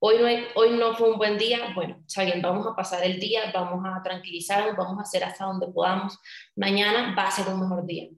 hoy 0.00 0.18
no, 0.18 0.60
hoy 0.60 0.70
no 0.78 0.94
fue 0.94 1.10
un 1.10 1.18
buen 1.18 1.38
día, 1.38 1.72
bueno, 1.74 2.02
está 2.06 2.24
bien, 2.24 2.40
vamos 2.40 2.66
a 2.66 2.74
pasar 2.74 3.04
el 3.04 3.20
día, 3.20 3.50
vamos 3.52 3.84
a 3.84 4.02
tranquilizarnos, 4.02 4.76
vamos 4.76 4.98
a 4.98 5.02
hacer 5.02 5.24
hasta 5.24 5.44
donde 5.44 5.68
podamos, 5.68 6.18
mañana 6.56 7.14
va 7.16 7.24
a 7.24 7.30
ser 7.30 7.48
un 7.52 7.60
mejor 7.60 7.84
día. 7.84 8.08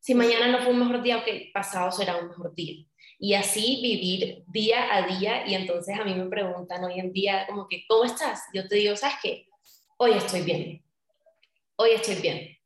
Si 0.00 0.14
mañana 0.14 0.48
no 0.48 0.58
fue 0.58 0.72
un 0.72 0.80
mejor 0.80 1.02
día, 1.02 1.18
ok, 1.18 1.26
pasado 1.52 1.90
será 1.90 2.16
un 2.16 2.28
mejor 2.28 2.54
día. 2.54 2.84
Y 3.18 3.34
así 3.34 3.80
vivir 3.82 4.44
día 4.46 4.94
a 4.94 5.06
día 5.06 5.46
y 5.46 5.54
entonces 5.54 5.98
a 5.98 6.04
mí 6.04 6.14
me 6.14 6.26
preguntan 6.26 6.84
hoy 6.84 7.00
en 7.00 7.12
día 7.12 7.46
como 7.48 7.66
que, 7.66 7.84
¿cómo 7.88 8.04
estás? 8.04 8.44
Yo 8.54 8.66
te 8.68 8.76
digo, 8.76 8.96
¿sabes 8.96 9.16
qué? 9.22 9.48
Hoy 9.96 10.12
estoy 10.12 10.42
bien, 10.42 10.84
hoy 11.76 11.90
estoy 11.90 12.14
bien. 12.16 12.56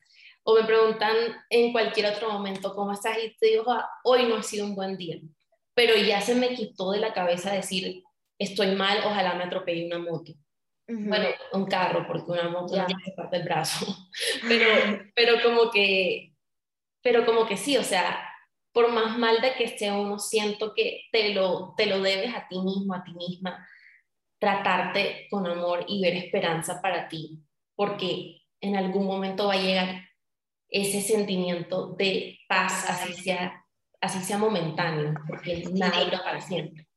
O 0.45 0.55
me 0.55 0.65
preguntan 0.65 1.17
en 1.49 1.73
cualquier 1.73 2.07
otro 2.07 2.31
momento, 2.31 2.75
¿cómo 2.75 2.93
estás? 2.93 3.17
Y 3.25 3.35
te 3.37 3.47
digo, 3.47 3.71
ah, 3.71 3.89
hoy 4.05 4.25
no 4.25 4.37
ha 4.37 4.43
sido 4.43 4.67
un 4.67 4.75
buen 4.75 4.97
día. 4.97 5.19
Pero 5.75 5.97
ya 5.97 6.21
se 6.21 6.35
me 6.35 6.55
quitó 6.55 6.91
de 6.91 6.99
la 6.99 7.15
cabeza 7.15 7.53
decir, 7.53 8.03
estoy 8.39 8.75
mal, 8.75 8.99
ojalá 9.07 9.35
me 9.35 9.45
atropelle 9.45 9.87
una 9.87 9.99
moto. 9.99 10.33
Bueno, 10.89 11.29
un 11.53 11.65
carro, 11.67 12.05
porque 12.07 12.33
una 12.33 12.49
moto 12.51 12.75
ya 12.75 12.87
se 12.87 13.13
parte 13.13 13.37
el 13.37 13.45
brazo. 13.45 13.87
pero, 14.49 14.67
pero 15.15 15.43
como 15.43 15.71
que, 15.71 16.32
pero 17.03 17.27
como 17.27 17.47
que 17.47 17.57
sí, 17.57 17.77
o 17.77 17.83
sea, 17.83 18.19
por 18.73 18.91
más 18.93 19.19
mal 19.19 19.41
de 19.41 19.55
que 19.55 19.65
esté 19.65 19.93
uno, 19.93 20.19
siento 20.19 20.73
que 20.75 21.03
te 21.13 21.35
lo, 21.35 21.75
te 21.77 21.87
lo 21.87 22.01
debes 22.01 22.35
a 22.35 22.49
ti 22.49 22.59
mismo, 22.61 22.95
a 22.95 23.05
ti 23.05 23.13
misma, 23.15 23.67
tratarte 24.39 25.27
con 25.31 25.47
amor 25.47 25.85
y 25.87 26.01
ver 26.01 26.15
esperanza 26.17 26.81
para 26.81 27.09
ti, 27.09 27.43
porque 27.75 28.43
en 28.61 28.77
algún 28.77 29.07
momento 29.07 29.49
va 29.49 29.55
a 29.55 29.63
llegar 29.63 30.03
ese 30.69 31.03
sentimiento 31.03 31.95
de 31.99 32.39
paz, 32.49 32.89
así 32.89 33.13
sea, 33.13 33.65
así 34.01 34.21
sea 34.21 34.39
momentáneo, 34.39 35.15
porque 35.29 35.65
nada 35.73 36.03
dura 36.05 36.23
para 36.25 36.41
siempre. 36.41 36.89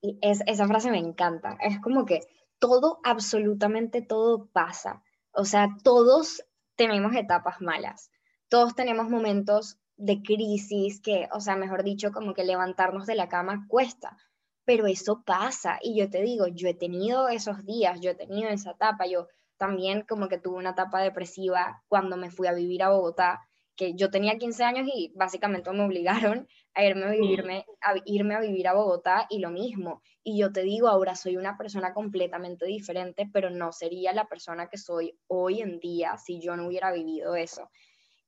Y 0.00 0.18
es, 0.22 0.42
esa 0.46 0.66
frase 0.66 0.90
me 0.90 0.98
encanta. 0.98 1.56
Es 1.60 1.80
como 1.80 2.04
que 2.04 2.20
todo, 2.58 3.00
absolutamente 3.02 4.02
todo 4.02 4.46
pasa. 4.52 5.02
O 5.32 5.44
sea, 5.44 5.68
todos 5.82 6.44
tenemos 6.76 7.14
etapas 7.16 7.60
malas. 7.60 8.10
Todos 8.54 8.76
tenemos 8.76 9.10
momentos 9.10 9.80
de 9.96 10.22
crisis 10.22 11.00
que, 11.00 11.28
o 11.32 11.40
sea, 11.40 11.56
mejor 11.56 11.82
dicho, 11.82 12.12
como 12.12 12.34
que 12.34 12.44
levantarnos 12.44 13.04
de 13.04 13.16
la 13.16 13.28
cama 13.28 13.66
cuesta. 13.68 14.16
Pero 14.64 14.86
eso 14.86 15.24
pasa. 15.26 15.80
Y 15.82 15.98
yo 15.98 16.08
te 16.08 16.22
digo, 16.22 16.46
yo 16.46 16.68
he 16.68 16.74
tenido 16.74 17.26
esos 17.28 17.64
días, 17.64 17.98
yo 18.00 18.12
he 18.12 18.14
tenido 18.14 18.50
esa 18.50 18.70
etapa. 18.70 19.06
Yo 19.08 19.26
también 19.56 20.02
como 20.02 20.28
que 20.28 20.38
tuve 20.38 20.58
una 20.58 20.70
etapa 20.70 21.00
depresiva 21.00 21.82
cuando 21.88 22.16
me 22.16 22.30
fui 22.30 22.46
a 22.46 22.52
vivir 22.52 22.84
a 22.84 22.90
Bogotá 22.90 23.40
que 23.74 23.94
yo 23.94 24.08
tenía 24.08 24.38
15 24.38 24.62
años 24.62 24.86
y 24.86 25.12
básicamente 25.16 25.72
me 25.72 25.82
obligaron 25.82 26.46
a 26.74 26.84
irme 26.84 27.06
a, 27.06 27.10
vivirme, 27.10 27.66
a 27.80 27.94
irme 28.04 28.34
a 28.36 28.40
vivir 28.40 28.68
a 28.68 28.74
Bogotá 28.74 29.26
y 29.30 29.40
lo 29.40 29.50
mismo. 29.50 30.00
Y 30.22 30.38
yo 30.38 30.52
te 30.52 30.62
digo, 30.62 30.86
ahora 30.86 31.16
soy 31.16 31.36
una 31.36 31.58
persona 31.58 31.92
completamente 31.92 32.66
diferente, 32.66 33.28
pero 33.32 33.50
no 33.50 33.72
sería 33.72 34.12
la 34.12 34.28
persona 34.28 34.68
que 34.68 34.78
soy 34.78 35.18
hoy 35.26 35.60
en 35.60 35.80
día 35.80 36.16
si 36.18 36.40
yo 36.40 36.56
no 36.56 36.68
hubiera 36.68 36.92
vivido 36.92 37.34
eso. 37.34 37.68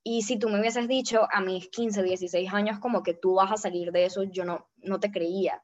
Y 0.07 0.21
si 0.21 0.39
tú 0.39 0.47
me 0.49 0.59
hubieses 0.59 0.87
dicho 0.87 1.27
a 1.31 1.41
mis 1.41 1.67
15, 1.69 2.01
16 2.03 2.53
años 2.53 2.79
como 2.79 3.03
que 3.03 3.13
tú 3.13 3.35
vas 3.35 3.51
a 3.51 3.57
salir 3.57 3.91
de 3.91 4.05
eso, 4.05 4.23
yo 4.23 4.45
no, 4.45 4.69
no 4.77 4.99
te 4.99 5.11
creía. 5.11 5.61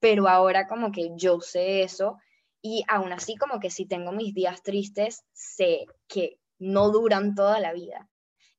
Pero 0.00 0.28
ahora 0.28 0.66
como 0.66 0.92
que 0.92 1.10
yo 1.16 1.40
sé 1.40 1.82
eso 1.82 2.18
y 2.62 2.84
aún 2.88 3.12
así 3.12 3.36
como 3.36 3.60
que 3.60 3.70
si 3.70 3.86
tengo 3.86 4.12
mis 4.12 4.34
días 4.34 4.62
tristes, 4.62 5.24
sé 5.32 5.86
que 6.08 6.38
no 6.58 6.90
duran 6.90 7.34
toda 7.34 7.60
la 7.60 7.72
vida 7.72 8.08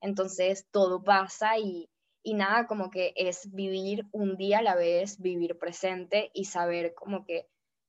entonces 0.04 0.68
todo 0.70 1.02
pasa 1.02 1.58
y, 1.58 1.90
nada, 2.26 2.68
como 2.68 2.92
que 2.92 3.14
es 3.16 3.50
vivir 3.54 4.06
un 4.12 4.36
día 4.36 4.60
a 4.60 4.62
la 4.62 4.76
vez, 4.76 5.20
vivir 5.20 5.58
presente 5.58 6.30
y 6.34 6.46
saber 6.46 6.94
como 6.94 7.24
que, 7.24 7.48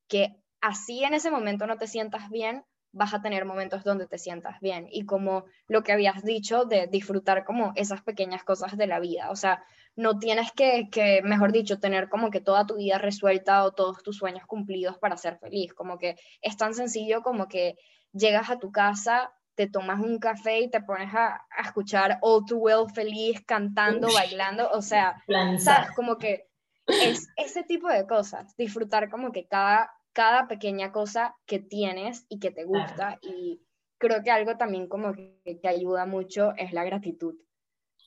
que 0.09 0.37
así 0.61 1.03
en 1.03 1.15
ese 1.15 1.33
momento 1.33 1.67
no 1.67 1.77
te 1.77 1.89
sientas 1.89 2.31
bien, 2.31 2.65
vas 2.95 3.13
a 3.13 3.21
tener 3.21 3.45
momentos 3.45 3.85
donde 3.85 4.07
te 4.07 4.19
sientas 4.19 4.61
bien. 4.61 4.89
Y 4.91 5.05
como 5.05 5.45
lo 5.69 5.83
que 5.83 5.93
habías 5.93 6.25
dicho 6.25 6.65
de 6.65 6.87
disfrutar 6.87 7.45
como 7.45 7.73
esas 7.77 8.03
pequeñas 8.03 8.45
cosas 8.45 8.77
de 8.77 8.87
la 8.87 9.01
vida. 9.01 9.31
O 9.31 9.37
sea, 9.37 9.65
no 9.97 10.19
tienes 10.19 10.51
que, 10.53 10.89
que, 10.91 11.21
mejor 11.23 11.53
dicho, 11.53 11.79
tener 11.79 12.09
como 12.09 12.31
que 12.31 12.41
toda 12.41 12.67
tu 12.67 12.77
vida 12.77 12.99
resuelta 12.99 13.65
o 13.65 13.73
todos 13.73 14.03
tus 14.03 14.17
sueños 14.17 14.47
cumplidos 14.47 14.99
para 14.99 15.17
ser 15.17 15.39
feliz. 15.39 15.75
Como 15.75 15.99
que 15.99 16.17
es 16.41 16.57
tan 16.57 16.75
sencillo 16.75 17.23
como 17.23 17.49
que 17.49 17.77
llegas 18.13 18.51
a 18.51 18.59
tu 18.59 18.73
casa, 18.73 19.33
te 19.55 19.69
tomas 19.69 20.01
un 20.01 20.19
café 20.19 20.61
y 20.61 20.71
te 20.71 20.81
pones 20.81 21.15
a, 21.15 21.47
escuchar 21.63 22.19
All 22.23 22.45
Too 22.45 22.59
Well 22.59 22.89
feliz, 22.93 23.41
cantando, 23.47 24.09
bailando, 24.13 24.71
o 24.71 24.83
sea, 24.83 25.23
¿sabes? 25.59 25.91
Como 25.95 26.19
que 26.19 26.49
es 26.87 27.29
ese 27.37 27.63
tipo 27.65 27.89
de 27.89 28.07
cosas, 28.07 28.57
disfrutar 28.57 29.11
como 29.11 29.33
que 29.33 29.47
cada, 29.47 29.91
cada 30.15 30.49
pequeña 30.49 30.93
cosa 30.93 31.37
que 31.45 31.59
tienes 31.59 32.25
y 32.31 32.39
que 32.39 32.51
te 32.51 32.65
gusta 32.65 33.19
y 33.21 33.61
creo 33.99 34.23
que 34.23 34.31
algo 34.31 34.57
también 34.57 34.89
como 34.89 35.13
que 35.13 35.59
te 35.61 35.69
ayuda 35.69 36.07
mucho 36.07 36.55
es 36.57 36.73
la 36.73 36.85
gratitud. 36.85 37.35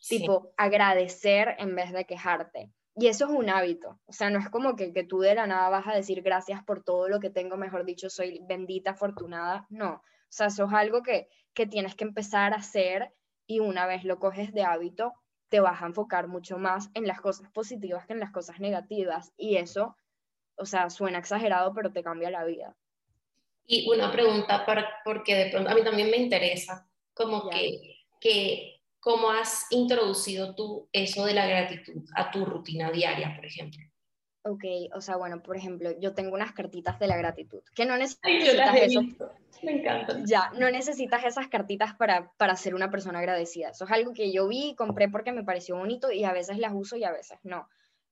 Tipo, 0.07 0.53
agradecer 0.57 1.55
en 1.59 1.75
vez 1.75 1.91
de 1.91 2.05
quejarte. 2.05 2.71
Y 2.95 3.07
eso 3.07 3.25
es 3.25 3.31
un 3.31 3.49
hábito, 3.49 3.99
o 4.07 4.11
sea, 4.11 4.31
no 4.31 4.39
es 4.39 4.49
como 4.49 4.75
que, 4.75 4.91
que 4.91 5.03
tú 5.03 5.19
de 5.19 5.35
la 5.35 5.45
nada 5.45 5.69
vas 5.69 5.85
a 5.85 5.93
decir 5.93 6.23
gracias 6.23 6.63
por 6.63 6.83
todo 6.83 7.07
lo 7.07 7.19
que 7.19 7.29
tengo, 7.29 7.55
mejor 7.55 7.85
dicho, 7.85 8.09
soy 8.09 8.41
bendita, 8.47 8.91
afortunada, 8.91 9.67
no, 9.69 10.01
o 10.27 10.31
sea, 10.31 10.47
eso 10.47 10.65
es 10.65 10.73
algo 10.73 11.01
que, 11.03 11.29
tienes 11.69 11.95
que 11.95 12.03
empezar 12.03 12.53
a 12.53 12.57
hacer 12.57 13.13
y 13.47 13.59
una 13.59 13.87
vez 13.87 14.03
lo 14.03 14.19
coges 14.19 14.53
de 14.53 14.63
hábito, 14.63 15.13
te 15.49 15.59
vas 15.59 15.81
a 15.81 15.87
enfocar 15.87 16.27
mucho 16.27 16.59
más 16.59 16.91
en 16.93 17.07
las 17.07 17.21
cosas 17.21 17.49
positivas 17.51 18.05
que 18.05 18.13
en 18.13 18.19
las 18.19 18.31
cosas 18.31 18.59
negativas. 18.59 19.33
Y 19.37 19.55
eso, 19.55 19.95
o 20.57 20.65
sea, 20.65 20.89
suena 20.89 21.19
exagerado, 21.19 21.73
pero 21.73 21.91
te 21.91 22.03
cambia 22.03 22.29
la 22.29 22.43
vida. 22.43 22.75
Y 23.65 23.89
una 23.89 24.11
pregunta, 24.11 24.65
para, 24.65 24.87
porque 25.03 25.35
de 25.35 25.51
pronto 25.51 25.69
a 25.69 25.75
mí 25.75 25.83
también 25.83 26.09
me 26.09 26.17
interesa, 26.17 26.87
como 27.13 27.49
que, 27.49 28.05
que, 28.19 28.81
¿cómo 28.99 29.29
has 29.29 29.65
introducido 29.71 30.55
tú 30.55 30.87
eso 30.93 31.25
de 31.25 31.33
la 31.33 31.47
gratitud 31.47 32.03
a 32.15 32.31
tu 32.31 32.45
rutina 32.45 32.91
diaria, 32.91 33.35
por 33.35 33.45
ejemplo? 33.45 33.81
Ok, 34.43 34.63
o 34.95 35.01
sea, 35.01 35.17
bueno, 35.17 35.43
por 35.43 35.57
ejemplo, 35.57 35.91
yo 35.99 36.13
tengo 36.13 36.33
unas 36.33 36.53
cartitas 36.53 36.97
de 36.99 37.07
la 37.07 37.17
gratitud, 37.17 37.61
que 37.75 37.85
no 37.85 37.97
necesitas 37.97 38.75
eso. 38.75 39.01
Me 39.61 39.79
encanta. 39.79 40.21
Ya, 40.25 40.51
no 40.57 40.71
necesitas 40.71 41.25
esas 41.25 41.47
cartitas 41.49 41.95
para, 41.95 42.31
para 42.37 42.55
ser 42.55 42.73
una 42.73 42.89
persona 42.89 43.19
agradecida. 43.19 43.69
Eso 43.69 43.85
es 43.85 43.91
algo 43.91 44.13
que 44.13 44.31
yo 44.31 44.47
vi 44.47 44.69
y 44.69 44.75
compré 44.75 45.09
porque 45.09 45.33
me 45.33 45.43
pareció 45.43 45.75
bonito 45.75 46.11
y 46.11 46.23
a 46.23 46.31
veces 46.31 46.59
las 46.59 46.73
uso 46.73 46.95
y 46.95 47.03
a 47.03 47.11
veces 47.11 47.39
no. 47.43 47.67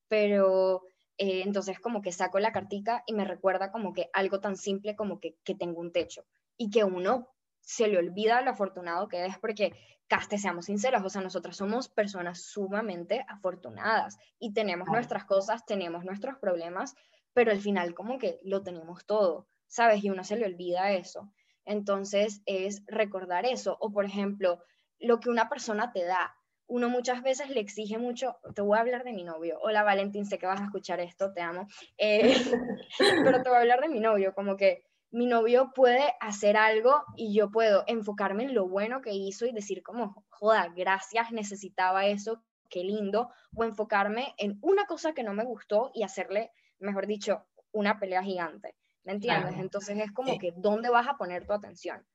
Pero 0.09 0.83
eh, 1.18 1.41
entonces 1.45 1.80
como 1.80 2.01
que 2.01 2.11
saco 2.11 2.39
la 2.39 2.51
cartica 2.51 3.03
y 3.07 3.13
me 3.13 3.26
recuerda 3.26 3.72
como 3.72 3.93
que 3.93 4.09
algo 4.13 4.39
tan 4.39 4.57
simple 4.57 4.95
como 4.95 5.20
que, 5.20 5.38
que 5.43 5.55
tengo 5.55 5.80
un 5.80 5.91
techo 5.91 6.26
y 6.57 6.70
que 6.70 6.84
uno 6.84 7.30
se 7.61 7.88
le 7.88 7.97
olvida 7.97 8.41
lo 8.41 8.51
afortunado 8.51 9.07
que 9.07 9.26
es 9.26 9.38
porque 9.39 9.74
caste, 10.07 10.38
seamos 10.38 10.66
sinceros, 10.66 11.03
o 11.03 11.09
sea, 11.09 11.22
nosotras 11.22 11.57
somos 11.57 11.89
personas 11.89 12.41
sumamente 12.41 13.26
afortunadas 13.28 14.18
y 14.39 14.53
tenemos 14.53 14.88
nuestras 14.88 15.26
cosas, 15.26 15.66
tenemos 15.66 16.05
nuestros 16.05 16.38
problemas, 16.38 16.95
pero 17.34 17.51
al 17.51 17.59
final 17.59 17.95
como 17.95 18.18
que 18.18 18.39
lo 18.43 18.61
tenemos 18.61 19.05
todo, 19.05 19.47
¿sabes? 19.68 20.03
Y 20.03 20.09
uno 20.09 20.24
se 20.24 20.38
le 20.38 20.45
olvida 20.45 20.91
eso. 20.91 21.32
Entonces 21.66 22.41
es 22.45 22.84
recordar 22.86 23.45
eso. 23.45 23.78
O 23.80 23.91
por 23.91 24.05
ejemplo, 24.05 24.61
lo 24.99 25.20
que 25.20 25.30
una 25.30 25.49
persona 25.49 25.91
te 25.91 26.05
da. 26.05 26.36
Uno 26.68 26.89
muchas 26.89 27.22
veces 27.22 27.49
le 27.49 27.59
exige 27.59 27.97
mucho, 27.97 28.38
te 28.55 28.61
voy 28.61 28.78
a 28.78 28.82
hablar 28.82 29.03
de 29.03 29.13
mi 29.13 29.24
novio. 29.24 29.59
Hola 29.61 29.84
Valentín, 29.84 30.26
sé 30.26 30.39
que 30.39 30.47
vas 30.47 30.61
a 30.61 30.66
escuchar 30.66 30.99
esto, 30.99 31.32
te 31.32 31.41
amo. 31.41 31.68
Eh, 31.97 32.22
pero 33.24 33.43
te 33.43 33.49
voy 33.49 33.57
a 33.57 33.61
hablar 33.61 33.82
de 33.82 33.89
mi 33.89 33.99
novio, 33.99 34.34
como 34.34 34.55
que 34.57 34.84
mi 35.11 35.28
novio 35.28 35.72
puede 35.74 36.13
hacer 36.20 36.57
algo 36.57 37.03
y 37.16 37.34
yo 37.34 37.49
puedo 37.51 37.84
enfocarme 37.88 38.43
en 38.43 38.55
lo 38.55 38.68
bueno 38.68 39.01
que 39.01 39.13
hizo 39.13 39.45
y 39.45 39.53
decir 39.53 39.84
como, 39.84 40.26
joda, 40.30 40.74
gracias, 40.76 41.32
necesitaba 41.32 42.05
eso, 42.05 42.43
qué 42.70 42.84
lindo, 42.84 43.30
o 43.55 43.63
enfocarme 43.63 44.34
en 44.38 44.57
una 44.61 44.86
cosa 44.86 45.13
que 45.13 45.24
no 45.24 45.34
me 45.34 45.45
gustó 45.45 45.91
y 45.93 46.03
hacerle, 46.03 46.51
mejor 46.80 47.07
dicho, 47.07 47.45
una 47.72 47.99
pelea 47.99 48.24
gigante. 48.24 48.76
¿Me 49.03 49.13
entiendes? 49.13 49.55
Entonces 49.59 49.99
es 49.99 50.11
como 50.11 50.38
que, 50.39 50.51
¿dónde 50.57 50.89
vas 50.89 51.07
a 51.07 51.16
poner 51.16 51.45
tu 51.45 51.53
atención? 51.53 52.05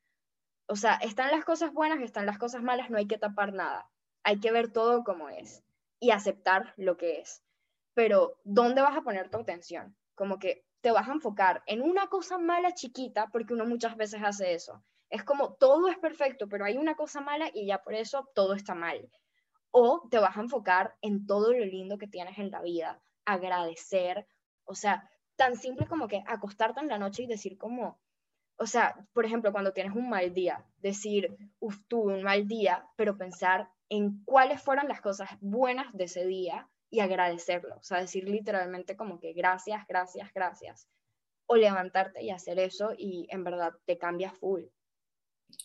O 0.66 0.76
sea, 0.76 0.96
están 0.96 1.30
las 1.30 1.44
cosas 1.44 1.72
buenas, 1.72 2.00
están 2.00 2.26
las 2.26 2.36
cosas 2.36 2.62
malas, 2.62 2.90
no 2.90 2.98
hay 2.98 3.06
que 3.06 3.16
tapar 3.16 3.52
nada. 3.52 3.88
Hay 4.22 4.40
que 4.40 4.52
ver 4.52 4.72
todo 4.72 5.04
como 5.04 5.28
es 5.28 5.62
y 5.98 6.10
aceptar 6.10 6.74
lo 6.76 6.96
que 6.96 7.20
es. 7.20 7.42
Pero, 7.94 8.36
¿dónde 8.44 8.82
vas 8.82 8.96
a 8.96 9.02
poner 9.02 9.30
tu 9.30 9.38
atención? 9.38 9.96
Como 10.14 10.38
que 10.38 10.64
te 10.80 10.90
vas 10.90 11.08
a 11.08 11.12
enfocar 11.12 11.62
en 11.66 11.82
una 11.82 12.06
cosa 12.06 12.38
mala 12.38 12.72
chiquita, 12.72 13.28
porque 13.32 13.54
uno 13.54 13.66
muchas 13.66 13.96
veces 13.96 14.22
hace 14.22 14.54
eso. 14.54 14.82
Es 15.10 15.24
como 15.24 15.54
todo 15.54 15.88
es 15.88 15.98
perfecto, 15.98 16.48
pero 16.48 16.64
hay 16.64 16.76
una 16.78 16.94
cosa 16.94 17.20
mala 17.20 17.50
y 17.52 17.66
ya 17.66 17.82
por 17.82 17.94
eso 17.94 18.28
todo 18.34 18.54
está 18.54 18.74
mal. 18.74 19.10
O 19.70 20.08
te 20.10 20.18
vas 20.18 20.36
a 20.36 20.40
enfocar 20.40 20.96
en 21.02 21.26
todo 21.26 21.52
lo 21.52 21.64
lindo 21.64 21.98
que 21.98 22.06
tienes 22.06 22.38
en 22.38 22.50
la 22.50 22.62
vida, 22.62 23.00
agradecer, 23.24 24.26
o 24.64 24.74
sea, 24.74 25.08
tan 25.36 25.56
simple 25.56 25.86
como 25.86 26.08
que 26.08 26.22
acostarte 26.26 26.80
en 26.80 26.88
la 26.88 26.98
noche 26.98 27.24
y 27.24 27.26
decir 27.26 27.58
como, 27.58 27.98
o 28.56 28.66
sea, 28.66 29.06
por 29.12 29.24
ejemplo, 29.24 29.52
cuando 29.52 29.72
tienes 29.72 29.94
un 29.94 30.08
mal 30.08 30.32
día, 30.32 30.64
decir, 30.78 31.36
uff, 31.60 31.78
tuve 31.88 32.14
un 32.14 32.22
mal 32.22 32.46
día, 32.46 32.86
pero 32.96 33.16
pensar 33.16 33.70
en 33.90 34.24
cuáles 34.24 34.62
fueron 34.62 34.88
las 34.88 35.02
cosas 35.02 35.28
buenas 35.40 35.92
de 35.92 36.04
ese 36.04 36.24
día 36.24 36.68
y 36.90 37.00
agradecerlo, 37.00 37.76
o 37.76 37.82
sea, 37.82 38.00
decir 38.00 38.28
literalmente 38.28 38.96
como 38.96 39.20
que 39.20 39.32
gracias, 39.32 39.86
gracias, 39.86 40.32
gracias. 40.32 40.88
o 41.46 41.56
levantarte 41.56 42.22
y 42.22 42.30
hacer 42.30 42.60
eso 42.60 42.94
y 42.96 43.26
en 43.28 43.42
verdad 43.42 43.72
te 43.84 43.98
cambia 43.98 44.30
full. 44.30 44.62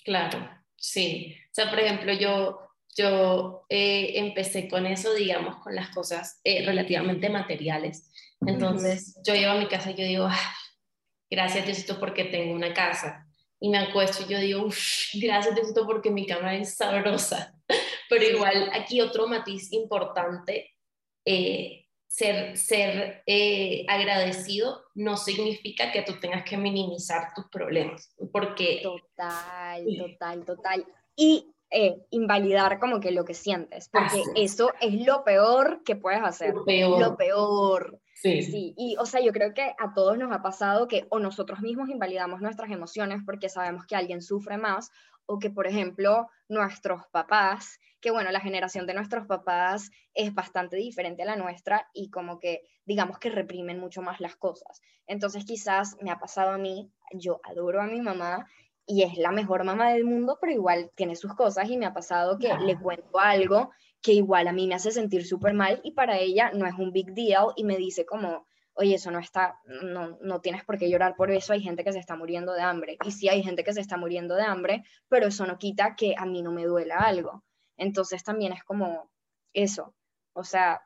Claro, 0.03 0.49
sí. 0.75 1.35
O 1.51 1.53
sea, 1.53 1.69
por 1.69 1.79
ejemplo, 1.79 2.11
yo, 2.13 2.59
yo 2.97 3.65
eh, 3.69 4.13
empecé 4.15 4.67
con 4.67 4.87
eso, 4.87 5.13
digamos, 5.13 5.57
con 5.57 5.75
las 5.75 5.89
cosas 5.89 6.39
eh, 6.43 6.65
relativamente 6.65 7.29
materiales. 7.29 8.11
Entonces, 8.47 9.19
yo 9.23 9.35
llego 9.35 9.51
a 9.51 9.59
mi 9.59 9.67
casa 9.67 9.91
y 9.91 9.95
yo 9.95 10.03
digo, 10.05 10.25
ah, 10.27 10.55
gracias 11.29 11.65
Diosito 11.65 11.99
porque 11.99 12.25
tengo 12.25 12.55
una 12.55 12.73
casa. 12.73 13.27
Y 13.59 13.69
me 13.69 13.77
acuesto 13.77 14.23
y 14.23 14.33
yo 14.33 14.39
digo, 14.39 14.67
gracias 15.13 15.53
Diosito 15.53 15.85
porque 15.85 16.09
mi 16.09 16.25
cama 16.25 16.55
es 16.55 16.75
sabrosa. 16.75 17.53
Pero 18.09 18.23
igual 18.23 18.69
aquí 18.73 19.01
otro 19.01 19.27
matiz 19.27 19.71
importante, 19.71 20.73
eh, 21.25 21.85
ser, 22.07 22.57
ser 22.57 23.23
eh, 23.25 23.85
agradecido 23.89 24.83
no 24.95 25.17
significa 25.17 25.91
que 25.91 26.03
tú 26.03 26.19
tengas 26.19 26.43
que 26.43 26.57
minimizar 26.57 27.33
tus 27.35 27.45
problemas, 27.49 28.13
porque... 28.31 28.81
Total, 28.83 29.85
total, 29.97 30.45
total. 30.45 30.85
Y 31.15 31.53
eh, 31.71 31.97
invalidar 32.11 32.79
como 32.79 33.01
que 33.01 33.11
lo 33.11 33.25
que 33.25 33.33
sientes, 33.33 33.89
porque 33.89 34.23
eso 34.35 34.71
es 34.79 35.05
lo 35.05 35.25
peor 35.25 35.81
que 35.83 35.97
puedes 35.97 36.21
hacer. 36.23 36.53
Lo 36.53 36.63
peor. 36.63 37.01
Lo 37.01 37.17
peor. 37.17 37.99
Sí. 38.13 38.43
sí. 38.43 38.73
Y, 38.77 38.95
o 38.97 39.05
sea, 39.05 39.19
yo 39.19 39.33
creo 39.33 39.53
que 39.53 39.73
a 39.77 39.93
todos 39.93 40.17
nos 40.17 40.31
ha 40.31 40.41
pasado 40.41 40.87
que 40.87 41.05
o 41.09 41.19
nosotros 41.19 41.59
mismos 41.59 41.89
invalidamos 41.89 42.39
nuestras 42.39 42.71
emociones 42.71 43.23
porque 43.25 43.49
sabemos 43.49 43.85
que 43.87 43.95
alguien 43.95 44.21
sufre 44.21 44.57
más, 44.57 44.89
o 45.25 45.39
que, 45.39 45.49
por 45.49 45.67
ejemplo, 45.67 46.27
nuestros 46.47 47.01
papás, 47.11 47.79
que 48.01 48.11
bueno, 48.11 48.31
la 48.31 48.39
generación 48.39 48.85
de 48.85 48.93
nuestros 48.93 49.25
papás 49.25 49.89
es 50.13 50.33
bastante 50.33 50.75
diferente 50.75 51.23
a 51.23 51.25
la 51.25 51.35
nuestra 51.35 51.89
y 51.93 52.09
como 52.09 52.39
que, 52.39 52.61
digamos 52.85 53.17
que 53.19 53.29
reprimen 53.29 53.79
mucho 53.79 54.01
más 54.01 54.19
las 54.19 54.35
cosas. 54.35 54.81
Entonces, 55.07 55.45
quizás 55.45 55.97
me 56.01 56.11
ha 56.11 56.19
pasado 56.19 56.51
a 56.51 56.57
mí, 56.57 56.91
yo 57.13 57.39
adoro 57.43 57.81
a 57.81 57.87
mi 57.87 58.01
mamá 58.01 58.45
y 58.85 59.03
es 59.03 59.17
la 59.17 59.31
mejor 59.31 59.63
mamá 59.63 59.91
del 59.91 60.05
mundo, 60.05 60.37
pero 60.39 60.53
igual 60.53 60.91
tiene 60.95 61.15
sus 61.15 61.33
cosas 61.33 61.69
y 61.69 61.77
me 61.77 61.85
ha 61.85 61.93
pasado 61.93 62.37
que 62.37 62.53
le 62.53 62.77
cuento 62.79 63.19
algo 63.19 63.71
que 64.01 64.13
igual 64.13 64.47
a 64.47 64.53
mí 64.53 64.67
me 64.67 64.75
hace 64.75 64.91
sentir 64.91 65.25
súper 65.25 65.55
mal 65.55 65.81
y 65.83 65.91
para 65.91 66.19
ella 66.19 66.51
no 66.53 66.67
es 66.67 66.75
un 66.75 66.91
big 66.91 67.13
deal 67.13 67.47
y 67.55 67.63
me 67.63 67.75
dice 67.75 68.05
como, 68.05 68.45
oye, 68.75 68.95
eso 68.95 69.09
no 69.11 69.19
está, 69.19 69.59
no, 69.65 70.17
no 70.21 70.41
tienes 70.41 70.63
por 70.63 70.77
qué 70.77 70.89
llorar 70.89 71.15
por 71.15 71.31
eso, 71.31 71.53
hay 71.53 71.61
gente 71.61 71.83
que 71.83 71.93
se 71.93 71.99
está 71.99 72.15
muriendo 72.15 72.53
de 72.53 72.61
hambre. 72.61 72.97
Y 73.05 73.11
sí 73.11 73.29
hay 73.29 73.41
gente 73.41 73.63
que 73.63 73.73
se 73.73 73.81
está 73.81 73.97
muriendo 73.97 74.35
de 74.35 74.43
hambre, 74.43 74.83
pero 75.09 75.27
eso 75.27 75.45
no 75.45 75.57
quita 75.57 75.95
que 75.95 76.15
a 76.17 76.25
mí 76.25 76.41
no 76.41 76.51
me 76.51 76.65
duela 76.65 76.97
algo. 76.97 77.43
Entonces 77.77 78.23
también 78.23 78.53
es 78.53 78.63
como 78.63 79.09
eso, 79.53 79.95
o 80.33 80.43
sea, 80.43 80.81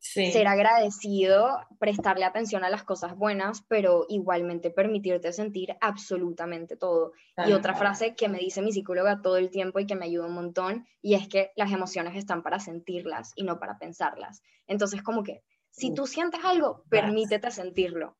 ser 0.00 0.46
agradecido, 0.46 1.58
prestarle 1.80 2.24
atención 2.24 2.62
a 2.64 2.70
las 2.70 2.84
cosas 2.84 3.16
buenas, 3.16 3.62
pero 3.68 4.06
igualmente 4.08 4.70
permitirte 4.70 5.32
sentir 5.32 5.76
absolutamente 5.80 6.76
todo. 6.76 7.12
y 7.46 7.52
otra 7.52 7.74
frase 7.74 8.14
que 8.14 8.28
me 8.28 8.38
dice 8.38 8.62
mi 8.62 8.72
psicóloga 8.72 9.20
todo 9.22 9.36
el 9.36 9.50
tiempo 9.50 9.80
y 9.80 9.86
que 9.86 9.96
me 9.96 10.06
ayuda 10.06 10.26
un 10.26 10.34
montón, 10.34 10.86
y 11.02 11.14
es 11.14 11.28
que 11.28 11.50
las 11.56 11.72
emociones 11.72 12.16
están 12.16 12.42
para 12.42 12.60
sentirlas 12.60 13.32
y 13.34 13.42
no 13.42 13.58
para 13.58 13.78
pensarlas. 13.78 14.42
Entonces, 14.66 15.02
como 15.02 15.24
que 15.24 15.42
si 15.70 15.94
tú 15.94 16.06
sientes 16.06 16.40
algo, 16.44 16.84
permítete 16.88 17.50
sentirlo. 17.50 18.16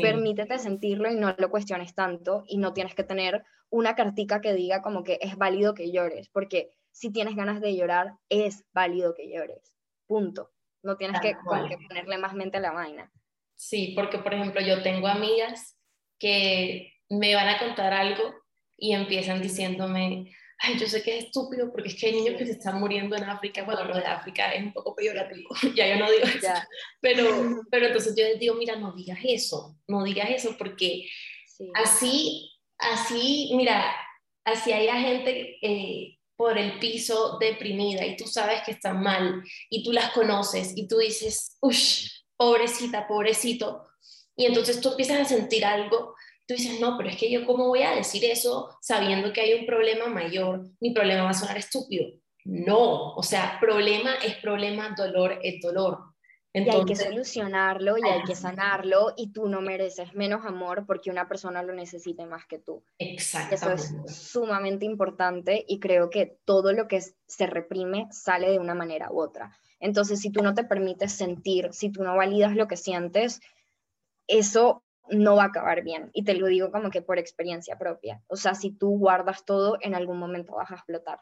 Permítete 0.00 0.58
sentirlo 0.58 1.10
y 1.10 1.16
no 1.16 1.34
lo 1.36 1.50
cuestiones 1.50 1.94
tanto 1.94 2.44
y 2.46 2.58
no 2.58 2.72
tienes 2.72 2.94
que 2.94 3.04
tener 3.04 3.44
una 3.68 3.94
cartica 3.94 4.40
que 4.40 4.54
diga 4.54 4.82
como 4.82 5.02
que 5.02 5.18
es 5.20 5.36
válido 5.36 5.74
que 5.74 5.90
llores, 5.90 6.28
porque 6.28 6.70
si 6.92 7.10
tienes 7.10 7.34
ganas 7.34 7.60
de 7.60 7.74
llorar, 7.74 8.12
es 8.28 8.64
válido 8.72 9.14
que 9.14 9.28
llores. 9.28 9.76
Punto. 10.06 10.50
No 10.82 10.96
tienes 10.96 11.20
que, 11.20 11.30
que, 11.30 11.78
ponerle 11.88 12.18
más 12.18 12.34
mente 12.34 12.58
a 12.58 12.60
la 12.60 12.72
vaina. 12.72 13.10
Sí, 13.54 13.92
porque 13.96 14.18
por 14.18 14.34
ejemplo 14.34 14.60
yo 14.60 14.82
tengo 14.82 15.06
amigas 15.06 15.78
que 16.18 16.92
me 17.08 17.34
van 17.34 17.48
a 17.48 17.58
contar 17.58 17.92
algo 17.92 18.22
y 18.76 18.94
empiezan 18.94 19.40
diciéndome, 19.40 20.32
ay, 20.58 20.78
yo 20.78 20.86
sé 20.86 21.02
que 21.02 21.18
es 21.18 21.24
estúpido 21.24 21.70
porque 21.70 21.88
es 21.88 21.96
que 21.96 22.06
hay 22.06 22.12
niños 22.12 22.36
que 22.36 22.46
se 22.46 22.52
están 22.52 22.78
muriendo 22.80 23.16
en 23.16 23.24
África, 23.24 23.64
bueno, 23.64 23.84
lo 23.84 23.96
de 23.96 24.04
África 24.04 24.52
es 24.52 24.62
un 24.62 24.72
poco 24.72 24.94
peyorativo, 24.94 25.50
ya 25.76 25.88
yo 25.88 25.96
no 25.96 26.10
digo 26.10 26.24
eso, 26.24 26.48
pero, 27.00 27.62
pero 27.70 27.86
entonces 27.86 28.14
yo 28.16 28.24
les 28.24 28.38
digo, 28.38 28.54
mira, 28.54 28.76
no 28.76 28.92
digas 28.92 29.18
eso, 29.22 29.76
no 29.88 30.04
digas 30.04 30.30
eso 30.30 30.56
porque 30.58 31.08
así, 31.74 32.50
así, 32.78 33.52
mira, 33.54 33.94
así 34.44 34.72
hay 34.72 34.88
gente 35.02 35.58
eh, 35.62 36.18
por 36.36 36.58
el 36.58 36.78
piso 36.78 37.38
deprimida 37.38 38.04
y 38.04 38.16
tú 38.16 38.26
sabes 38.26 38.62
que 38.64 38.72
están 38.72 39.02
mal 39.02 39.44
y 39.70 39.84
tú 39.84 39.92
las 39.92 40.10
conoces 40.10 40.72
y 40.76 40.88
tú 40.88 40.98
dices, 40.98 41.56
uff, 41.60 41.76
pobrecita, 42.36 43.06
pobrecito. 43.06 43.86
Y 44.34 44.46
entonces 44.46 44.80
tú 44.80 44.90
empiezas 44.90 45.20
a 45.20 45.24
sentir 45.24 45.64
algo, 45.64 46.16
tú 46.46 46.54
dices, 46.54 46.80
no, 46.80 46.96
pero 46.96 47.08
es 47.08 47.16
que 47.16 47.30
yo 47.30 47.46
cómo 47.46 47.68
voy 47.68 47.82
a 47.82 47.94
decir 47.94 48.24
eso 48.24 48.76
sabiendo 48.80 49.32
que 49.32 49.40
hay 49.40 49.54
un 49.54 49.66
problema 49.66 50.06
mayor, 50.06 50.68
mi 50.80 50.92
problema 50.92 51.24
va 51.24 51.30
a 51.30 51.34
sonar 51.34 51.56
estúpido. 51.56 52.06
No, 52.44 53.14
o 53.14 53.22
sea, 53.22 53.58
problema 53.60 54.14
es 54.16 54.36
problema, 54.36 54.94
dolor 54.96 55.38
es 55.42 55.60
dolor 55.60 56.12
y 56.54 56.68
hay 56.68 56.84
que 56.84 56.96
solucionarlo 56.96 57.96
y 57.96 58.06
hay 58.06 58.22
que 58.24 58.34
sanarlo 58.34 59.14
y 59.16 59.32
tú 59.32 59.48
no 59.48 59.62
mereces 59.62 60.14
menos 60.14 60.44
amor 60.44 60.84
porque 60.86 61.10
una 61.10 61.26
persona 61.26 61.62
lo 61.62 61.72
necesite 61.72 62.26
más 62.26 62.46
que 62.46 62.58
tú. 62.58 62.84
Exacto. 62.98 63.54
Eso 63.54 63.72
es 63.72 63.94
sumamente 64.06 64.84
importante 64.84 65.64
y 65.66 65.80
creo 65.80 66.10
que 66.10 66.38
todo 66.44 66.72
lo 66.72 66.88
que 66.88 67.00
se 67.00 67.46
reprime 67.46 68.06
sale 68.10 68.50
de 68.50 68.58
una 68.58 68.74
manera 68.74 69.10
u 69.10 69.20
otra. 69.20 69.56
Entonces, 69.80 70.20
si 70.20 70.30
tú 70.30 70.42
no 70.42 70.54
te 70.54 70.64
permites 70.64 71.12
sentir, 71.12 71.72
si 71.72 71.90
tú 71.90 72.04
no 72.04 72.16
validas 72.16 72.54
lo 72.54 72.68
que 72.68 72.76
sientes, 72.76 73.40
eso 74.26 74.84
no 75.08 75.36
va 75.36 75.44
a 75.44 75.46
acabar 75.46 75.82
bien. 75.82 76.10
Y 76.12 76.24
te 76.24 76.34
lo 76.34 76.46
digo 76.46 76.70
como 76.70 76.90
que 76.90 77.02
por 77.02 77.18
experiencia 77.18 77.78
propia. 77.78 78.22
O 78.28 78.36
sea, 78.36 78.54
si 78.54 78.70
tú 78.70 78.98
guardas 78.98 79.44
todo, 79.44 79.78
en 79.80 79.94
algún 79.94 80.18
momento 80.18 80.54
vas 80.54 80.70
a 80.70 80.74
explotar. 80.74 81.20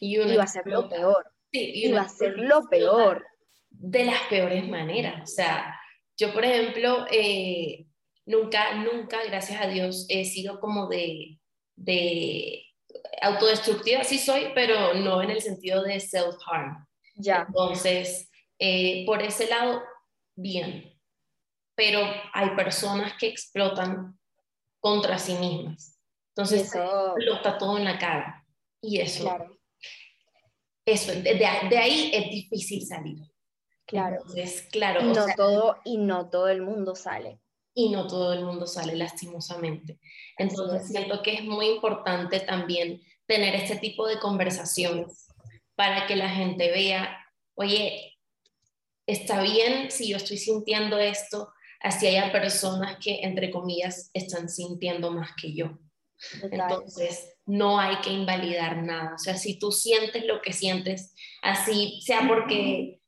Y, 0.00 0.16
va 0.16 0.42
a 0.42 0.46
ser 0.46 0.66
lo 0.66 0.88
peor. 0.88 1.26
Sí, 1.52 1.70
y, 1.74 1.92
va 1.92 2.02
a 2.02 2.08
ser 2.08 2.38
lo 2.38 2.68
peor 2.68 3.24
de 3.70 4.04
las 4.04 4.20
peores 4.28 4.68
maneras. 4.68 5.22
O 5.22 5.26
sea, 5.26 5.78
yo, 6.16 6.32
por 6.32 6.44
ejemplo, 6.44 7.06
eh, 7.10 7.86
nunca, 8.26 8.74
nunca, 8.76 9.24
gracias 9.24 9.60
a 9.60 9.68
Dios, 9.68 10.06
he 10.08 10.24
sido 10.24 10.60
como 10.60 10.88
de, 10.88 11.38
de 11.76 12.64
autodestructiva, 13.20 14.04
sí 14.04 14.18
soy, 14.18 14.48
pero 14.54 14.94
no 14.94 15.22
en 15.22 15.30
el 15.30 15.40
sentido 15.40 15.82
de 15.82 16.00
self-harm. 16.00 16.86
Ya. 17.16 17.44
Entonces, 17.48 18.30
eh, 18.58 19.04
por 19.06 19.22
ese 19.22 19.48
lado, 19.48 19.82
bien. 20.34 20.93
Pero 21.74 22.00
hay 22.32 22.50
personas 22.50 23.14
que 23.18 23.28
explotan 23.28 24.18
contra 24.80 25.18
sí 25.18 25.34
mismas. 25.34 25.98
Entonces, 26.30 26.62
eso... 26.62 27.16
explota 27.16 27.58
todo 27.58 27.78
en 27.78 27.84
la 27.84 27.98
cara. 27.98 28.46
Y 28.80 29.00
eso, 29.00 29.24
claro. 29.24 29.58
eso 30.84 31.12
de, 31.12 31.34
de 31.34 31.78
ahí 31.78 32.10
es 32.12 32.30
difícil 32.30 32.84
salir. 32.86 33.18
Claro. 33.86 34.24
claro. 34.70 35.00
Y 35.00 35.12
no, 35.12 35.26
todo, 35.36 35.76
y 35.84 35.98
no 35.98 36.30
todo 36.30 36.48
el 36.48 36.62
mundo 36.62 36.94
sale. 36.94 37.40
Y 37.74 37.90
no 37.90 38.06
todo 38.06 38.32
el 38.32 38.44
mundo 38.44 38.66
sale, 38.66 38.94
lastimosamente. 38.94 39.98
Entonces, 40.38 40.88
siento 40.88 41.22
que 41.22 41.34
es 41.34 41.44
muy 41.44 41.66
importante 41.66 42.40
también 42.40 43.02
tener 43.26 43.54
este 43.54 43.76
tipo 43.76 44.06
de 44.06 44.18
conversaciones 44.18 45.28
para 45.74 46.06
que 46.06 46.14
la 46.14 46.28
gente 46.28 46.70
vea, 46.70 47.26
oye, 47.54 48.16
está 49.06 49.42
bien 49.42 49.90
si 49.90 50.08
yo 50.08 50.16
estoy 50.16 50.38
sintiendo 50.38 50.98
esto, 50.98 51.52
así 51.84 52.08
haya 52.08 52.32
personas 52.32 52.96
que, 52.96 53.20
entre 53.22 53.52
comillas, 53.52 54.10
están 54.12 54.48
sintiendo 54.48 55.12
más 55.12 55.30
que 55.40 55.54
yo. 55.54 55.78
Entonces, 56.42 57.36
no 57.46 57.78
hay 57.78 57.96
que 58.00 58.10
invalidar 58.10 58.82
nada. 58.82 59.14
O 59.14 59.18
sea, 59.18 59.36
si 59.36 59.58
tú 59.58 59.70
sientes 59.70 60.24
lo 60.24 60.42
que 60.42 60.52
sientes, 60.52 61.14
así 61.42 62.00
sea 62.02 62.26
porque 62.26 63.00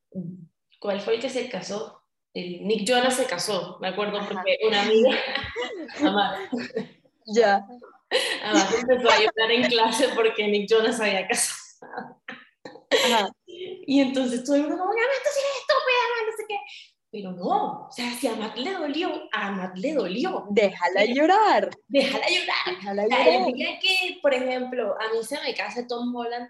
¿Cuál 0.81 1.01
fue 1.01 1.15
el 1.15 1.21
que 1.21 1.31
se 1.31 1.49
casó? 1.49 2.03
El 2.35 2.67
Nick 2.67 2.87
Jonas 2.87 3.17
se 3.17 3.27
casó, 3.27 3.79
me 3.81 3.89
acuerdo, 3.89 4.21
porque 4.29 4.59
una 4.67 4.83
amiga, 4.83 5.11
Amar, 6.01 6.51
ya. 7.27 7.67
Amar 8.45 8.67
empezó 8.79 9.11
a 9.11 9.19
llorar 9.19 9.51
en 9.51 9.63
clase 9.71 10.09
porque 10.15 10.47
Nick 10.47 10.69
Jonas 10.71 11.01
había 11.01 11.27
casado. 11.27 12.23
Y 13.49 14.01
entonces 14.01 14.45
todo 14.45 14.57
el 14.57 14.63
mundo 14.63 14.77
como, 14.79 14.93
esto 14.93 15.31
sí 15.35 15.41
es 15.41 15.61
estúpida, 15.61 16.03
no 16.27 16.37
sé 16.37 16.45
qué. 16.47 16.59
Pero 17.11 17.33
no, 17.33 17.87
o 17.87 17.89
sea, 17.91 18.11
si 18.13 18.27
a 18.27 18.35
Matt 18.35 18.57
le 18.57 18.73
dolió, 18.73 19.29
a 19.33 19.51
Matt 19.51 19.77
le 19.79 19.95
dolió. 19.95 20.47
Déjala 20.51 21.05
llorar. 21.07 21.71
Déjala 21.89 22.27
llorar. 22.29 22.77
Déjala 22.77 23.03
llorar. 23.05 23.49
el 23.49 23.53
día 23.55 23.79
que, 23.81 24.19
por 24.21 24.35
ejemplo, 24.35 24.95
a 25.01 25.13
mí 25.13 25.23
se 25.23 25.41
me 25.41 25.55
casa 25.55 25.87
Tom 25.87 26.15
Holland, 26.15 26.49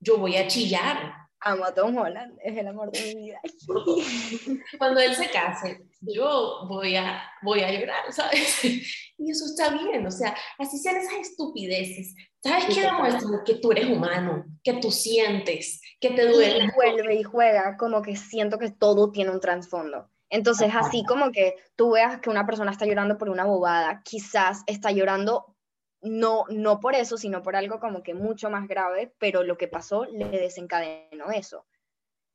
yo 0.00 0.18
voy 0.18 0.36
a 0.36 0.46
chillar 0.46 1.27
Amo 1.40 1.64
a 1.64 1.72
Tom 1.72 1.96
Holland, 1.96 2.36
es 2.42 2.56
el 2.56 2.66
amor 2.66 2.90
de 2.90 3.14
mi 3.14 3.26
vida. 3.26 3.40
Cuando 4.78 5.00
él 5.00 5.14
se 5.14 5.30
case, 5.30 5.86
yo 6.00 6.66
voy 6.68 6.96
a, 6.96 7.22
voy 7.42 7.60
a 7.60 7.72
llorar, 7.72 8.12
¿sabes? 8.12 8.64
Y 8.64 9.30
eso 9.30 9.46
está 9.46 9.70
bien, 9.70 10.06
o 10.06 10.10
sea, 10.10 10.36
así 10.58 10.78
sean 10.78 10.96
esas 10.96 11.14
estupideces. 11.14 12.14
¿Sabes 12.42 12.66
qué 12.74 12.82
demuestra? 12.82 13.28
Que 13.44 13.54
tú 13.56 13.72
eres 13.72 13.86
humano, 13.86 14.44
que 14.62 14.74
tú 14.74 14.90
sientes, 14.90 15.80
que 16.00 16.10
te 16.10 16.26
duele. 16.26 16.64
Y 16.64 16.70
vuelve 16.74 17.14
y 17.16 17.22
juega, 17.22 17.76
como 17.76 18.02
que 18.02 18.16
siento 18.16 18.58
que 18.58 18.70
todo 18.70 19.10
tiene 19.10 19.30
un 19.30 19.40
trasfondo. 19.40 20.08
Entonces, 20.30 20.70
así 20.74 21.04
como 21.04 21.32
que 21.32 21.54
tú 21.74 21.92
veas 21.92 22.20
que 22.20 22.30
una 22.30 22.46
persona 22.46 22.70
está 22.70 22.84
llorando 22.84 23.16
por 23.16 23.30
una 23.30 23.44
bobada, 23.44 24.02
quizás 24.04 24.62
está 24.66 24.92
llorando 24.92 25.56
no, 26.00 26.44
no 26.50 26.80
por 26.80 26.94
eso, 26.94 27.16
sino 27.16 27.42
por 27.42 27.56
algo 27.56 27.80
como 27.80 28.02
que 28.02 28.14
mucho 28.14 28.50
más 28.50 28.68
grave, 28.68 29.14
pero 29.18 29.42
lo 29.42 29.56
que 29.56 29.68
pasó 29.68 30.04
le 30.04 30.28
desencadenó 30.28 31.30
eso. 31.30 31.66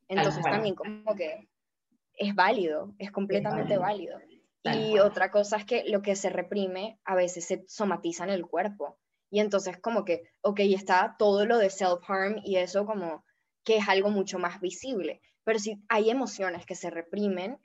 Entonces 0.07 0.43
también 0.43 0.75
como 0.75 1.15
que 1.15 1.47
es 2.15 2.35
válido, 2.35 2.93
es 2.99 3.11
completamente 3.11 3.77
válido. 3.77 4.19
Y 4.63 4.99
otra 4.99 5.29
cosa 5.31 5.57
es 5.57 5.65
que 5.65 5.83
lo 5.87 6.01
que 6.01 6.15
se 6.15 6.29
reprime 6.29 6.99
a 7.03 7.15
veces 7.15 7.45
se 7.45 7.65
somatiza 7.67 8.23
en 8.23 8.29
el 8.29 8.45
cuerpo. 8.45 8.97
Y 9.29 9.39
entonces 9.39 9.77
como 9.79 10.05
que, 10.05 10.23
ok, 10.41 10.59
está 10.59 11.15
todo 11.17 11.45
lo 11.45 11.57
de 11.57 11.69
self-harm 11.69 12.41
y 12.43 12.57
eso 12.57 12.85
como 12.85 13.25
que 13.63 13.77
es 13.77 13.89
algo 13.89 14.09
mucho 14.09 14.39
más 14.39 14.61
visible. 14.61 15.21
Pero 15.43 15.59
si 15.59 15.83
hay 15.89 16.09
emociones 16.09 16.65
que 16.65 16.75
se 16.75 16.89
reprimen 16.89 17.57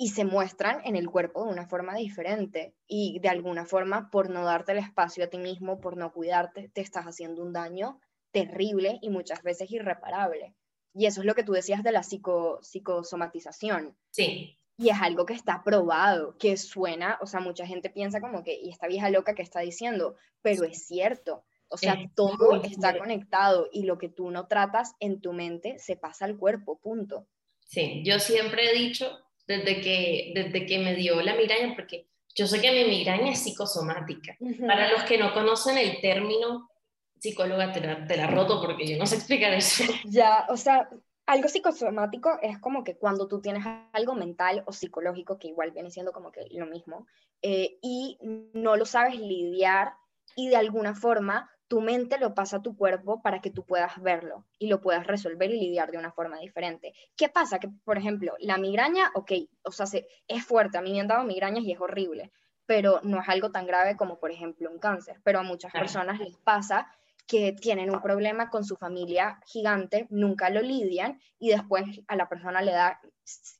y 0.00 0.10
se 0.10 0.24
muestran 0.24 0.80
en 0.84 0.94
el 0.94 1.10
cuerpo 1.10 1.44
de 1.44 1.50
una 1.50 1.66
forma 1.66 1.96
diferente 1.96 2.72
y 2.86 3.18
de 3.18 3.28
alguna 3.28 3.66
forma 3.66 4.10
por 4.10 4.30
no 4.30 4.44
darte 4.44 4.72
el 4.72 4.78
espacio 4.78 5.24
a 5.24 5.26
ti 5.26 5.38
mismo, 5.38 5.80
por 5.80 5.96
no 5.96 6.12
cuidarte, 6.12 6.70
te 6.72 6.80
estás 6.80 7.04
haciendo 7.04 7.42
un 7.42 7.52
daño 7.52 8.00
terrible 8.30 9.00
y 9.02 9.10
muchas 9.10 9.42
veces 9.42 9.70
irreparable. 9.72 10.54
Y 10.94 11.06
eso 11.06 11.20
es 11.20 11.26
lo 11.26 11.34
que 11.34 11.42
tú 11.42 11.52
decías 11.52 11.82
de 11.82 11.90
la 11.90 12.04
psico, 12.04 12.60
psicosomatización. 12.62 13.96
Sí. 14.10 14.58
Y 14.76 14.90
es 14.90 14.96
algo 15.02 15.26
que 15.26 15.34
está 15.34 15.64
probado, 15.64 16.38
que 16.38 16.56
suena, 16.56 17.18
o 17.20 17.26
sea, 17.26 17.40
mucha 17.40 17.66
gente 17.66 17.90
piensa 17.90 18.20
como 18.20 18.44
que, 18.44 18.54
y 18.54 18.70
esta 18.70 18.86
vieja 18.86 19.10
loca 19.10 19.34
que 19.34 19.42
está 19.42 19.60
diciendo, 19.60 20.14
pero 20.42 20.62
es 20.62 20.86
cierto. 20.86 21.44
O 21.66 21.76
sea, 21.76 21.96
todo 22.14 22.62
está 22.62 22.96
conectado 22.96 23.68
y 23.72 23.82
lo 23.82 23.98
que 23.98 24.08
tú 24.08 24.30
no 24.30 24.46
tratas 24.46 24.94
en 25.00 25.20
tu 25.20 25.32
mente 25.32 25.78
se 25.80 25.96
pasa 25.96 26.24
al 26.24 26.38
cuerpo, 26.38 26.78
punto. 26.78 27.26
Sí, 27.66 28.02
yo 28.04 28.18
siempre 28.20 28.70
he 28.70 28.78
dicho 28.78 29.27
desde 29.48 29.80
que, 29.80 30.32
desde 30.34 30.66
que 30.66 30.78
me 30.78 30.94
dio 30.94 31.20
la 31.22 31.34
migraña, 31.34 31.74
porque 31.74 32.06
yo 32.34 32.46
sé 32.46 32.60
que 32.60 32.70
mi 32.70 32.84
migraña 32.84 33.32
es 33.32 33.42
psicosomática. 33.42 34.36
Para 34.66 34.92
los 34.92 35.02
que 35.04 35.18
no 35.18 35.32
conocen 35.32 35.78
el 35.78 36.00
término, 36.00 36.70
psicóloga, 37.18 37.72
te 37.72 37.80
la, 37.80 38.06
te 38.06 38.16
la 38.16 38.28
roto 38.28 38.60
porque 38.60 38.86
yo 38.86 38.98
no 38.98 39.06
sé 39.06 39.16
explicar 39.16 39.52
eso. 39.54 39.82
Ya, 40.04 40.46
o 40.50 40.56
sea, 40.56 40.88
algo 41.26 41.48
psicosomático 41.48 42.38
es 42.42 42.58
como 42.58 42.84
que 42.84 42.96
cuando 42.96 43.26
tú 43.26 43.40
tienes 43.40 43.64
algo 43.92 44.14
mental 44.14 44.62
o 44.66 44.72
psicológico, 44.72 45.38
que 45.38 45.48
igual 45.48 45.72
viene 45.72 45.90
siendo 45.90 46.12
como 46.12 46.30
que 46.30 46.46
lo 46.50 46.66
mismo, 46.66 47.06
eh, 47.42 47.78
y 47.82 48.18
no 48.52 48.76
lo 48.76 48.84
sabes 48.84 49.18
lidiar 49.18 49.94
y 50.36 50.48
de 50.48 50.56
alguna 50.56 50.94
forma 50.94 51.50
tu 51.68 51.82
mente 51.82 52.18
lo 52.18 52.34
pasa 52.34 52.56
a 52.56 52.62
tu 52.62 52.76
cuerpo 52.76 53.20
para 53.22 53.40
que 53.40 53.50
tú 53.50 53.64
puedas 53.64 54.00
verlo 54.02 54.46
y 54.58 54.68
lo 54.68 54.80
puedas 54.80 55.06
resolver 55.06 55.50
y 55.50 55.60
lidiar 55.60 55.90
de 55.90 55.98
una 55.98 56.10
forma 56.10 56.38
diferente. 56.38 56.94
¿Qué 57.14 57.28
pasa? 57.28 57.58
Que, 57.58 57.68
por 57.84 57.98
ejemplo, 57.98 58.34
la 58.40 58.56
migraña, 58.56 59.10
ok, 59.14 59.32
o 59.62 59.70
sea, 59.70 59.86
se, 59.86 60.08
es 60.26 60.44
fuerte, 60.44 60.78
a 60.78 60.82
mí 60.82 60.92
me 60.92 61.00
han 61.00 61.08
dado 61.08 61.24
migrañas 61.24 61.64
y 61.64 61.72
es 61.72 61.80
horrible, 61.80 62.32
pero 62.64 63.00
no 63.02 63.20
es 63.20 63.28
algo 63.28 63.50
tan 63.50 63.66
grave 63.66 63.96
como, 63.96 64.18
por 64.18 64.30
ejemplo, 64.30 64.70
un 64.70 64.78
cáncer. 64.78 65.20
Pero 65.24 65.40
a 65.40 65.42
muchas 65.42 65.70
personas 65.72 66.18
les 66.20 66.36
pasa 66.38 66.90
que 67.26 67.52
tienen 67.52 67.90
un 67.90 68.00
problema 68.00 68.48
con 68.48 68.64
su 68.64 68.76
familia 68.76 69.38
gigante, 69.44 70.06
nunca 70.08 70.48
lo 70.48 70.62
lidian 70.62 71.20
y 71.38 71.50
después 71.50 71.84
a 72.08 72.16
la 72.16 72.30
persona 72.30 72.62
le 72.62 72.72
da 72.72 73.00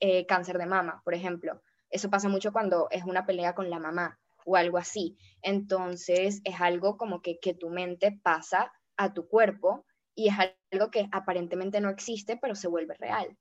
eh, 0.01 0.25
cáncer 0.25 0.57
de 0.57 0.65
mama, 0.65 1.03
por 1.05 1.13
ejemplo. 1.13 1.61
Eso 1.91 2.09
pasa 2.09 2.31
mucho 2.31 2.53
cuando 2.53 2.89
es 2.91 3.05
una 3.05 3.27
pelea 3.27 3.55
con 3.55 3.69
la 3.69 3.79
mamá 3.79 4.19
o 4.49 4.57
algo 4.57 4.79
así. 4.79 5.17
Entonces 5.43 6.41
es 6.45 6.61
algo 6.61 6.97
como 6.97 7.21
que, 7.21 7.39
que 7.39 7.55
tu 7.55 7.69
mente 7.69 8.19
pasa 8.23 8.73
a 8.97 9.13
tu 9.13 9.29
cuerpo 9.29 9.85
y 10.15 10.29
es 10.29 10.35
algo 10.73 10.91
que 10.91 11.09
aparentemente 11.13 11.81
no 11.81 11.91
existe, 11.91 12.37
pero 12.37 12.55
se 12.55 12.67
vuelve 12.67 12.95
real. 12.99 13.37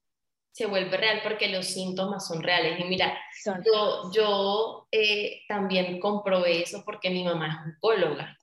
Se 0.51 0.65
vuelve 0.65 0.97
real 0.97 1.21
porque 1.23 1.47
los 1.47 1.65
síntomas 1.65 2.27
son 2.27 2.43
reales. 2.43 2.79
Y 2.79 2.83
mira, 2.83 3.17
yo, 3.65 4.11
yo 4.11 4.87
eh, 4.91 5.41
también 5.47 5.99
comprobé 5.99 6.63
eso 6.63 6.83
porque 6.83 7.09
mi 7.09 7.23
mamá 7.23 7.47
es 7.47 7.73
oncóloga. 7.73 8.37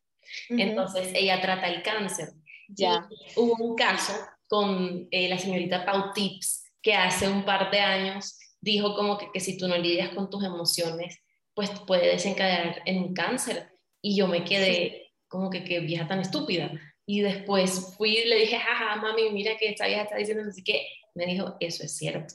Entonces 0.49 1.13
ella 1.15 1.41
trata 1.41 1.69
el 1.69 1.83
cáncer. 1.83 2.31
Ya. 2.69 3.07
hubo 3.37 3.63
un 3.63 3.77
caso 3.77 4.15
con 4.49 5.07
eh, 5.11 5.29
la 5.29 5.39
señorita 5.39 5.85
Pau 5.85 6.15
Tips 6.15 6.73
que 6.81 6.95
hace 6.95 7.29
un 7.29 7.45
par 7.45 7.71
de 7.71 7.79
años 7.79 8.39
dijo 8.61 8.95
como 8.95 9.19
que, 9.19 9.31
que 9.33 9.41
si 9.41 9.59
tú 9.59 9.69
no 9.69 9.77
lidias 9.77 10.15
con 10.15 10.31
tus 10.31 10.43
emociones, 10.43 11.24
pues 11.55 11.71
puede 11.87 12.09
desencadenar 12.09 12.83
en 12.85 12.99
un 12.99 13.15
cáncer. 13.15 13.71
Y 14.03 14.17
yo 14.17 14.27
me 14.29 14.45
quedé 14.45 15.13
como 15.29 15.51
que 15.51 15.65
qué 15.65 15.81
vieja 15.81 16.07
tan 16.07 16.21
estúpida. 16.21 16.71
Y 17.07 17.21
después 17.21 17.95
fui 17.97 18.19
y 18.19 18.29
le 18.29 18.41
dije, 18.41 18.59
jaja, 18.59 18.97
mami, 18.97 19.31
mira 19.31 19.57
que 19.59 19.69
esta 19.69 19.87
vieja 19.87 20.03
está 20.03 20.17
diciendo 20.17 20.45
así 20.49 20.63
que 20.63 20.87
me 21.15 21.27
dijo, 21.27 21.57
eso 21.61 21.85
es 21.85 21.97
cierto. 21.97 22.35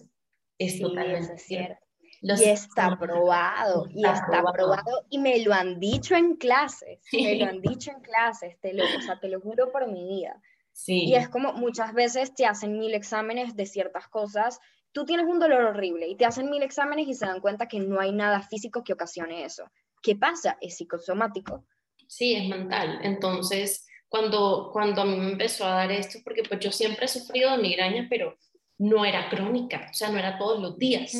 Es 0.57 0.79
totalmente 0.79 1.37
cierto. 1.37 1.85
y 2.21 2.43
está 2.49 2.97
probado, 2.99 3.87
y 3.93 4.05
está 4.05 4.43
probado. 4.53 5.05
y 5.09 5.19
me 5.19 5.39
lo 5.39 5.53
han 5.53 5.79
dicho 5.79 6.15
en 6.15 6.35
clases, 6.35 6.99
me 7.13 7.35
lo 7.35 7.45
han 7.45 7.61
dicho 7.61 7.91
en 7.91 8.01
clases, 8.01 8.59
te 8.59 8.73
lo, 8.73 8.83
o 8.83 9.01
sea, 9.01 9.19
te 9.19 9.29
lo 9.29 9.39
juro 9.39 9.71
por 9.71 9.89
mi 9.89 10.05
vida. 10.05 10.41
Sí. 10.73 11.05
Y 11.05 11.15
es 11.15 11.29
como 11.29 11.53
muchas 11.53 11.93
veces 11.93 12.33
te 12.33 12.45
hacen 12.45 12.77
mil 12.77 12.93
exámenes 12.93 13.55
de 13.55 13.65
ciertas 13.65 14.07
cosas 14.07 14.59
tú 14.91 15.05
tienes 15.05 15.25
un 15.27 15.39
dolor 15.39 15.65
horrible 15.65 16.07
y 16.07 16.15
te 16.15 16.25
hacen 16.25 16.49
mil 16.49 16.63
exámenes 16.63 17.07
y 17.07 17.13
se 17.13 17.25
dan 17.25 17.41
cuenta 17.41 17.67
que 17.67 17.79
no 17.79 17.99
hay 17.99 18.11
nada 18.11 18.41
físico 18.41 18.83
que 18.83 18.93
ocasione 18.93 19.45
eso. 19.45 19.69
¿Qué 20.01 20.15
pasa? 20.15 20.57
Es 20.61 20.77
psicosomático. 20.77 21.65
Sí, 22.07 22.35
es 22.35 22.47
mental. 22.47 22.99
Entonces, 23.03 23.85
cuando, 24.07 24.69
cuando 24.71 25.01
a 25.01 25.05
mí 25.05 25.17
me 25.17 25.31
empezó 25.31 25.65
a 25.65 25.75
dar 25.75 25.91
esto, 25.91 26.19
porque 26.23 26.43
pues 26.43 26.59
yo 26.59 26.71
siempre 26.71 27.05
he 27.05 27.09
sufrido 27.09 27.51
de 27.51 27.61
migraña, 27.61 28.07
pero 28.09 28.35
no 28.79 29.05
era 29.05 29.29
crónica, 29.29 29.87
o 29.91 29.93
sea, 29.93 30.09
no 30.09 30.17
era 30.17 30.37
todos 30.37 30.59
los 30.59 30.77
días. 30.77 31.13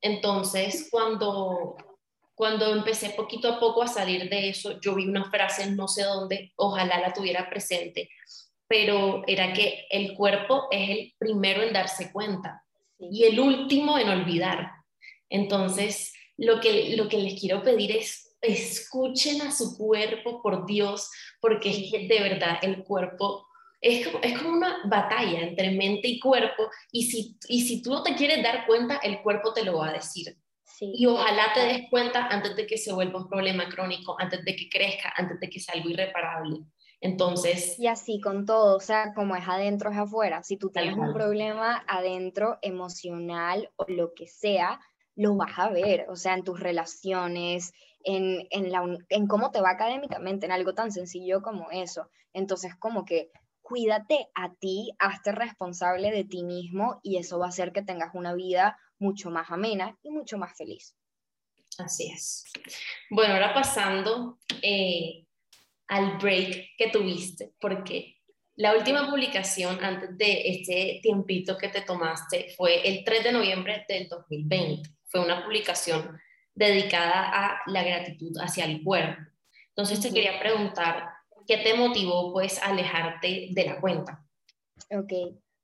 Entonces, 0.00 0.88
cuando, 0.90 1.76
cuando 2.34 2.72
empecé 2.72 3.10
poquito 3.10 3.48
a 3.48 3.60
poco 3.60 3.82
a 3.82 3.86
salir 3.86 4.28
de 4.28 4.48
eso, 4.48 4.80
yo 4.80 4.96
vi 4.96 5.06
una 5.06 5.30
frase 5.30 5.70
no 5.70 5.86
sé 5.86 6.02
dónde, 6.02 6.52
ojalá 6.56 7.00
la 7.00 7.12
tuviera 7.12 7.48
presente, 7.48 8.10
pero 8.66 9.22
era 9.28 9.52
que 9.52 9.86
el 9.90 10.14
cuerpo 10.14 10.66
es 10.72 10.90
el 10.90 11.14
primero 11.18 11.62
en 11.62 11.72
darse 11.72 12.10
cuenta 12.12 12.63
y 13.10 13.24
el 13.24 13.40
último 13.40 13.98
en 13.98 14.08
olvidar. 14.08 14.70
Entonces, 15.28 16.12
lo 16.36 16.60
que, 16.60 16.96
lo 16.96 17.08
que 17.08 17.18
les 17.18 17.40
quiero 17.40 17.62
pedir 17.62 17.92
es, 17.92 18.36
escuchen 18.40 19.42
a 19.42 19.52
su 19.52 19.76
cuerpo, 19.76 20.42
por 20.42 20.66
Dios, 20.66 21.10
porque 21.40 21.70
es 21.70 21.90
que 21.90 22.06
de 22.08 22.20
verdad 22.20 22.58
el 22.62 22.84
cuerpo 22.84 23.46
es 23.80 24.06
como, 24.06 24.20
es 24.22 24.38
como 24.38 24.50
una 24.56 24.78
batalla 24.86 25.40
entre 25.40 25.70
mente 25.72 26.08
y 26.08 26.18
cuerpo, 26.18 26.68
y 26.90 27.04
si, 27.04 27.36
y 27.48 27.60
si 27.62 27.82
tú 27.82 27.90
no 27.90 28.02
te 28.02 28.14
quieres 28.14 28.42
dar 28.42 28.66
cuenta, 28.66 28.96
el 29.02 29.20
cuerpo 29.22 29.52
te 29.52 29.64
lo 29.64 29.78
va 29.78 29.88
a 29.88 29.92
decir. 29.92 30.36
Y 30.80 31.06
ojalá 31.06 31.52
te 31.54 31.60
des 31.60 31.82
cuenta 31.90 32.26
antes 32.26 32.56
de 32.56 32.66
que 32.66 32.76
se 32.78 32.92
vuelva 32.92 33.20
un 33.20 33.28
problema 33.28 33.68
crónico, 33.68 34.16
antes 34.18 34.44
de 34.44 34.56
que 34.56 34.68
crezca, 34.68 35.12
antes 35.16 35.38
de 35.38 35.48
que 35.48 35.60
sea 35.60 35.74
algo 35.74 35.90
irreparable. 35.90 36.60
Entonces... 37.04 37.78
Y 37.78 37.86
así 37.86 38.18
con 38.18 38.46
todo, 38.46 38.78
o 38.78 38.80
sea, 38.80 39.12
como 39.12 39.36
es 39.36 39.46
adentro 39.46 39.90
es 39.90 39.98
afuera. 39.98 40.42
Si 40.42 40.56
tú 40.56 40.70
tienes 40.70 40.96
un 40.96 41.12
problema 41.12 41.84
adentro, 41.86 42.58
emocional 42.62 43.70
o 43.76 43.84
lo 43.88 44.14
que 44.14 44.26
sea, 44.26 44.80
lo 45.14 45.36
vas 45.36 45.58
a 45.58 45.68
ver, 45.68 46.06
o 46.08 46.16
sea, 46.16 46.32
en 46.32 46.44
tus 46.44 46.58
relaciones, 46.58 47.74
en, 48.04 48.46
en, 48.50 48.72
la, 48.72 48.82
en 49.10 49.26
cómo 49.26 49.50
te 49.50 49.60
va 49.60 49.68
académicamente, 49.68 50.46
en 50.46 50.52
algo 50.52 50.72
tan 50.72 50.92
sencillo 50.92 51.42
como 51.42 51.70
eso. 51.70 52.08
Entonces, 52.32 52.74
como 52.74 53.04
que 53.04 53.30
cuídate 53.60 54.28
a 54.34 54.54
ti, 54.54 54.90
hazte 54.98 55.32
responsable 55.32 56.10
de 56.10 56.24
ti 56.24 56.42
mismo 56.42 57.00
y 57.02 57.18
eso 57.18 57.38
va 57.38 57.46
a 57.46 57.50
hacer 57.50 57.72
que 57.72 57.82
tengas 57.82 58.14
una 58.14 58.32
vida 58.32 58.78
mucho 58.98 59.28
más 59.30 59.50
amena 59.50 59.98
y 60.02 60.08
mucho 60.08 60.38
más 60.38 60.56
feliz. 60.56 60.96
Así 61.76 62.10
es. 62.10 62.46
Bueno, 63.10 63.34
ahora 63.34 63.52
pasando 63.52 64.38
eh, 64.62 65.23
al 65.88 66.18
break 66.18 66.76
que 66.76 66.90
tuviste, 66.90 67.52
porque 67.60 68.14
la 68.56 68.76
última 68.76 69.10
publicación 69.10 69.82
antes 69.82 70.16
de 70.16 70.42
este 70.48 71.00
tiempito 71.02 71.58
que 71.58 71.68
te 71.68 71.80
tomaste 71.80 72.54
fue 72.56 72.88
el 72.88 73.04
3 73.04 73.24
de 73.24 73.32
noviembre 73.32 73.84
del 73.88 74.08
2020. 74.08 74.88
Fue 75.06 75.20
una 75.20 75.42
publicación 75.42 76.18
dedicada 76.54 77.30
a 77.32 77.60
la 77.66 77.82
gratitud 77.82 78.32
hacia 78.38 78.64
el 78.64 78.82
cuerpo. 78.84 79.22
Entonces 79.70 80.00
te 80.00 80.12
quería 80.12 80.38
preguntar, 80.38 81.08
¿qué 81.48 81.58
te 81.58 81.74
motivó 81.74 82.32
pues 82.32 82.62
a 82.62 82.66
alejarte 82.66 83.48
de 83.50 83.64
la 83.64 83.80
cuenta? 83.80 84.24
Ok, 84.90 85.12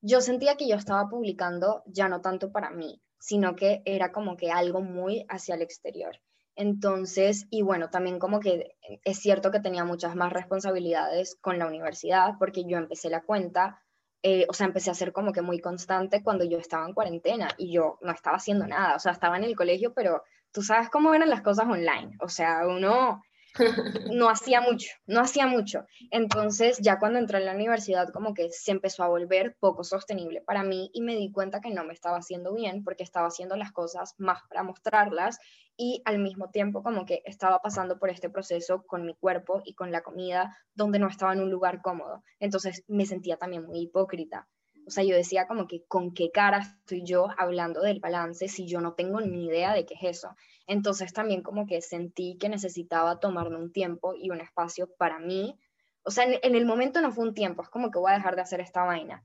yo 0.00 0.20
sentía 0.20 0.56
que 0.56 0.66
yo 0.66 0.74
estaba 0.74 1.08
publicando 1.08 1.84
ya 1.86 2.08
no 2.08 2.20
tanto 2.20 2.50
para 2.50 2.70
mí, 2.70 3.00
sino 3.20 3.54
que 3.54 3.82
era 3.84 4.10
como 4.10 4.36
que 4.36 4.50
algo 4.50 4.80
muy 4.80 5.24
hacia 5.28 5.54
el 5.54 5.62
exterior. 5.62 6.18
Entonces, 6.56 7.46
y 7.50 7.62
bueno, 7.62 7.90
también 7.90 8.18
como 8.18 8.40
que 8.40 8.76
es 9.04 9.18
cierto 9.18 9.50
que 9.50 9.60
tenía 9.60 9.84
muchas 9.84 10.14
más 10.16 10.32
responsabilidades 10.32 11.36
con 11.40 11.58
la 11.58 11.66
universidad, 11.66 12.34
porque 12.38 12.64
yo 12.66 12.76
empecé 12.76 13.08
la 13.08 13.22
cuenta, 13.22 13.82
eh, 14.22 14.46
o 14.48 14.52
sea, 14.52 14.66
empecé 14.66 14.90
a 14.90 14.94
ser 14.94 15.12
como 15.12 15.32
que 15.32 15.42
muy 15.42 15.60
constante 15.60 16.22
cuando 16.22 16.44
yo 16.44 16.58
estaba 16.58 16.86
en 16.86 16.94
cuarentena 16.94 17.48
y 17.56 17.72
yo 17.72 17.98
no 18.02 18.12
estaba 18.12 18.36
haciendo 18.36 18.66
nada, 18.66 18.96
o 18.96 18.98
sea, 18.98 19.12
estaba 19.12 19.38
en 19.38 19.44
el 19.44 19.56
colegio, 19.56 19.94
pero 19.94 20.22
tú 20.52 20.62
sabes 20.62 20.90
cómo 20.90 21.14
eran 21.14 21.30
las 21.30 21.42
cosas 21.42 21.66
online, 21.66 22.16
o 22.20 22.28
sea, 22.28 22.66
uno 22.66 23.22
no 24.12 24.28
hacía 24.28 24.60
mucho, 24.60 24.88
no 25.06 25.20
hacía 25.20 25.46
mucho. 25.46 25.84
Entonces, 26.10 26.78
ya 26.80 26.98
cuando 26.98 27.18
entré 27.18 27.38
en 27.38 27.46
la 27.46 27.54
universidad, 27.54 28.08
como 28.12 28.34
que 28.34 28.50
se 28.50 28.70
empezó 28.70 29.02
a 29.02 29.08
volver 29.08 29.56
poco 29.60 29.84
sostenible 29.84 30.42
para 30.42 30.62
mí 30.62 30.90
y 30.92 31.02
me 31.02 31.16
di 31.16 31.30
cuenta 31.30 31.60
que 31.60 31.70
no 31.70 31.84
me 31.84 31.92
estaba 31.92 32.18
haciendo 32.18 32.54
bien 32.54 32.84
porque 32.84 33.02
estaba 33.02 33.28
haciendo 33.28 33.56
las 33.56 33.72
cosas 33.72 34.14
más 34.18 34.40
para 34.48 34.62
mostrarlas 34.62 35.38
y 35.76 36.02
al 36.04 36.18
mismo 36.18 36.50
tiempo 36.50 36.82
como 36.82 37.06
que 37.06 37.22
estaba 37.24 37.60
pasando 37.60 37.98
por 37.98 38.10
este 38.10 38.30
proceso 38.30 38.84
con 38.86 39.06
mi 39.06 39.14
cuerpo 39.14 39.62
y 39.64 39.74
con 39.74 39.90
la 39.92 40.02
comida 40.02 40.56
donde 40.74 40.98
no 40.98 41.08
estaba 41.08 41.32
en 41.32 41.40
un 41.40 41.50
lugar 41.50 41.80
cómodo. 41.82 42.22
Entonces, 42.38 42.84
me 42.88 43.06
sentía 43.06 43.36
también 43.36 43.64
muy 43.64 43.80
hipócrita. 43.80 44.48
O 44.90 44.92
sea, 44.92 45.04
yo 45.04 45.14
decía 45.14 45.46
como 45.46 45.68
que 45.68 45.84
con 45.84 46.14
qué 46.14 46.32
cara 46.32 46.58
estoy 46.58 47.04
yo 47.04 47.28
hablando 47.38 47.80
del 47.80 48.00
balance 48.00 48.48
si 48.48 48.66
yo 48.66 48.80
no 48.80 48.94
tengo 48.94 49.20
ni 49.20 49.46
idea 49.46 49.72
de 49.72 49.86
qué 49.86 49.94
es 49.94 50.18
eso. 50.18 50.34
Entonces 50.66 51.12
también 51.12 51.44
como 51.44 51.64
que 51.64 51.80
sentí 51.80 52.36
que 52.38 52.48
necesitaba 52.48 53.20
tomarme 53.20 53.56
un 53.56 53.70
tiempo 53.70 54.16
y 54.16 54.30
un 54.30 54.40
espacio 54.40 54.92
para 54.98 55.20
mí. 55.20 55.56
O 56.02 56.10
sea, 56.10 56.24
en, 56.24 56.56
el 56.56 56.66
momento 56.66 57.00
no 57.00 57.12
fue 57.12 57.22
un 57.22 57.34
tiempo, 57.34 57.62
es 57.62 57.68
como 57.68 57.92
que 57.92 58.00
voy 58.00 58.10
a 58.10 58.16
dejar 58.16 58.34
de 58.34 58.42
hacer 58.42 58.58
esta 58.58 58.82
vaina 58.82 59.22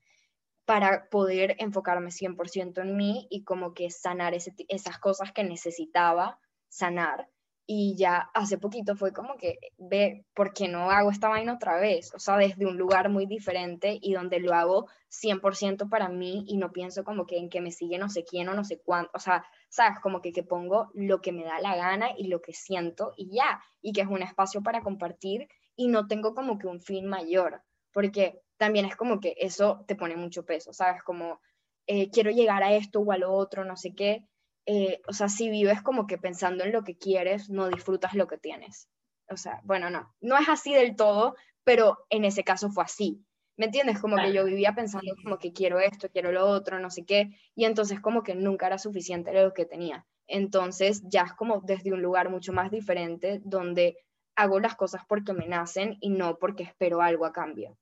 para 0.66 1.10
poder 1.10 1.56
enfocarme 1.58 2.12
100% 2.12 2.84
en 2.84 2.96
mí 2.96 3.26
y 3.32 3.44
como 3.44 3.74
que 3.74 3.90
sanar 3.90 4.36
esas 4.36 5.00
cosas 5.00 5.32
que 5.32 5.44
necesitaba 5.44 6.38
sanar 6.70 7.28
y 7.68 7.96
ya 7.98 8.30
hace 8.34 8.58
poquito 8.58 8.96
fue 8.96 9.12
como 9.12 9.38
que, 9.38 9.58
ve, 9.78 10.26
¿por 10.36 10.54
qué 10.54 10.68
no 10.68 10.92
hago 10.92 11.10
esta 11.10 11.30
vaina 11.30 11.54
otra 11.54 11.80
vez? 11.80 12.14
O 12.14 12.20
sea, 12.20 12.38
desde 12.38 12.66
un 12.66 12.78
lugar 12.78 13.10
muy 13.10 13.26
diferente 13.26 13.98
y 14.00 14.14
donde 14.14 14.40
lo 14.40 14.54
hago 14.54 14.88
100% 15.10 15.90
para 15.90 16.10
mí 16.10 16.46
y 16.48 16.58
no 16.58 16.72
pienso 16.72 17.04
como 17.04 17.26
que 17.26 17.38
en 17.38 17.50
que 17.50 17.62
me 17.62 17.72
sigue 17.72 17.98
no 17.98 18.10
sé 18.10 18.24
quién 18.24 18.50
o 18.50 18.54
no 18.54 18.64
sé 18.64 18.80
cuánto, 18.84 19.12
o 19.16 19.20
sea, 19.20 19.46
sabes, 19.70 20.00
como 20.00 20.22
que, 20.22 20.32
que 20.32 20.44
pongo 20.44 20.92
lo 20.94 21.22
que 21.22 21.32
me 21.32 21.44
da 21.44 21.60
la 21.60 21.76
gana 21.76 22.10
y 22.16 22.28
lo 22.28 22.42
que 22.42 22.54
siento 22.54 23.14
y 23.18 23.36
ya, 23.36 23.62
y 23.82 23.94
que 23.94 24.02
es 24.02 24.08
un 24.08 24.22
espacio 24.22 24.62
para 24.62 24.82
compartir 24.82 25.48
y 25.76 25.88
no 25.88 26.08
tengo 26.08 26.36
como 26.36 26.60
que 26.60 26.68
un 26.68 26.82
fin 26.82 27.08
mayor, 27.08 27.64
porque 27.92 28.42
también 28.58 28.86
es 28.86 28.96
como 28.96 29.20
que 29.20 29.36
eso 29.40 29.84
te 29.88 29.96
pone 29.96 30.16
mucho 30.16 30.46
peso, 30.46 30.72
sabes, 30.72 31.02
como 31.04 31.42
eh, 31.88 32.10
quiero 32.12 32.30
llegar 32.32 32.64
a 32.64 32.74
esto 32.74 33.00
o 33.00 33.12
a 33.12 33.18
lo 33.18 33.34
otro, 33.34 33.66
no 33.66 33.76
sé 33.76 33.94
qué, 33.96 34.26
eh, 34.66 35.02
o 35.08 35.14
sea, 35.14 35.30
si 35.30 35.50
vives 35.50 35.82
como 35.82 36.08
que 36.08 36.18
pensando 36.18 36.64
en 36.64 36.72
lo 36.72 36.84
que 36.84 36.98
quieres, 36.98 37.50
no 37.50 37.70
disfrutas 37.70 38.14
lo 38.16 38.28
que 38.28 38.38
tienes. 38.38 38.90
O 39.30 39.38
sea, 39.38 39.62
bueno, 39.64 39.90
no, 39.90 40.14
no 40.22 40.38
es 40.38 40.50
así 40.50 40.74
del 40.74 40.96
todo, 40.96 41.36
pero 41.64 42.06
en 42.10 42.26
ese 42.26 42.44
caso 42.44 42.70
fue 42.70 42.84
así. 42.84 43.24
¿Me 43.58 43.68
entiendes? 43.68 44.00
Como 44.00 44.18
que 44.18 44.34
yo 44.34 44.44
vivía 44.44 44.76
pensando 44.76 45.16
como 45.24 45.40
que 45.40 45.54
quiero 45.54 45.80
esto, 45.80 46.10
quiero 46.10 46.32
lo 46.32 46.46
otro, 46.46 46.80
no 46.80 46.90
sé 46.90 47.06
qué, 47.06 47.30
y 47.56 47.64
entonces 47.64 48.02
como 48.02 48.22
que 48.22 48.36
nunca 48.36 48.68
era 48.68 48.78
suficiente 48.78 49.32
lo 49.32 49.54
que 49.54 49.66
tenía. 49.66 50.06
Entonces 50.28 51.04
ya 51.06 51.22
es 51.22 51.34
como 51.34 51.62
desde 51.62 51.94
un 51.94 52.02
lugar 52.02 52.30
mucho 52.30 52.52
más 52.52 52.70
diferente 52.70 53.42
donde 53.46 53.98
hago 54.36 54.60
las 54.60 54.76
cosas 54.76 55.04
porque 55.08 55.32
me 55.32 55.48
nacen 55.48 55.98
y 56.02 56.10
no 56.10 56.38
porque 56.38 56.64
espero 56.64 57.02
algo 57.02 57.26
a 57.26 57.32
cambio. 57.32 57.78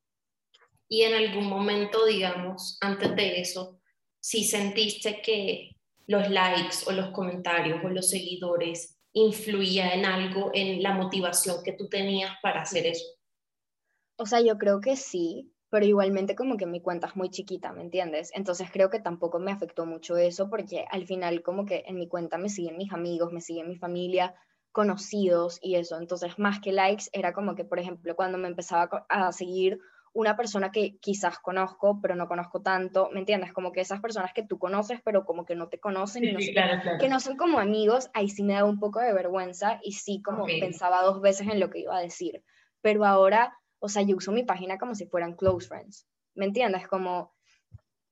Y 0.88 1.02
en 1.04 1.16
algún 1.16 1.48
momento, 1.48 2.06
digamos, 2.06 2.78
antes 2.82 3.16
de 3.16 3.42
eso, 3.42 3.80
si 4.20 4.44
sentiste 4.44 5.22
que 5.24 5.76
los 6.08 6.30
likes 6.30 6.78
o 6.88 6.92
los 6.92 7.12
comentarios 7.12 7.84
o 7.84 7.90
los 7.90 8.10
seguidores 8.10 8.98
influía 9.14 9.94
en 9.94 10.06
algo, 10.06 10.52
en 10.54 10.82
la 10.82 10.94
motivación 10.94 11.64
que 11.64 11.74
tú 11.74 11.88
tenías 11.88 12.32
para 12.42 12.62
hacer 12.62 12.86
eso? 12.88 13.06
O 14.18 14.26
sea, 14.26 14.42
yo 14.42 14.58
creo 14.58 14.82
que 14.82 14.96
sí, 14.96 15.52
pero 15.70 15.86
igualmente 15.86 16.36
como 16.36 16.58
que 16.58 16.66
mi 16.66 16.82
cuenta 16.82 17.08
es 17.08 17.16
muy 17.16 17.30
chiquita, 17.30 17.74
¿me 17.74 17.82
entiendes? 17.82 18.32
Entonces 18.36 18.70
creo 18.72 18.90
que 18.90 19.00
tampoco 19.00 19.40
me 19.40 19.52
afectó 19.52 19.86
mucho 19.86 20.18
eso 20.18 20.50
porque 20.50 20.86
al 20.92 21.06
final 21.08 21.42
como 21.42 21.66
que 21.66 21.84
en 21.88 21.96
mi 21.96 22.08
cuenta 22.08 22.38
me 22.38 22.50
siguen 22.50 22.78
mis 22.78 22.92
amigos, 22.92 23.32
me 23.32 23.42
siguen 23.42 23.70
mi 23.70 23.76
familia, 23.76 24.36
conocidos 24.72 25.60
y 25.62 25.76
eso. 25.76 25.98
Entonces 25.98 26.38
más 26.38 26.60
que 26.60 26.74
likes 26.74 27.06
era 27.12 27.34
como 27.34 27.56
que, 27.56 27.66
por 27.66 27.80
ejemplo, 27.80 28.16
cuando 28.16 28.38
me 28.38 28.48
empezaba 28.48 29.06
a 29.10 29.32
seguir 29.32 29.80
una 30.14 30.38
persona 30.38 30.72
que 30.72 30.98
quizás 30.98 31.40
conozco, 31.40 32.00
pero 32.00 32.16
no 32.16 32.28
conozco 32.28 32.62
tanto, 32.62 33.10
¿me 33.12 33.20
entiendes? 33.20 33.52
Como 33.52 33.72
que 33.72 33.82
esas 33.82 34.00
personas 34.00 34.32
que 34.34 34.44
tú 34.44 34.60
conoces, 34.60 35.02
pero 35.04 35.26
como 35.26 35.44
que 35.44 35.56
no 35.56 35.70
te 35.70 35.80
conocen, 35.80 36.24
y 36.24 36.32
no 36.32 36.40
que 37.00 37.10
no 37.10 37.20
son 37.20 37.36
como 37.36 37.60
amigos, 37.60 38.10
ahí 38.14 38.30
sí 38.30 38.44
me 38.44 38.54
da 38.54 38.64
un 38.64 38.80
poco 38.80 39.00
de 39.00 39.14
vergüenza 39.14 39.80
y 39.82 39.94
sí 39.94 40.22
como 40.22 40.46
pensaba 40.46 41.02
dos 41.02 41.20
veces 41.20 41.48
en 41.48 41.60
lo 41.60 41.70
que 41.70 41.80
iba 41.80 41.98
a 41.98 42.02
decir. 42.02 42.44
Pero 42.82 43.06
ahora, 43.06 43.58
o 43.80 43.90
sea, 43.90 44.04
yo 44.04 44.16
uso 44.16 44.32
mi 44.32 44.44
página 44.44 44.78
como 44.78 44.94
si 44.94 45.08
fueran 45.08 45.36
close 45.36 45.68
friends, 45.68 46.08
¿me 46.36 46.46
entiendes? 46.46 46.88
Como 46.88 47.34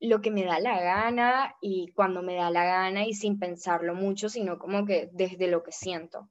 lo 0.00 0.20
que 0.20 0.32
me 0.32 0.44
da 0.44 0.58
la 0.58 0.80
gana 0.80 1.54
y 1.60 1.92
cuando 1.92 2.22
me 2.22 2.34
da 2.34 2.50
la 2.50 2.64
gana 2.64 3.06
y 3.06 3.14
sin 3.14 3.38
pensarlo 3.38 3.94
mucho, 3.94 4.28
sino 4.28 4.58
como 4.58 4.84
que 4.84 5.08
desde 5.12 5.46
lo 5.46 5.62
que 5.62 5.70
siento. 5.70 6.28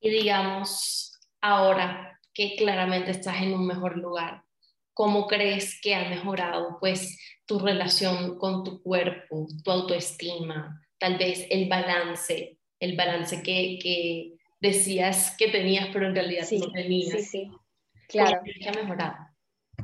Y 0.00 0.10
digamos, 0.10 1.20
ahora, 1.40 2.13
que 2.34 2.56
claramente 2.56 3.12
estás 3.12 3.40
en 3.42 3.54
un 3.54 3.66
mejor 3.66 3.96
lugar. 3.96 4.42
¿Cómo 4.92 5.26
crees 5.26 5.80
que 5.80 5.94
ha 5.94 6.08
mejorado 6.08 6.76
pues 6.80 7.18
tu 7.46 7.58
relación 7.58 8.38
con 8.38 8.64
tu 8.64 8.82
cuerpo, 8.82 9.46
tu 9.62 9.70
autoestima, 9.70 10.84
tal 10.98 11.16
vez 11.18 11.46
el 11.50 11.68
balance, 11.68 12.58
el 12.78 12.96
balance 12.96 13.42
que, 13.42 13.78
que 13.82 14.34
decías 14.60 15.36
que 15.38 15.48
tenías 15.48 15.88
pero 15.92 16.06
en 16.06 16.14
realidad 16.14 16.46
no 16.58 16.70
tenías? 16.72 17.10
Sí, 17.10 17.22
sí, 17.22 17.50
claro. 18.08 18.40
¿Qué 18.44 18.68
ha 18.68 18.72
mejorado? 18.72 19.16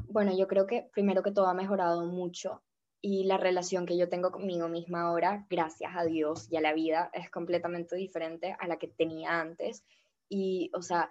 Bueno, 0.08 0.36
yo 0.36 0.46
creo 0.46 0.66
que 0.66 0.88
primero 0.92 1.22
que 1.22 1.32
todo 1.32 1.46
ha 1.46 1.54
mejorado 1.54 2.06
mucho 2.06 2.62
y 3.02 3.24
la 3.24 3.38
relación 3.38 3.86
que 3.86 3.96
yo 3.96 4.08
tengo 4.08 4.30
conmigo 4.30 4.68
misma 4.68 5.02
ahora, 5.02 5.46
gracias 5.48 5.92
a 5.96 6.04
Dios 6.04 6.48
y 6.50 6.56
a 6.56 6.60
la 6.60 6.74
vida, 6.74 7.10
es 7.14 7.30
completamente 7.30 7.96
diferente 7.96 8.54
a 8.58 8.66
la 8.66 8.78
que 8.78 8.88
tenía 8.88 9.40
antes. 9.40 9.84
Y, 10.28 10.70
o 10.74 10.82
sea, 10.82 11.10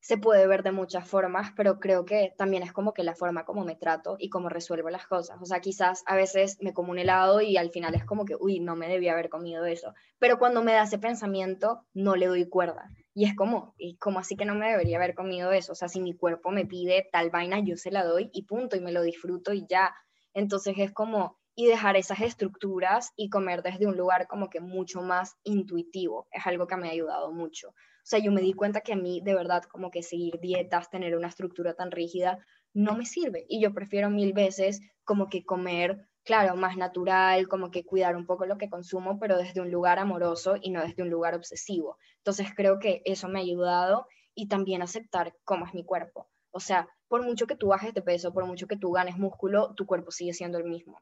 se 0.00 0.16
puede 0.16 0.46
ver 0.46 0.62
de 0.62 0.72
muchas 0.72 1.06
formas, 1.06 1.52
pero 1.56 1.78
creo 1.78 2.04
que 2.04 2.34
también 2.38 2.62
es 2.62 2.72
como 2.72 2.94
que 2.94 3.04
la 3.04 3.14
forma 3.14 3.44
como 3.44 3.64
me 3.64 3.76
trato 3.76 4.16
y 4.18 4.30
cómo 4.30 4.48
resuelvo 4.48 4.88
las 4.88 5.06
cosas. 5.06 5.36
O 5.40 5.44
sea, 5.44 5.60
quizás 5.60 6.02
a 6.06 6.16
veces 6.16 6.58
me 6.60 6.72
como 6.72 6.90
un 6.90 6.98
helado 6.98 7.42
y 7.42 7.58
al 7.58 7.70
final 7.70 7.94
es 7.94 8.04
como 8.04 8.24
que, 8.24 8.34
uy, 8.38 8.60
no 8.60 8.76
me 8.76 8.88
debía 8.88 9.12
haber 9.12 9.28
comido 9.28 9.66
eso. 9.66 9.94
Pero 10.18 10.38
cuando 10.38 10.62
me 10.62 10.72
da 10.72 10.84
ese 10.84 10.98
pensamiento, 10.98 11.84
no 11.92 12.16
le 12.16 12.26
doy 12.26 12.48
cuerda. 12.48 12.88
Y 13.12 13.26
es 13.26 13.36
como, 13.36 13.74
y 13.76 13.96
como 13.98 14.18
así 14.20 14.36
que 14.36 14.46
no 14.46 14.54
me 14.54 14.70
debería 14.70 14.96
haber 14.96 15.14
comido 15.14 15.52
eso. 15.52 15.72
O 15.72 15.74
sea, 15.74 15.88
si 15.88 16.00
mi 16.00 16.14
cuerpo 16.14 16.50
me 16.50 16.64
pide 16.64 17.08
tal 17.12 17.30
vaina, 17.30 17.60
yo 17.60 17.76
se 17.76 17.90
la 17.90 18.04
doy 18.04 18.30
y 18.32 18.44
punto, 18.44 18.76
y 18.76 18.80
me 18.80 18.92
lo 18.92 19.02
disfruto 19.02 19.52
y 19.52 19.66
ya. 19.68 19.94
Entonces 20.32 20.76
es 20.78 20.92
como, 20.92 21.38
y 21.54 21.66
dejar 21.66 21.96
esas 21.96 22.20
estructuras 22.20 23.12
y 23.16 23.28
comer 23.28 23.62
desde 23.62 23.86
un 23.86 23.96
lugar 23.96 24.26
como 24.28 24.48
que 24.48 24.60
mucho 24.60 25.02
más 25.02 25.36
intuitivo. 25.42 26.26
Es 26.30 26.46
algo 26.46 26.66
que 26.66 26.76
me 26.76 26.88
ha 26.88 26.92
ayudado 26.92 27.32
mucho. 27.32 27.74
Sea, 28.10 28.18
yo 28.18 28.32
me 28.32 28.40
di 28.40 28.54
cuenta 28.54 28.80
que 28.80 28.92
a 28.92 28.96
mí 28.96 29.20
de 29.20 29.36
verdad 29.36 29.62
como 29.62 29.92
que 29.92 30.02
seguir 30.02 30.40
dietas, 30.40 30.90
tener 30.90 31.16
una 31.16 31.28
estructura 31.28 31.74
tan 31.74 31.92
rígida, 31.92 32.44
no 32.74 32.96
me 32.96 33.06
sirve. 33.06 33.46
Y 33.48 33.62
yo 33.62 33.72
prefiero 33.72 34.10
mil 34.10 34.32
veces 34.32 34.80
como 35.04 35.28
que 35.28 35.44
comer, 35.44 36.08
claro, 36.24 36.56
más 36.56 36.76
natural, 36.76 37.46
como 37.46 37.70
que 37.70 37.84
cuidar 37.84 38.16
un 38.16 38.26
poco 38.26 38.46
lo 38.46 38.58
que 38.58 38.68
consumo, 38.68 39.20
pero 39.20 39.38
desde 39.38 39.60
un 39.60 39.70
lugar 39.70 40.00
amoroso 40.00 40.56
y 40.60 40.72
no 40.72 40.82
desde 40.82 41.04
un 41.04 41.10
lugar 41.10 41.36
obsesivo. 41.36 41.98
Entonces 42.16 42.48
creo 42.52 42.80
que 42.80 43.00
eso 43.04 43.28
me 43.28 43.38
ha 43.38 43.42
ayudado 43.42 44.08
y 44.34 44.48
también 44.48 44.82
aceptar 44.82 45.36
cómo 45.44 45.64
es 45.64 45.72
mi 45.72 45.84
cuerpo. 45.84 46.28
O 46.50 46.58
sea, 46.58 46.88
por 47.06 47.22
mucho 47.22 47.46
que 47.46 47.54
tú 47.54 47.68
bajes 47.68 47.94
de 47.94 48.02
peso, 48.02 48.32
por 48.32 48.44
mucho 48.44 48.66
que 48.66 48.76
tú 48.76 48.90
ganes 48.90 49.18
músculo, 49.18 49.72
tu 49.76 49.86
cuerpo 49.86 50.10
sigue 50.10 50.32
siendo 50.32 50.58
el 50.58 50.64
mismo 50.64 51.00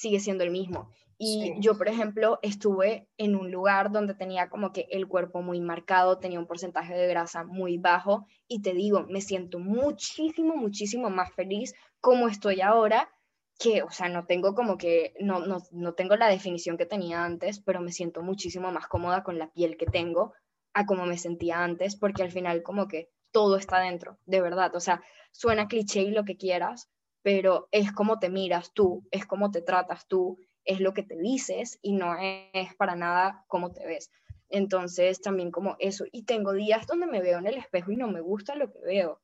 sigue 0.00 0.18
siendo 0.18 0.44
el 0.44 0.50
mismo. 0.50 0.90
Y 1.18 1.52
yo, 1.60 1.76
por 1.76 1.88
ejemplo, 1.88 2.38
estuve 2.40 3.06
en 3.18 3.36
un 3.36 3.50
lugar 3.50 3.92
donde 3.92 4.14
tenía 4.14 4.48
como 4.48 4.72
que 4.72 4.86
el 4.90 5.06
cuerpo 5.06 5.42
muy 5.42 5.60
marcado, 5.60 6.18
tenía 6.18 6.38
un 6.38 6.46
porcentaje 6.46 6.94
de 6.94 7.06
grasa 7.06 7.44
muy 7.44 7.76
bajo 7.76 8.26
y 8.48 8.62
te 8.62 8.72
digo, 8.72 9.04
me 9.10 9.20
siento 9.20 9.58
muchísimo, 9.58 10.56
muchísimo 10.56 11.10
más 11.10 11.34
feliz 11.34 11.74
como 12.00 12.28
estoy 12.28 12.62
ahora, 12.62 13.10
que, 13.58 13.82
o 13.82 13.90
sea, 13.90 14.08
no 14.08 14.24
tengo 14.24 14.54
como 14.54 14.78
que, 14.78 15.12
no, 15.20 15.40
no, 15.40 15.58
no 15.70 15.92
tengo 15.92 16.16
la 16.16 16.28
definición 16.28 16.78
que 16.78 16.86
tenía 16.86 17.22
antes, 17.22 17.60
pero 17.60 17.82
me 17.82 17.92
siento 17.92 18.22
muchísimo 18.22 18.72
más 18.72 18.86
cómoda 18.86 19.22
con 19.22 19.38
la 19.38 19.52
piel 19.52 19.76
que 19.76 19.84
tengo 19.84 20.32
a 20.72 20.86
como 20.86 21.04
me 21.04 21.18
sentía 21.18 21.62
antes, 21.62 21.96
porque 21.96 22.22
al 22.22 22.30
final 22.30 22.62
como 22.62 22.88
que 22.88 23.10
todo 23.30 23.58
está 23.58 23.80
dentro, 23.80 24.16
de 24.24 24.40
verdad, 24.40 24.74
o 24.74 24.80
sea, 24.80 25.02
suena 25.32 25.68
cliché 25.68 26.00
y 26.00 26.12
lo 26.12 26.24
que 26.24 26.38
quieras, 26.38 26.88
pero 27.22 27.68
es 27.70 27.92
como 27.92 28.18
te 28.18 28.30
miras 28.30 28.72
tú, 28.72 29.06
es 29.10 29.26
como 29.26 29.50
te 29.50 29.62
tratas 29.62 30.06
tú, 30.08 30.38
es 30.64 30.80
lo 30.80 30.92
que 30.94 31.02
te 31.02 31.16
dices 31.16 31.78
y 31.82 31.92
no 31.92 32.14
es 32.18 32.74
para 32.76 32.96
nada 32.96 33.44
cómo 33.48 33.72
te 33.72 33.86
ves. 33.86 34.10
Entonces 34.48 35.20
también 35.20 35.50
como 35.50 35.76
eso, 35.78 36.04
y 36.10 36.24
tengo 36.24 36.52
días 36.52 36.86
donde 36.86 37.06
me 37.06 37.20
veo 37.20 37.38
en 37.38 37.46
el 37.46 37.56
espejo 37.56 37.92
y 37.92 37.96
no 37.96 38.08
me 38.08 38.20
gusta 38.20 38.54
lo 38.56 38.72
que 38.72 38.80
veo, 38.80 39.20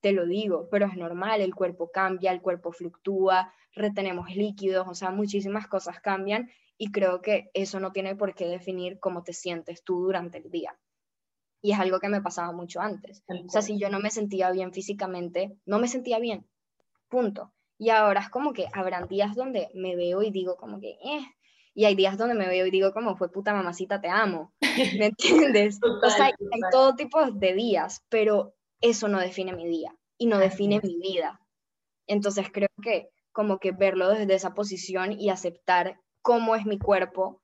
te 0.00 0.12
lo 0.12 0.26
digo, 0.26 0.68
pero 0.70 0.86
es 0.86 0.96
normal, 0.96 1.40
el 1.40 1.54
cuerpo 1.54 1.90
cambia, 1.90 2.32
el 2.32 2.40
cuerpo 2.40 2.72
fluctúa, 2.72 3.52
retenemos 3.74 4.30
líquidos, 4.34 4.88
o 4.88 4.94
sea, 4.94 5.10
muchísimas 5.10 5.66
cosas 5.68 6.00
cambian 6.00 6.50
y 6.76 6.90
creo 6.90 7.20
que 7.20 7.50
eso 7.52 7.78
no 7.78 7.92
tiene 7.92 8.16
por 8.16 8.34
qué 8.34 8.46
definir 8.46 8.98
cómo 8.98 9.22
te 9.22 9.34
sientes 9.34 9.84
tú 9.84 10.00
durante 10.00 10.38
el 10.38 10.50
día. 10.50 10.78
Y 11.62 11.72
es 11.72 11.78
algo 11.78 12.00
que 12.00 12.08
me 12.08 12.22
pasaba 12.22 12.52
mucho 12.52 12.80
antes. 12.80 13.22
O 13.28 13.50
sea, 13.50 13.60
si 13.60 13.78
yo 13.78 13.90
no 13.90 14.00
me 14.00 14.10
sentía 14.10 14.50
bien 14.50 14.72
físicamente, 14.72 15.58
no 15.66 15.78
me 15.78 15.88
sentía 15.88 16.18
bien, 16.18 16.48
punto. 17.10 17.52
Y 17.78 17.90
ahora 17.90 18.20
es 18.20 18.30
como 18.30 18.52
que 18.52 18.66
habrán 18.72 19.08
días 19.08 19.34
donde 19.34 19.68
me 19.74 19.96
veo 19.96 20.22
y 20.22 20.30
digo 20.30 20.56
como 20.56 20.80
que, 20.80 20.98
eh, 21.02 21.26
y 21.74 21.84
hay 21.84 21.94
días 21.94 22.16
donde 22.18 22.34
me 22.34 22.48
veo 22.48 22.66
y 22.66 22.70
digo 22.70 22.92
como 22.92 23.16
fue 23.16 23.30
puta 23.30 23.52
mamacita, 23.52 24.00
te 24.00 24.08
amo. 24.08 24.52
¿Me 24.98 25.06
entiendes? 25.54 25.78
o 25.82 26.10
sea, 26.10 26.26
hay, 26.26 26.32
todo 26.70 26.94
tipo 26.94 27.30
de 27.30 27.54
días, 27.54 28.04
pero 28.08 28.54
eso 28.80 29.08
no 29.08 29.20
define 29.20 29.52
mi 29.52 29.66
día 29.68 29.94
y 30.18 30.26
no 30.26 30.38
define 30.38 30.80
mi 30.82 30.98
vida. 30.98 31.40
Entonces 32.06 32.46
creo 32.52 32.68
que 32.82 33.08
como 33.32 33.58
que 33.58 33.72
verlo 33.72 34.08
desde 34.08 34.34
esa 34.34 34.54
posición 34.54 35.12
y 35.12 35.30
aceptar 35.30 36.00
cómo 36.22 36.56
es 36.56 36.66
mi 36.66 36.78
cuerpo 36.78 37.40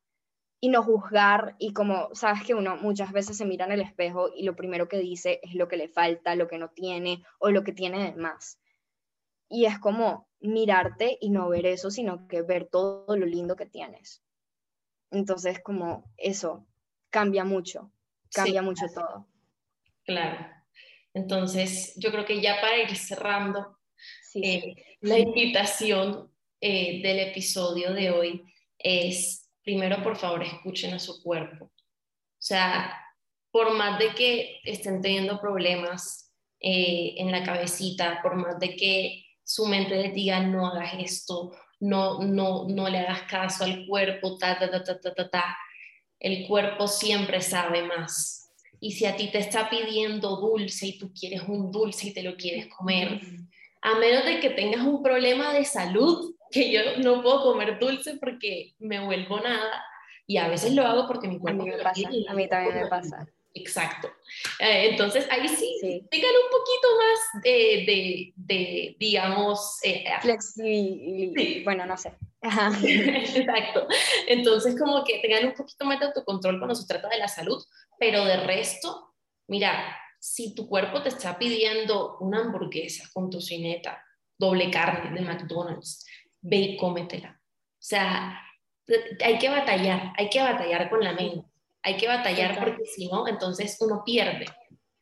y 0.61 0.69
no 0.69 0.83
juzgar 0.83 1.55
y 1.59 1.73
como 1.73 2.14
sabes 2.14 2.43
que 2.43 2.55
uno 2.55 2.77
muchas 2.77 3.12
veces 3.12 3.37
se 3.37 3.45
mira 3.45 3.67
en 3.67 3.73
el 3.73 3.81
espejo 3.81 4.31
y 4.35 4.45
lo 4.45 4.57
primero 4.57 4.89
que 4.89 4.99
dice 4.99 5.39
es 5.43 5.55
lo 5.55 5.69
que 5.69 5.77
le 5.77 5.89
falta, 5.89 6.35
lo 6.35 6.49
que 6.49 6.59
no 6.59 6.71
tiene 6.71 7.23
o 7.39 7.51
lo 7.51 7.62
que 7.62 7.73
tiene 7.73 8.03
de 8.03 8.17
más. 8.17 8.59
Y 9.49 9.66
es 9.66 9.78
como 9.78 10.28
mirarte 10.40 11.18
y 11.20 11.30
no 11.30 11.49
ver 11.49 11.66
eso, 11.66 11.90
sino 11.90 12.26
que 12.28 12.42
ver 12.42 12.68
todo 12.68 13.16
lo 13.16 13.26
lindo 13.26 13.57
que 13.57 13.66
tienes. 13.66 14.22
Entonces, 15.11 15.61
como 15.62 16.12
eso 16.16 16.66
cambia 17.11 17.44
mucho, 17.44 17.92
cambia 18.32 18.62
mucho 18.62 18.86
todo. 18.94 19.26
Claro. 20.05 20.47
Entonces, 21.14 21.94
yo 21.97 22.11
creo 22.11 22.26
que 22.26 22.40
ya 22.40 22.61
para 22.61 22.78
ir 22.78 22.94
cerrando, 22.97 23.78
eh, 24.34 24.74
la 25.01 25.18
invitación 25.18 26.30
eh, 26.61 27.01
del 27.03 27.20
episodio 27.20 27.94
de 27.94 28.11
hoy 28.11 28.44
es, 28.78 29.51
primero, 29.62 30.03
por 30.03 30.16
favor, 30.16 30.42
escuchen 30.42 30.92
a 30.92 30.99
su 30.99 31.22
cuerpo. 31.22 31.66
O 31.66 32.42
sea, 32.47 32.94
por 33.51 33.72
más 33.74 33.99
de 33.99 34.14
que 34.14 34.61
estén 34.64 35.01
teniendo 35.01 35.40
problemas 35.40 36.34
eh, 36.61 37.14
en 37.16 37.32
la 37.32 37.42
cabecita, 37.42 38.20
por 38.22 38.36
más 38.36 38.59
de 38.59 38.76
que 38.76 39.26
su 39.47 39.64
mente 39.64 39.94
les 39.94 40.12
diga 40.12 40.40
no 40.40 40.66
hagas 40.66 40.94
esto, 40.99 41.53
no, 41.78 42.18
no, 42.20 42.66
no 42.68 42.88
le 42.88 42.99
hagas 42.99 43.22
caso 43.22 43.62
al 43.62 43.86
cuerpo, 43.86 44.36
ta, 44.36 44.59
ta, 44.59 44.68
ta, 44.68 44.82
ta, 44.82 45.01
ta, 45.01 45.14
ta, 45.14 45.30
ta. 45.30 45.57
El 46.18 46.49
cuerpo 46.49 46.88
siempre 46.88 47.40
sabe 47.40 47.84
más. 47.84 48.51
Y 48.80 48.92
si 48.92 49.07
a 49.07 49.14
ti 49.14 49.30
te 49.30 49.38
está 49.38 49.70
pidiendo 49.70 50.36
dulce 50.36 50.88
y 50.88 50.99
tú 50.99 51.12
quieres 51.18 51.42
un 51.47 51.70
dulce 51.70 52.09
y 52.09 52.12
te 52.12 52.24
lo 52.24 52.36
quieres 52.36 52.66
comer, 52.74 53.20
a 53.82 53.94
menos 53.94 54.24
de 54.24 54.40
que 54.40 54.51
tengas 54.51 54.80
un 54.80 55.01
problema 55.01 55.53
de 55.53 55.64
salud, 55.64 56.34
que 56.51 56.72
yo 56.72 56.80
no 56.99 57.22
puedo 57.22 57.44
comer 57.44 57.78
dulce 57.78 58.16
porque 58.16 58.74
me 58.80 59.05
vuelvo 59.05 59.38
nada, 59.40 59.84
y 60.26 60.38
a 60.38 60.49
veces 60.49 60.74
lo 60.74 60.84
hago 60.84 61.07
porque 61.07 61.28
mi 61.28 61.38
cuerpo 61.38 61.62
a 61.62 61.66
mí 61.66 61.70
me 61.70 61.82
pasa, 61.82 62.09
a 62.28 62.34
mí 62.34 62.49
también 62.49 62.74
me 62.82 62.86
pasa. 62.88 63.28
Exacto. 63.61 64.09
Eh, 64.59 64.90
entonces 64.90 65.26
ahí 65.30 65.48
sí, 65.48 65.78
tengan 66.11 66.30
un 66.30 66.50
poquito 66.50 66.88
más 66.98 67.42
de, 67.42 68.32
de, 68.36 68.96
digamos... 68.98 69.78
Eh, 69.82 70.04
Flexibilidad. 70.20 71.64
Bueno, 71.64 71.86
no 71.86 71.96
sé. 71.96 72.12
Exacto. 72.42 73.88
Entonces 74.26 74.78
como 74.78 75.04
que 75.04 75.18
tengan 75.20 75.46
un 75.46 75.54
poquito 75.54 75.84
más 75.84 75.98
de 76.00 76.07
autocontrol 76.07 76.59
cuando 76.59 76.74
se 76.74 76.86
trata 76.86 77.09
de 77.09 77.18
la 77.18 77.28
salud, 77.28 77.62
pero 77.98 78.24
de 78.24 78.36
resto, 78.38 79.14
mira, 79.48 79.96
si 80.20 80.54
tu 80.54 80.68
cuerpo 80.68 81.02
te 81.02 81.09
está 81.09 81.38
pidiendo 81.38 82.18
una 82.20 82.40
hamburguesa 82.40 83.09
con 83.12 83.30
tocineta, 83.30 84.04
doble 84.38 84.70
carne 84.70 85.18
de 85.18 85.26
McDonald's, 85.26 86.04
ve 86.42 86.57
y 86.57 86.76
cómetela. 86.76 87.40
O 87.40 87.86
sea, 87.86 88.42
hay 89.24 89.38
que 89.38 89.48
batallar, 89.48 90.12
hay 90.16 90.28
que 90.28 90.40
batallar 90.40 90.90
con 90.90 91.02
la 91.02 91.12
mente 91.12 91.55
hay 91.87 91.97
que 91.97 92.09
batallar 92.09 92.59
porque 92.59 92.84
si 92.84 93.07
no, 93.07 93.28
entonces 93.28 93.76
uno 93.80 94.03
pierde. 94.05 94.47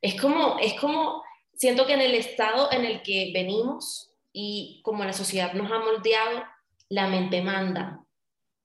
Es 0.03 0.21
como, 0.21 0.59
es 0.59 0.75
como, 0.75 1.23
siento 1.55 1.87
que 1.87 1.95
en 1.95 2.03
el 2.03 2.15
estado 2.15 2.71
en 2.71 2.85
el 2.85 3.03
que 3.03 3.31
venimos 3.33 4.13
y 4.35 4.83
como 4.85 5.03
la 5.03 5.15
sociedad 5.15 5.55
nos 5.55 5.73
ha 5.73 5.79
moldeado, 5.79 6.45
la 6.91 7.09
mente 7.09 7.41
manda 7.41 8.05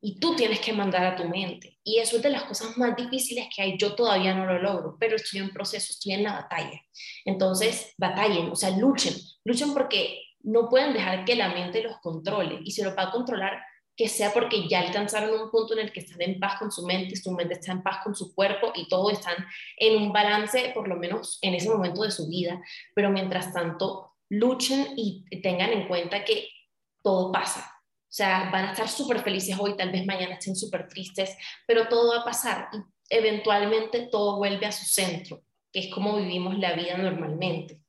y 0.01 0.19
tú 0.19 0.35
tienes 0.35 0.59
que 0.59 0.73
mandar 0.73 1.05
a 1.05 1.15
tu 1.15 1.23
mente. 1.29 1.79
Y 1.81 1.99
eso 1.99 2.17
es 2.17 2.23
de 2.23 2.29
las 2.29 2.43
cosas 2.43 2.77
más 2.77 2.93
difíciles 2.97 3.47
que 3.55 3.61
hay. 3.61 3.77
Yo 3.77 3.95
todavía 3.95 4.33
no 4.33 4.45
lo 4.45 4.59
logro, 4.59 4.97
pero 4.99 5.15
estoy 5.15 5.39
en 5.39 5.51
proceso, 5.51 5.93
estoy 5.93 6.11
en 6.13 6.23
la 6.23 6.33
batalla. 6.33 6.81
Entonces, 7.23 7.93
batallen, 7.97 8.49
o 8.51 8.55
sea, 8.55 8.71
luchen, 8.71 9.13
luchen 9.45 9.73
porque 9.73 10.21
no 10.41 10.67
pueden 10.67 10.91
dejar 10.93 11.23
que 11.23 11.37
la 11.37 11.53
mente 11.53 11.83
los 11.83 11.97
controle. 11.99 12.59
Y 12.65 12.71
si 12.71 12.81
lo 12.81 12.93
va 12.95 13.03
a 13.03 13.11
controlar, 13.11 13.61
que 13.99 14.07
sea 14.07 14.31
porque 14.31 14.65
ya 14.69 14.79
alcanzaron 14.79 15.41
un 15.41 15.51
punto 15.51 15.73
en 15.73 15.79
el 15.79 15.91
que 15.91 15.99
están 15.99 16.21
en 16.21 16.39
paz 16.39 16.57
con 16.57 16.71
su 16.71 16.85
mente, 16.85 17.17
su 17.17 17.33
mente 17.33 17.55
está 17.55 17.73
en 17.73 17.83
paz 17.83 17.97
con 18.01 18.15
su 18.15 18.33
cuerpo 18.33 18.71
y 18.73 18.87
todos 18.87 19.11
están 19.11 19.35
en 19.75 20.01
un 20.01 20.13
balance, 20.13 20.71
por 20.73 20.87
lo 20.87 20.95
menos 20.95 21.37
en 21.41 21.53
ese 21.53 21.67
momento 21.67 22.03
de 22.03 22.11
su 22.11 22.29
vida. 22.29 22.61
Pero 22.95 23.09
mientras 23.09 23.51
tanto, 23.51 24.13
luchen 24.29 24.93
y 24.95 25.25
tengan 25.41 25.71
en 25.71 25.89
cuenta 25.89 26.23
que 26.23 26.47
todo 27.03 27.29
pasa. 27.29 27.59
O 27.59 28.07
sea, 28.07 28.49
van 28.49 28.67
a 28.67 28.71
estar 28.71 28.87
súper 28.87 29.19
felices 29.19 29.57
hoy, 29.59 29.75
tal 29.75 29.91
vez 29.91 30.05
mañana 30.05 30.35
estén 30.35 30.55
súper 30.55 30.87
tristes, 30.87 31.35
pero 31.67 31.89
todo 31.89 32.15
va 32.15 32.21
a 32.21 32.25
pasar 32.25 32.69
y 32.71 32.77
eventualmente 33.09 34.07
todo 34.09 34.37
vuelve 34.37 34.65
a 34.65 34.71
su 34.71 34.85
centro, 34.85 35.43
que 35.73 35.79
es 35.81 35.93
como 35.93 36.15
vivimos 36.15 36.57
la 36.57 36.71
vida 36.71 36.97
normalmente. 36.97 37.81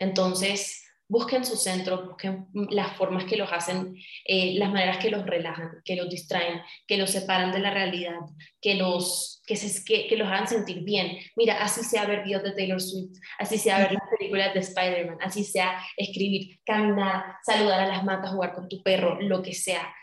Entonces, 0.00 0.81
busquen 1.12 1.44
su 1.44 1.56
centro, 1.56 2.06
busquen 2.06 2.46
las 2.70 2.96
formas 2.96 3.24
que 3.24 3.36
los 3.36 3.52
hacen, 3.52 3.94
eh, 4.24 4.54
las 4.54 4.70
maneras 4.70 4.96
que 4.96 5.10
los 5.10 5.26
relajan, 5.26 5.68
que 5.84 5.94
los 5.94 6.08
distraen, 6.08 6.62
que 6.86 6.96
los 6.96 7.10
separan 7.10 7.52
de 7.52 7.58
la 7.58 7.70
realidad, 7.70 8.16
que 8.62 8.76
los, 8.76 9.42
que, 9.46 9.56
se, 9.56 9.84
que, 9.84 10.16
los 10.16 10.26
hagan 10.26 10.48
sentir 10.48 10.82
bien. 10.82 11.18
Mira, 11.36 11.62
así 11.62 11.84
sea 11.84 12.06
ver 12.06 12.24
videos 12.24 12.42
de 12.42 12.52
Taylor 12.52 12.80
Swift, 12.80 13.18
así 13.38 13.58
sea 13.58 13.80
ver 13.80 13.92
las 13.92 14.02
películas 14.18 14.54
de 14.54 14.60
Spider-Man, 14.60 15.18
así 15.20 15.44
sea 15.44 15.78
escribir, 15.98 16.58
caminar, 16.64 17.36
saludar 17.44 17.82
a 17.82 17.88
las 17.88 18.04
matas, 18.04 18.30
jugar 18.30 18.54
con 18.54 18.66
tu 18.70 18.82
perro, 18.82 19.20
lo 19.20 19.42
que 19.42 19.52
sea 19.52 19.94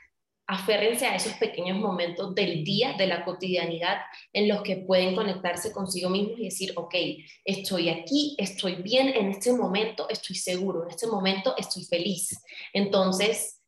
aférrense 0.49 1.05
a 1.05 1.15
esos 1.15 1.33
pequeños 1.33 1.77
momentos 1.77 2.33
del 2.33 2.63
día, 2.63 2.93
de 2.97 3.05
la 3.05 3.23
cotidianidad, 3.23 3.97
en 4.33 4.47
los 4.47 4.63
que 4.63 4.77
pueden 4.77 5.15
conectarse 5.15 5.71
consigo 5.71 6.09
mismos 6.09 6.39
y 6.39 6.45
decir, 6.45 6.73
ok, 6.75 6.95
estoy 7.45 7.89
aquí, 7.89 8.35
estoy 8.39 8.81
bien, 8.81 9.09
en 9.09 9.29
este 9.29 9.53
momento 9.53 10.09
estoy 10.09 10.35
seguro, 10.35 10.83
en 10.83 10.89
este 10.89 11.05
momento 11.05 11.53
estoy 11.55 11.83
feliz. 11.83 12.43
Entonces, 12.73 13.61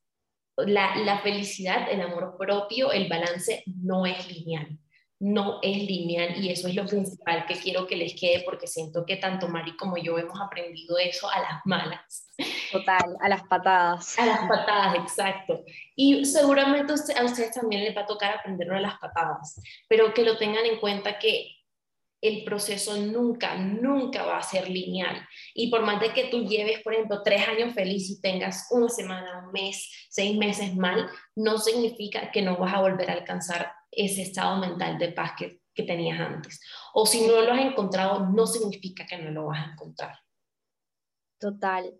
la, 0.57 1.19
felicidad, 1.21 1.88
el 1.91 2.01
amor 2.01 2.36
propio, 2.36 2.91
el 2.91 3.07
balance 3.07 3.63
no 3.67 4.07
es 4.07 4.27
lineal 4.27 4.79
no 5.22 5.59
es 5.61 5.78
lineal 5.78 6.43
y 6.43 6.49
eso 6.49 6.67
es 6.67 6.74
lo 6.74 6.88
principal 6.88 7.45
que 7.45 7.53
quiero 7.53 7.86
que 7.86 7.95
les 7.95 8.19
quede 8.19 8.41
porque 8.43 8.65
siento 8.65 9.05
que 9.05 9.17
tanto 9.17 9.47
Mari 9.47 9.78
como 9.78 9.95
yo 9.97 10.17
hemos 10.17 10.41
aprendido 10.41 10.97
eso 10.97 11.30
a 11.30 11.39
las 11.39 11.61
malas. 11.63 12.28
Total, 12.72 13.17
a 13.22 13.30
las 13.30 13.43
patadas. 13.43 14.17
A 14.17 14.26
las 14.26 14.39
patadas, 14.47 14.95
exacto. 14.95 15.63
Y 15.95 16.26
seguramente 16.26 16.93
a 16.93 16.95
ustedes 17.24 17.51
también 17.53 17.84
les 17.84 17.95
va 17.95 18.01
a 18.01 18.07
tocar 18.07 18.34
aprenderlo 18.34 18.76
a 18.76 18.82
las 18.82 18.97
patadas, 18.97 19.61
pero 19.88 20.11
que 20.11 20.24
lo 20.24 20.39
tengan 20.39 20.65
en 20.65 20.80
cuenta 20.80 21.19
que 21.19 21.55
el 22.19 22.43
proceso 22.43 22.97
nunca, 22.97 23.55
nunca 23.55 24.24
va 24.24 24.39
a 24.39 24.43
ser 24.43 24.69
lineal. 24.69 25.28
Y 25.53 25.69
por 25.69 25.84
más 25.84 25.99
de 26.01 26.13
que 26.13 26.26
tú 26.26 26.47
lleves, 26.47 26.80
por 26.80 26.95
ejemplo, 26.95 27.22
tres 27.24 27.47
años 27.47 27.76
feliz 27.76 28.09
y 28.09 28.22
tengas 28.22 28.69
una 28.72 28.89
semana, 28.89 29.43
un 29.45 29.51
mes, 29.51 30.07
seis 30.09 30.36
meses 30.36 30.76
mal, 30.76 31.07
no 31.36 31.59
significa 31.59 32.32
que 32.32 32.41
no 32.41 32.57
vas 32.57 32.74
a 32.74 32.82
volver 32.82 33.11
a 33.11 33.13
alcanzar 33.13 33.72
ese 33.92 34.22
estado 34.22 34.58
mental 34.58 34.98
de 34.98 35.12
paz 35.12 35.34
que, 35.38 35.62
que 35.74 35.84
tenías 35.84 36.20
antes. 36.20 36.62
O 36.94 37.06
si 37.06 37.28
no 37.28 37.42
lo 37.42 37.52
has 37.52 37.62
encontrado, 37.62 38.28
no 38.30 38.48
significa 38.48 39.06
que 39.06 39.18
no 39.18 39.32
lo 39.32 39.48
vas 39.48 39.68
a 39.68 39.72
encontrar. 39.74 40.18
Total. 41.39 41.94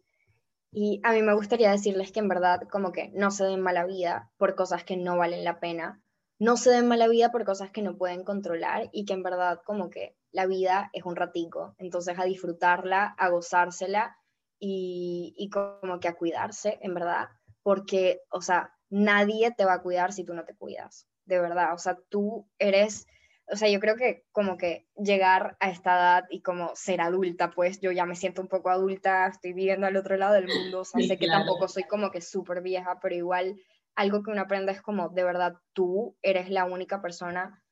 Y 0.72 1.02
a 1.04 1.12
mí 1.12 1.22
me 1.22 1.34
gustaría 1.34 1.72
decirles 1.72 2.12
que 2.12 2.20
en 2.20 2.30
verdad 2.30 2.62
como 2.70 2.92
que 2.94 3.10
no 3.14 3.32
se 3.32 3.44
den 3.44 3.62
mala 3.62 3.86
vida 3.86 4.32
por 4.38 4.56
cosas 4.56 4.86
que 4.86 4.96
no 4.96 5.18
valen 5.18 5.44
la 5.44 5.60
pena, 5.60 6.02
no 6.40 6.56
se 6.56 6.72
den 6.72 6.88
mala 6.88 7.08
vida 7.08 7.32
por 7.32 7.44
cosas 7.44 7.72
que 7.72 7.82
no 7.82 7.98
pueden 7.98 8.24
controlar 8.24 8.90
y 8.94 9.06
que 9.06 9.14
en 9.14 9.22
verdad 9.22 9.60
como 9.66 9.90
que 9.90 10.16
la 10.32 10.46
vida 10.46 10.90
es 10.94 11.04
un 11.04 11.18
ratico, 11.18 11.76
entonces 11.78 12.18
a 12.18 12.24
disfrutarla, 12.24 13.16
a 13.18 13.30
gozársela 13.30 14.18
y, 14.58 15.34
y 15.38 15.50
como 15.50 16.00
que 16.00 16.08
a 16.08 16.16
cuidarse, 16.16 16.80
en 16.82 16.94
verdad, 16.94 17.28
porque, 17.64 18.22
o 18.32 18.42
sea, 18.42 18.74
nadie 18.90 19.52
te 19.52 19.66
va 19.66 19.74
a 19.74 19.82
cuidar 19.82 20.14
si 20.14 20.24
tú 20.24 20.34
no 20.34 20.46
te 20.46 20.56
cuidas 20.56 21.11
de 21.26 21.40
verdad, 21.40 21.74
o 21.74 21.78
sea, 21.78 21.98
tú 22.10 22.48
eres, 22.60 23.08
o 23.48 23.56
sea, 23.56 23.70
yo 23.70 23.80
creo 23.80 23.96
que 23.96 24.26
como 24.32 24.58
que 24.58 24.88
llegar 24.96 25.58
a 25.60 25.70
esta 25.70 25.96
edad 25.96 26.26
y 26.30 26.42
como 26.42 26.76
ser 26.76 27.02
adulta, 27.02 27.52
pues 27.52 27.80
yo 27.82 27.92
ya 27.92 28.06
me 28.06 28.16
siento 28.16 28.42
un 28.42 28.48
poco 28.48 28.70
adulta, 28.70 29.28
estoy 29.28 29.54
viviendo 29.54 29.88
al 29.88 29.98
otro 29.98 30.18
lado 30.18 30.34
del 30.34 30.48
mundo, 30.48 30.82
o 30.82 30.86
sea, 30.86 31.02
sé 31.06 31.18
que 31.18 31.28
tampoco 31.28 31.68
soy 31.68 31.84
como 31.84 32.12
que 32.12 32.22
súper 32.22 32.62
vieja, 32.62 33.00
pero 33.02 33.16
igual 33.16 33.62
algo 33.96 34.24
que 34.24 34.32
uno 34.32 34.42
aprende 34.42 34.72
es 34.72 34.82
como, 34.82 35.10
de 35.10 35.24
verdad, 35.24 35.56
tú 35.74 36.18
eres 36.22 36.50
la 36.50 36.66
única 36.66 37.02
persona 37.02 37.64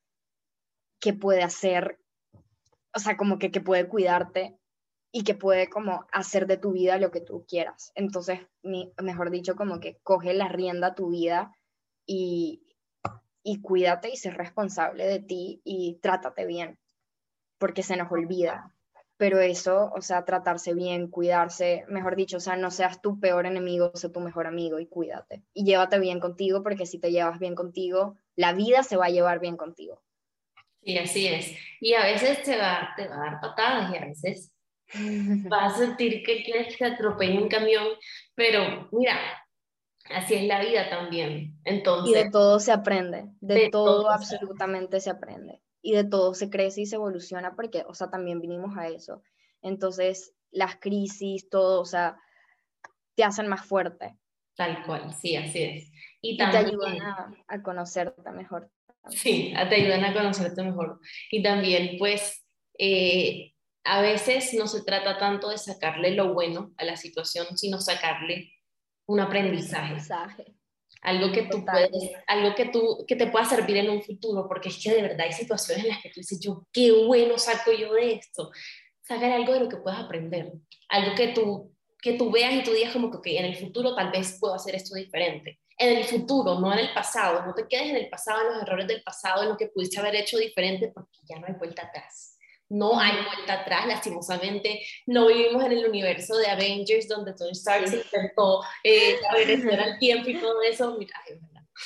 que 1.00 1.14
puede 1.14 1.42
hacer, 1.42 1.98
o 2.94 2.98
sea, 2.98 3.16
como 3.16 3.38
que, 3.38 3.50
que 3.50 3.60
puede 3.60 3.88
cuidarte 3.88 4.58
y 5.12 5.24
que 5.24 5.34
puede 5.34 5.68
como 5.68 6.06
hacer 6.12 6.46
de 6.46 6.56
tu 6.56 6.72
vida 6.72 6.98
lo 6.98 7.10
que 7.10 7.20
tú 7.20 7.44
quieras. 7.48 7.90
Entonces, 7.94 8.40
mejor 8.62 9.30
dicho, 9.30 9.56
como 9.56 9.80
que 9.80 9.98
coge 10.02 10.34
la 10.34 10.48
rienda 10.48 10.88
a 10.88 10.94
tu 10.94 11.10
vida 11.10 11.52
y, 12.06 12.69
y 13.42 13.60
cuídate 13.60 14.10
y 14.10 14.16
sé 14.16 14.30
responsable 14.30 15.06
de 15.06 15.20
ti 15.20 15.60
y 15.64 15.98
trátate 16.02 16.46
bien, 16.46 16.78
porque 17.58 17.82
se 17.82 17.96
nos 17.96 18.10
olvida. 18.10 18.74
pero 19.16 19.38
eso, 19.38 19.92
o 19.94 20.00
sea, 20.00 20.24
tratarse 20.24 20.72
bien, 20.72 21.08
cuidarse, 21.08 21.84
mejor 21.88 22.16
dicho, 22.16 22.38
o 22.38 22.40
sea, 22.40 22.56
no 22.56 22.70
seas 22.70 23.02
tu 23.02 23.20
peor 23.20 23.44
enemigo, 23.44 23.92
sé 23.94 24.08
tu 24.08 24.20
mejor 24.20 24.46
amigo 24.46 24.80
y 24.80 24.86
cuídate. 24.86 25.42
Y 25.52 25.64
llévate 25.64 25.98
bien 25.98 26.20
contigo, 26.20 26.62
porque 26.62 26.86
si 26.86 26.98
te 26.98 27.12
llevas 27.12 27.38
bien 27.38 27.54
contigo, 27.54 28.16
la 28.34 28.54
vida 28.54 28.82
se 28.82 28.96
va 28.96 29.06
a 29.06 29.10
llevar 29.10 29.38
bien 29.38 29.58
contigo. 29.58 30.00
Sí, 30.82 30.96
así 30.96 31.26
es. 31.26 31.54
Y 31.80 31.92
a 31.92 32.04
veces 32.04 32.42
te 32.42 32.56
va, 32.56 32.94
te 32.96 33.08
va 33.08 33.16
a 33.16 33.30
dar 33.30 33.40
patadas 33.42 33.92
y 33.92 33.96
a 33.98 34.06
veces 34.06 34.52
vas 35.50 35.74
a 35.74 35.76
sentir 35.76 36.22
que 36.22 36.42
quieres 36.42 36.74
que 36.74 36.84
te 36.84 36.92
atropelle 36.92 37.42
un 37.42 37.48
camión, 37.48 37.88
pero 38.34 38.88
mira, 38.92 39.18
así 40.10 40.34
es 40.34 40.44
la 40.44 40.60
vida 40.60 40.88
también. 40.88 41.58
Entonces, 41.64 42.10
y 42.10 42.24
de 42.24 42.30
todo 42.30 42.60
se 42.60 42.72
aprende, 42.72 43.26
de, 43.40 43.70
todo, 43.70 44.02
todo 44.02 44.10
absolutamente 44.10 45.00
se 45.00 45.10
aprende 45.10 45.60
y 45.82 45.92
de 45.92 46.04
todo 46.04 46.34
se 46.34 46.50
crece 46.50 46.82
y 46.82 46.86
se 46.86 46.96
evoluciona 46.96 47.54
porque, 47.54 47.84
o 47.86 47.94
sea, 47.94 48.10
también 48.10 48.40
vinimos 48.40 48.76
a 48.76 48.88
eso. 48.88 49.22
Entonces, 49.62 50.34
las 50.50 50.76
crisis, 50.76 51.48
todo, 51.48 51.80
o 51.80 51.84
sea, 51.84 52.18
te 53.14 53.24
hacen 53.24 53.48
más 53.48 53.64
fuerte. 53.64 54.16
Tal 54.56 54.84
cual, 54.84 55.12
sí, 55.14 55.36
así 55.36 55.62
es. 55.62 55.92
Y, 56.20 56.36
también, 56.36 56.64
te 56.64 56.70
ayudan 56.70 57.00
a, 57.48 57.62
conocerte 57.62 58.30
mejor. 58.30 58.70
Sí, 59.08 59.54
te 59.68 59.74
ayudan 59.74 60.04
a 60.04 60.12
conocerte 60.12 60.62
mejor. 60.62 61.00
Y 61.30 61.42
también, 61.42 61.96
pues, 61.98 62.44
eh, 62.78 63.54
a 63.84 64.02
veces 64.02 64.52
no 64.54 64.66
se 64.66 64.84
trata 64.84 65.16
tanto 65.18 65.48
de 65.48 65.56
sacarle 65.56 66.14
lo 66.14 66.34
bueno 66.34 66.72
a 66.76 66.84
la 66.84 66.96
situación, 66.96 67.56
sino 67.56 67.80
sacarle 67.80 68.52
un 69.10 69.20
aprendizaje. 69.20 69.84
aprendizaje 69.84 70.60
algo 71.02 71.32
que 71.32 71.42
tú 71.44 71.64
puedes, 71.64 72.12
algo 72.26 72.54
que 72.54 72.66
tú, 72.66 73.04
que 73.06 73.16
te 73.16 73.26
pueda 73.28 73.44
servir 73.44 73.78
en 73.78 73.90
un 73.90 74.02
futuro, 74.02 74.46
porque 74.46 74.68
es 74.68 74.82
que 74.82 74.92
de 74.92 75.02
verdad 75.02 75.26
hay 75.26 75.32
situaciones 75.32 75.84
en 75.84 75.90
las 75.90 76.02
que 76.02 76.10
tú 76.10 76.20
dices, 76.20 76.40
yo, 76.40 76.66
qué 76.72 76.92
bueno 77.06 77.38
saco 77.38 77.72
yo 77.72 77.94
de 77.94 78.14
esto. 78.14 78.50
Sacar 79.00 79.32
algo 79.32 79.54
de 79.54 79.60
lo 79.60 79.68
que 79.68 79.78
puedas 79.78 80.00
aprender, 80.00 80.52
algo 80.88 81.14
que 81.14 81.28
tú, 81.28 81.74
que 82.00 82.14
tú 82.14 82.30
veas 82.30 82.52
y 82.54 82.62
tú 82.62 82.72
digas 82.72 82.92
como 82.92 83.10
que 83.20 83.38
en 83.38 83.46
el 83.46 83.56
futuro 83.56 83.94
tal 83.94 84.10
vez 84.10 84.36
puedo 84.38 84.54
hacer 84.54 84.74
esto 84.74 84.94
diferente. 84.94 85.60
En 85.78 85.96
el 85.96 86.04
futuro, 86.04 86.60
no 86.60 86.72
en 86.72 86.80
el 86.80 86.92
pasado, 86.92 87.46
no 87.46 87.54
te 87.54 87.66
quedes 87.66 87.90
en 87.90 87.96
el 87.96 88.10
pasado, 88.10 88.42
en 88.42 88.54
los 88.54 88.62
errores 88.62 88.86
del 88.86 89.02
pasado, 89.02 89.42
en 89.42 89.48
lo 89.48 89.56
que 89.56 89.68
pudiste 89.68 89.98
haber 89.98 90.16
hecho 90.16 90.36
diferente, 90.36 90.92
porque 90.94 91.18
ya 91.26 91.38
no 91.38 91.46
hay 91.46 91.54
vuelta 91.54 91.86
atrás. 91.86 92.36
No 92.70 92.98
hay 92.98 93.12
vuelta 93.24 93.60
atrás, 93.60 93.86
lastimosamente. 93.86 94.80
No 95.06 95.26
vivimos 95.26 95.64
en 95.64 95.72
el 95.72 95.86
universo 95.86 96.36
de 96.36 96.46
Avengers 96.46 97.08
donde 97.08 97.34
Tony 97.34 97.50
Stark 97.52 97.88
se 97.88 97.96
intentó 97.96 98.62
eh, 98.84 99.16
regresar 99.32 99.80
al 99.80 99.98
tiempo 99.98 100.30
y 100.30 100.38
todo 100.38 100.62
eso. 100.62 100.96
Mira, 100.96 101.14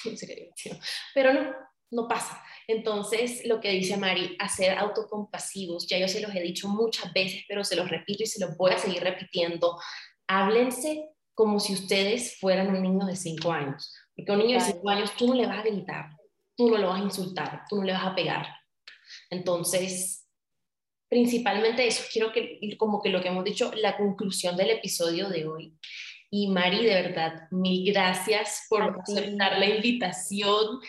Pero 1.15 1.33
no, 1.33 1.55
no 1.91 2.07
pasa. 2.07 2.43
Entonces, 2.67 3.47
lo 3.47 3.61
que 3.61 3.71
dice 3.71 3.97
Mari, 3.97 4.37
hacer 4.39 4.79
autocompasivos, 4.79 5.87
ya 5.87 5.99
yo 5.99 6.09
se 6.09 6.21
los 6.21 6.35
he 6.35 6.41
dicho 6.41 6.69
muchas 6.69 7.13
veces, 7.13 7.45
pero 7.49 7.65
se 7.65 7.77
los 7.77 7.89
repito 7.89 8.23
y 8.23 8.27
se 8.27 8.45
los 8.45 8.57
voy 8.57 8.73
a 8.73 8.79
seguir 8.79 9.03
repitiendo. 9.03 9.79
Háblense 10.27 11.11
como 11.35 11.61
si 11.61 11.75
ustedes 11.75 12.39
fueran 12.39 12.75
un 12.75 12.83
niño 12.83 13.07
de 13.07 13.17
5 13.17 13.53
años. 13.53 13.93
Porque 14.15 14.31
a 14.31 14.35
un 14.35 14.41
niño 14.41 14.59
de 14.59 14.73
5 14.73 14.91
años 14.91 15.13
tú 15.17 15.29
no 15.29 15.35
le 15.35 15.47
vas 15.47 15.59
a 15.59 15.69
gritar, 15.69 16.11
tú 16.57 16.71
no 16.71 16.79
lo 16.79 16.89
vas 16.89 17.01
a 17.01 17.05
insultar, 17.05 17.63
tú 17.69 17.77
no 17.77 17.85
le 17.85 17.93
vas 17.93 18.07
a 18.07 18.15
pegar. 18.15 18.47
Entonces, 19.31 20.24
principalmente 21.15 21.87
eso, 21.87 22.03
quiero 22.13 22.33
que, 22.33 22.59
como 22.77 23.01
que 23.01 23.09
lo 23.09 23.23
que 23.23 23.29
hemos 23.29 23.45
dicho, 23.45 23.71
la 23.77 23.97
conclusión 23.97 24.57
del 24.57 24.71
episodio 24.71 25.29
de 25.29 25.47
hoy. 25.47 25.73
Y 26.29 26.49
Mari, 26.49 26.85
de 26.85 26.93
verdad, 26.93 27.47
mil 27.53 27.89
gracias 27.93 28.67
por 28.69 28.83
aceptar 28.83 29.61
la 29.61 29.67
invitación. 29.67 30.81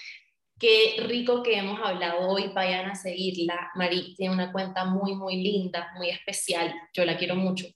Qué 0.60 0.96
rico 1.06 1.44
que 1.44 1.56
hemos 1.56 1.80
hablado 1.80 2.28
hoy, 2.28 2.50
vayan 2.56 2.90
a 2.90 2.96
seguirla. 2.96 3.70
Mari 3.76 4.16
tiene 4.16 4.34
una 4.34 4.52
cuenta 4.52 4.84
muy, 4.86 5.14
muy 5.16 5.36
linda, 5.44 5.92
muy 5.96 6.10
especial, 6.10 6.74
yo 6.92 7.06
la 7.06 7.20
quiero 7.20 7.36
mucho. 7.36 7.68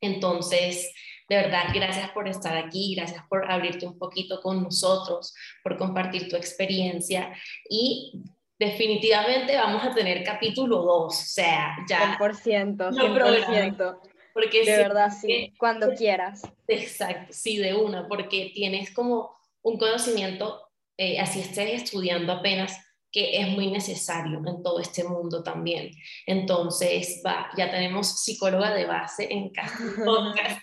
Entonces, 0.00 0.92
de 1.28 1.36
verdad, 1.36 1.68
gracias 1.72 2.10
por 2.10 2.26
estar 2.26 2.56
aquí, 2.56 2.96
gracias 2.96 3.22
por 3.28 3.48
abrirte 3.48 3.86
un 3.86 3.96
poquito 3.96 4.40
con 4.40 4.60
nosotros, 4.60 5.36
por 5.62 5.76
compartir 5.76 6.28
tu 6.28 6.34
experiencia 6.34 7.32
y 7.70 8.24
definitivamente 8.58 9.56
vamos 9.56 9.84
a 9.84 9.94
tener 9.94 10.24
capítulo 10.24 10.82
2, 10.82 10.86
o 10.86 11.10
sea, 11.10 11.76
ya. 11.88 12.18
100%, 12.18 12.76
100%. 12.76 13.98
porque 14.32 14.64
de 14.64 14.76
verdad, 14.76 15.10
sí, 15.10 15.52
cuando 15.58 15.94
quieras. 15.94 16.42
Exacto, 16.68 17.32
sí, 17.32 17.58
de 17.58 17.74
una, 17.74 18.08
porque 18.08 18.52
tienes 18.54 18.92
como 18.92 19.34
un 19.62 19.78
conocimiento, 19.78 20.62
eh, 20.96 21.18
así 21.18 21.40
estés 21.40 21.82
estudiando 21.82 22.32
apenas, 22.32 22.78
que 23.10 23.40
es 23.40 23.48
muy 23.48 23.70
necesario 23.70 24.42
en 24.46 24.62
todo 24.62 24.78
este 24.78 25.04
mundo 25.04 25.42
también. 25.42 25.90
Entonces, 26.26 27.22
va, 27.24 27.48
ya 27.56 27.70
tenemos 27.70 28.22
psicóloga 28.22 28.74
de 28.74 28.84
base 28.84 29.32
en 29.32 29.50
casa. 29.50 29.78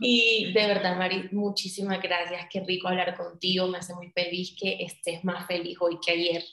Y 0.00 0.52
de 0.52 0.66
verdad, 0.66 0.96
Mari, 0.96 1.28
muchísimas 1.32 2.00
gracias. 2.00 2.46
Qué 2.50 2.60
rico 2.60 2.88
hablar 2.88 3.16
contigo. 3.16 3.66
Me 3.66 3.78
hace 3.78 3.94
muy 3.94 4.10
feliz 4.10 4.54
que 4.58 4.76
estés 4.80 5.24
más 5.24 5.46
feliz 5.46 5.76
hoy 5.80 5.98
que 6.04 6.12
ayer. 6.12 6.44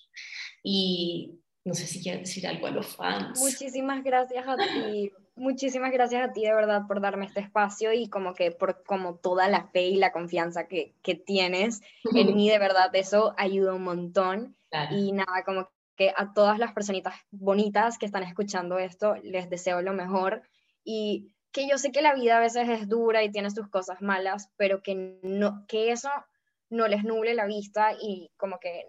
Y 0.64 1.40
no 1.66 1.74
sé 1.74 1.88
si 1.88 2.02
quieres 2.02 2.22
decir 2.22 2.48
algo 2.48 2.68
a 2.68 2.72
los 2.72 2.96
fans. 2.96 3.40
Muchísimas 3.40 4.04
gracias 4.04 4.48
a 4.48 4.58
ti. 4.58 5.12
Muchísimas 5.36 5.92
gracias 5.92 6.28
a 6.28 6.34
ti 6.34 6.42
de 6.42 6.54
verdad 6.54 6.82
por 6.88 7.00
darme 7.00 7.26
este 7.26 7.40
espacio 7.40 7.94
y 7.94 8.10
como 8.10 8.34
que 8.34 8.52
por 8.52 8.84
como 8.84 9.16
toda 9.16 9.48
la 9.48 9.68
fe 9.68 9.88
y 9.88 9.96
la 9.96 10.12
confianza 10.12 10.68
que, 10.68 10.96
que 11.02 11.16
tienes 11.16 11.82
en 12.14 12.36
mí, 12.36 12.50
de 12.50 12.60
verdad, 12.60 12.94
eso 12.94 13.34
ayuda 13.38 13.74
un 13.74 13.84
montón. 13.84 14.56
Y 14.92 15.12
nada, 15.14 15.44
como 15.46 15.70
que 15.96 16.14
a 16.16 16.34
todas 16.34 16.60
las 16.60 16.74
personitas 16.74 17.16
bonitas 17.32 17.98
que 17.98 18.06
están 18.06 18.24
escuchando 18.24 18.78
esto, 18.80 19.16
les 19.24 19.50
deseo 19.50 19.82
lo 19.82 19.94
mejor 19.94 20.44
y 20.84 21.34
que 21.52 21.68
yo 21.68 21.78
sé 21.78 21.92
que 21.92 22.02
la 22.02 22.14
vida 22.14 22.38
a 22.38 22.42
veces 22.42 22.70
es 22.70 22.88
dura 22.88 23.24
y 23.24 23.32
tiene 23.32 23.50
sus 23.52 23.68
cosas 23.68 24.02
malas, 24.02 24.50
pero 24.56 24.82
que, 24.82 25.20
no, 25.24 25.66
que 25.68 25.92
eso 25.92 26.10
no 26.70 26.88
les 26.88 27.04
nuble 27.04 27.34
la 27.34 27.46
vista 27.46 27.94
y 28.00 28.32
como 28.38 28.60
que 28.60 28.86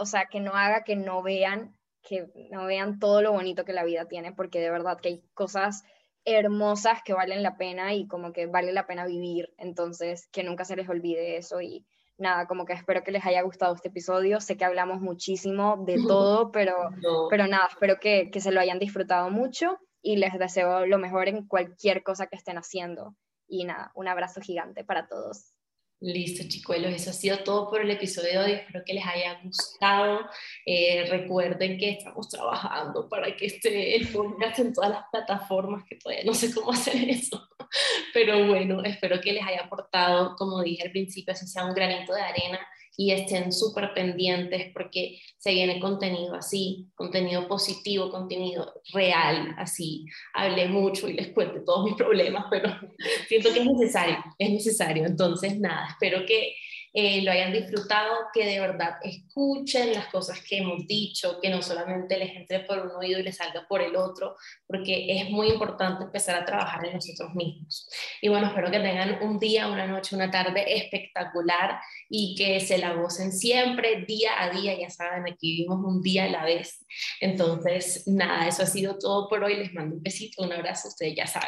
o 0.00 0.06
sea, 0.06 0.26
que 0.30 0.40
no 0.40 0.52
haga 0.54 0.82
que 0.82 0.96
no 0.96 1.22
vean, 1.22 1.76
que 2.02 2.26
no 2.50 2.64
vean 2.64 2.98
todo 2.98 3.20
lo 3.20 3.32
bonito 3.32 3.64
que 3.64 3.74
la 3.74 3.84
vida 3.84 4.06
tiene, 4.06 4.32
porque 4.32 4.60
de 4.60 4.70
verdad 4.70 4.98
que 4.98 5.08
hay 5.08 5.22
cosas 5.34 5.84
hermosas 6.24 7.00
que 7.04 7.12
valen 7.12 7.42
la 7.42 7.56
pena 7.56 7.94
y 7.94 8.06
como 8.06 8.32
que 8.32 8.46
vale 8.46 8.72
la 8.72 8.86
pena 8.86 9.06
vivir, 9.06 9.52
entonces 9.58 10.28
que 10.32 10.42
nunca 10.42 10.64
se 10.64 10.76
les 10.76 10.88
olvide 10.88 11.36
eso 11.36 11.60
y 11.60 11.86
nada, 12.18 12.46
como 12.46 12.64
que 12.64 12.72
espero 12.72 13.02
que 13.02 13.12
les 13.12 13.24
haya 13.24 13.42
gustado 13.42 13.74
este 13.74 13.88
episodio, 13.88 14.40
sé 14.40 14.56
que 14.56 14.64
hablamos 14.64 15.00
muchísimo 15.00 15.84
de 15.86 15.96
todo, 16.08 16.50
pero, 16.50 16.90
pero 17.28 17.46
nada, 17.46 17.68
espero 17.70 17.98
que, 18.00 18.30
que 18.30 18.40
se 18.40 18.52
lo 18.52 18.60
hayan 18.60 18.78
disfrutado 18.78 19.30
mucho 19.30 19.78
y 20.02 20.16
les 20.16 20.38
deseo 20.38 20.86
lo 20.86 20.98
mejor 20.98 21.28
en 21.28 21.46
cualquier 21.46 22.02
cosa 22.02 22.26
que 22.26 22.36
estén 22.36 22.56
haciendo. 22.56 23.14
Y 23.46 23.64
nada, 23.64 23.90
un 23.94 24.08
abrazo 24.08 24.40
gigante 24.40 24.84
para 24.84 25.08
todos. 25.08 25.52
Listo, 26.02 26.44
chicuelos, 26.48 26.94
eso 26.94 27.10
ha 27.10 27.12
sido 27.12 27.38
todo 27.40 27.68
por 27.68 27.82
el 27.82 27.90
episodio 27.90 28.30
de 28.30 28.38
hoy. 28.38 28.52
Espero 28.52 28.82
que 28.86 28.94
les 28.94 29.04
haya 29.06 29.38
gustado. 29.44 30.20
Eh, 30.64 31.06
recuerden 31.10 31.76
que 31.76 31.90
estamos 31.90 32.26
trabajando 32.30 33.06
para 33.06 33.36
que 33.36 33.44
esté 33.44 33.96
el 33.96 34.08
podcast 34.08 34.60
en 34.60 34.72
todas 34.72 34.90
las 34.90 35.04
plataformas, 35.12 35.84
que 35.84 35.96
todavía 35.96 36.24
no 36.24 36.32
sé 36.32 36.54
cómo 36.54 36.72
hacer 36.72 37.10
eso. 37.10 37.46
Pero 38.14 38.46
bueno, 38.46 38.82
espero 38.82 39.20
que 39.20 39.34
les 39.34 39.46
haya 39.46 39.64
aportado, 39.64 40.36
como 40.36 40.62
dije 40.62 40.84
al 40.84 40.90
principio, 40.90 41.34
así 41.34 41.46
sea 41.46 41.66
un 41.66 41.74
granito 41.74 42.14
de 42.14 42.22
arena 42.22 42.66
y 42.96 43.12
estén 43.12 43.52
súper 43.52 43.94
pendientes 43.94 44.72
porque 44.72 45.20
se 45.38 45.52
viene 45.52 45.80
contenido 45.80 46.34
así, 46.34 46.88
contenido 46.94 47.48
positivo, 47.48 48.10
contenido 48.10 48.72
real, 48.92 49.54
así. 49.56 50.04
Hablé 50.34 50.68
mucho 50.68 51.08
y 51.08 51.14
les 51.14 51.28
cuento 51.28 51.64
todos 51.64 51.84
mis 51.84 51.94
problemas, 51.94 52.44
pero 52.50 52.68
siento 53.28 53.52
que 53.52 53.60
es 53.60 53.66
necesario, 53.66 54.18
es 54.38 54.50
necesario. 54.50 55.06
Entonces, 55.06 55.58
nada, 55.58 55.88
espero 55.88 56.26
que 56.26 56.54
eh, 56.92 57.22
lo 57.22 57.30
hayan 57.30 57.52
disfrutado, 57.52 58.16
que 58.32 58.44
de 58.44 58.60
verdad 58.60 58.96
escuchen 59.02 59.92
las 59.92 60.06
cosas 60.08 60.40
que 60.42 60.58
hemos 60.58 60.86
dicho, 60.86 61.38
que 61.40 61.50
no 61.50 61.62
solamente 61.62 62.18
les 62.18 62.34
entre 62.36 62.60
por 62.60 62.78
un 62.78 62.90
oído 62.92 63.20
y 63.20 63.22
les 63.22 63.36
salga 63.36 63.66
por 63.68 63.80
el 63.80 63.96
otro, 63.96 64.36
porque 64.66 65.20
es 65.20 65.30
muy 65.30 65.48
importante 65.48 66.04
empezar 66.04 66.36
a 66.36 66.44
trabajar 66.44 66.84
en 66.86 66.94
nosotros 66.94 67.34
mismos. 67.34 67.88
Y 68.20 68.28
bueno, 68.28 68.48
espero 68.48 68.70
que 68.70 68.80
tengan 68.80 69.22
un 69.22 69.38
día, 69.38 69.68
una 69.68 69.86
noche, 69.86 70.16
una 70.16 70.30
tarde 70.30 70.64
espectacular 70.66 71.80
y 72.08 72.34
que 72.36 72.60
se 72.60 72.78
la 72.78 72.92
gocen 72.94 73.32
siempre, 73.32 74.04
día 74.04 74.42
a 74.42 74.50
día, 74.50 74.78
ya 74.78 74.90
saben, 74.90 75.24
aquí 75.32 75.58
vivimos 75.58 75.78
un 75.84 76.02
día 76.02 76.24
a 76.24 76.28
la 76.28 76.44
vez. 76.44 76.84
Entonces, 77.20 78.06
nada, 78.06 78.48
eso 78.48 78.62
ha 78.62 78.66
sido 78.66 78.98
todo 78.98 79.28
por 79.28 79.44
hoy. 79.44 79.56
Les 79.56 79.72
mando 79.72 79.96
un 79.96 80.02
besito, 80.02 80.42
un 80.42 80.52
abrazo, 80.52 80.88
ustedes 80.88 81.14
ya 81.16 81.26
saben. 81.26 81.38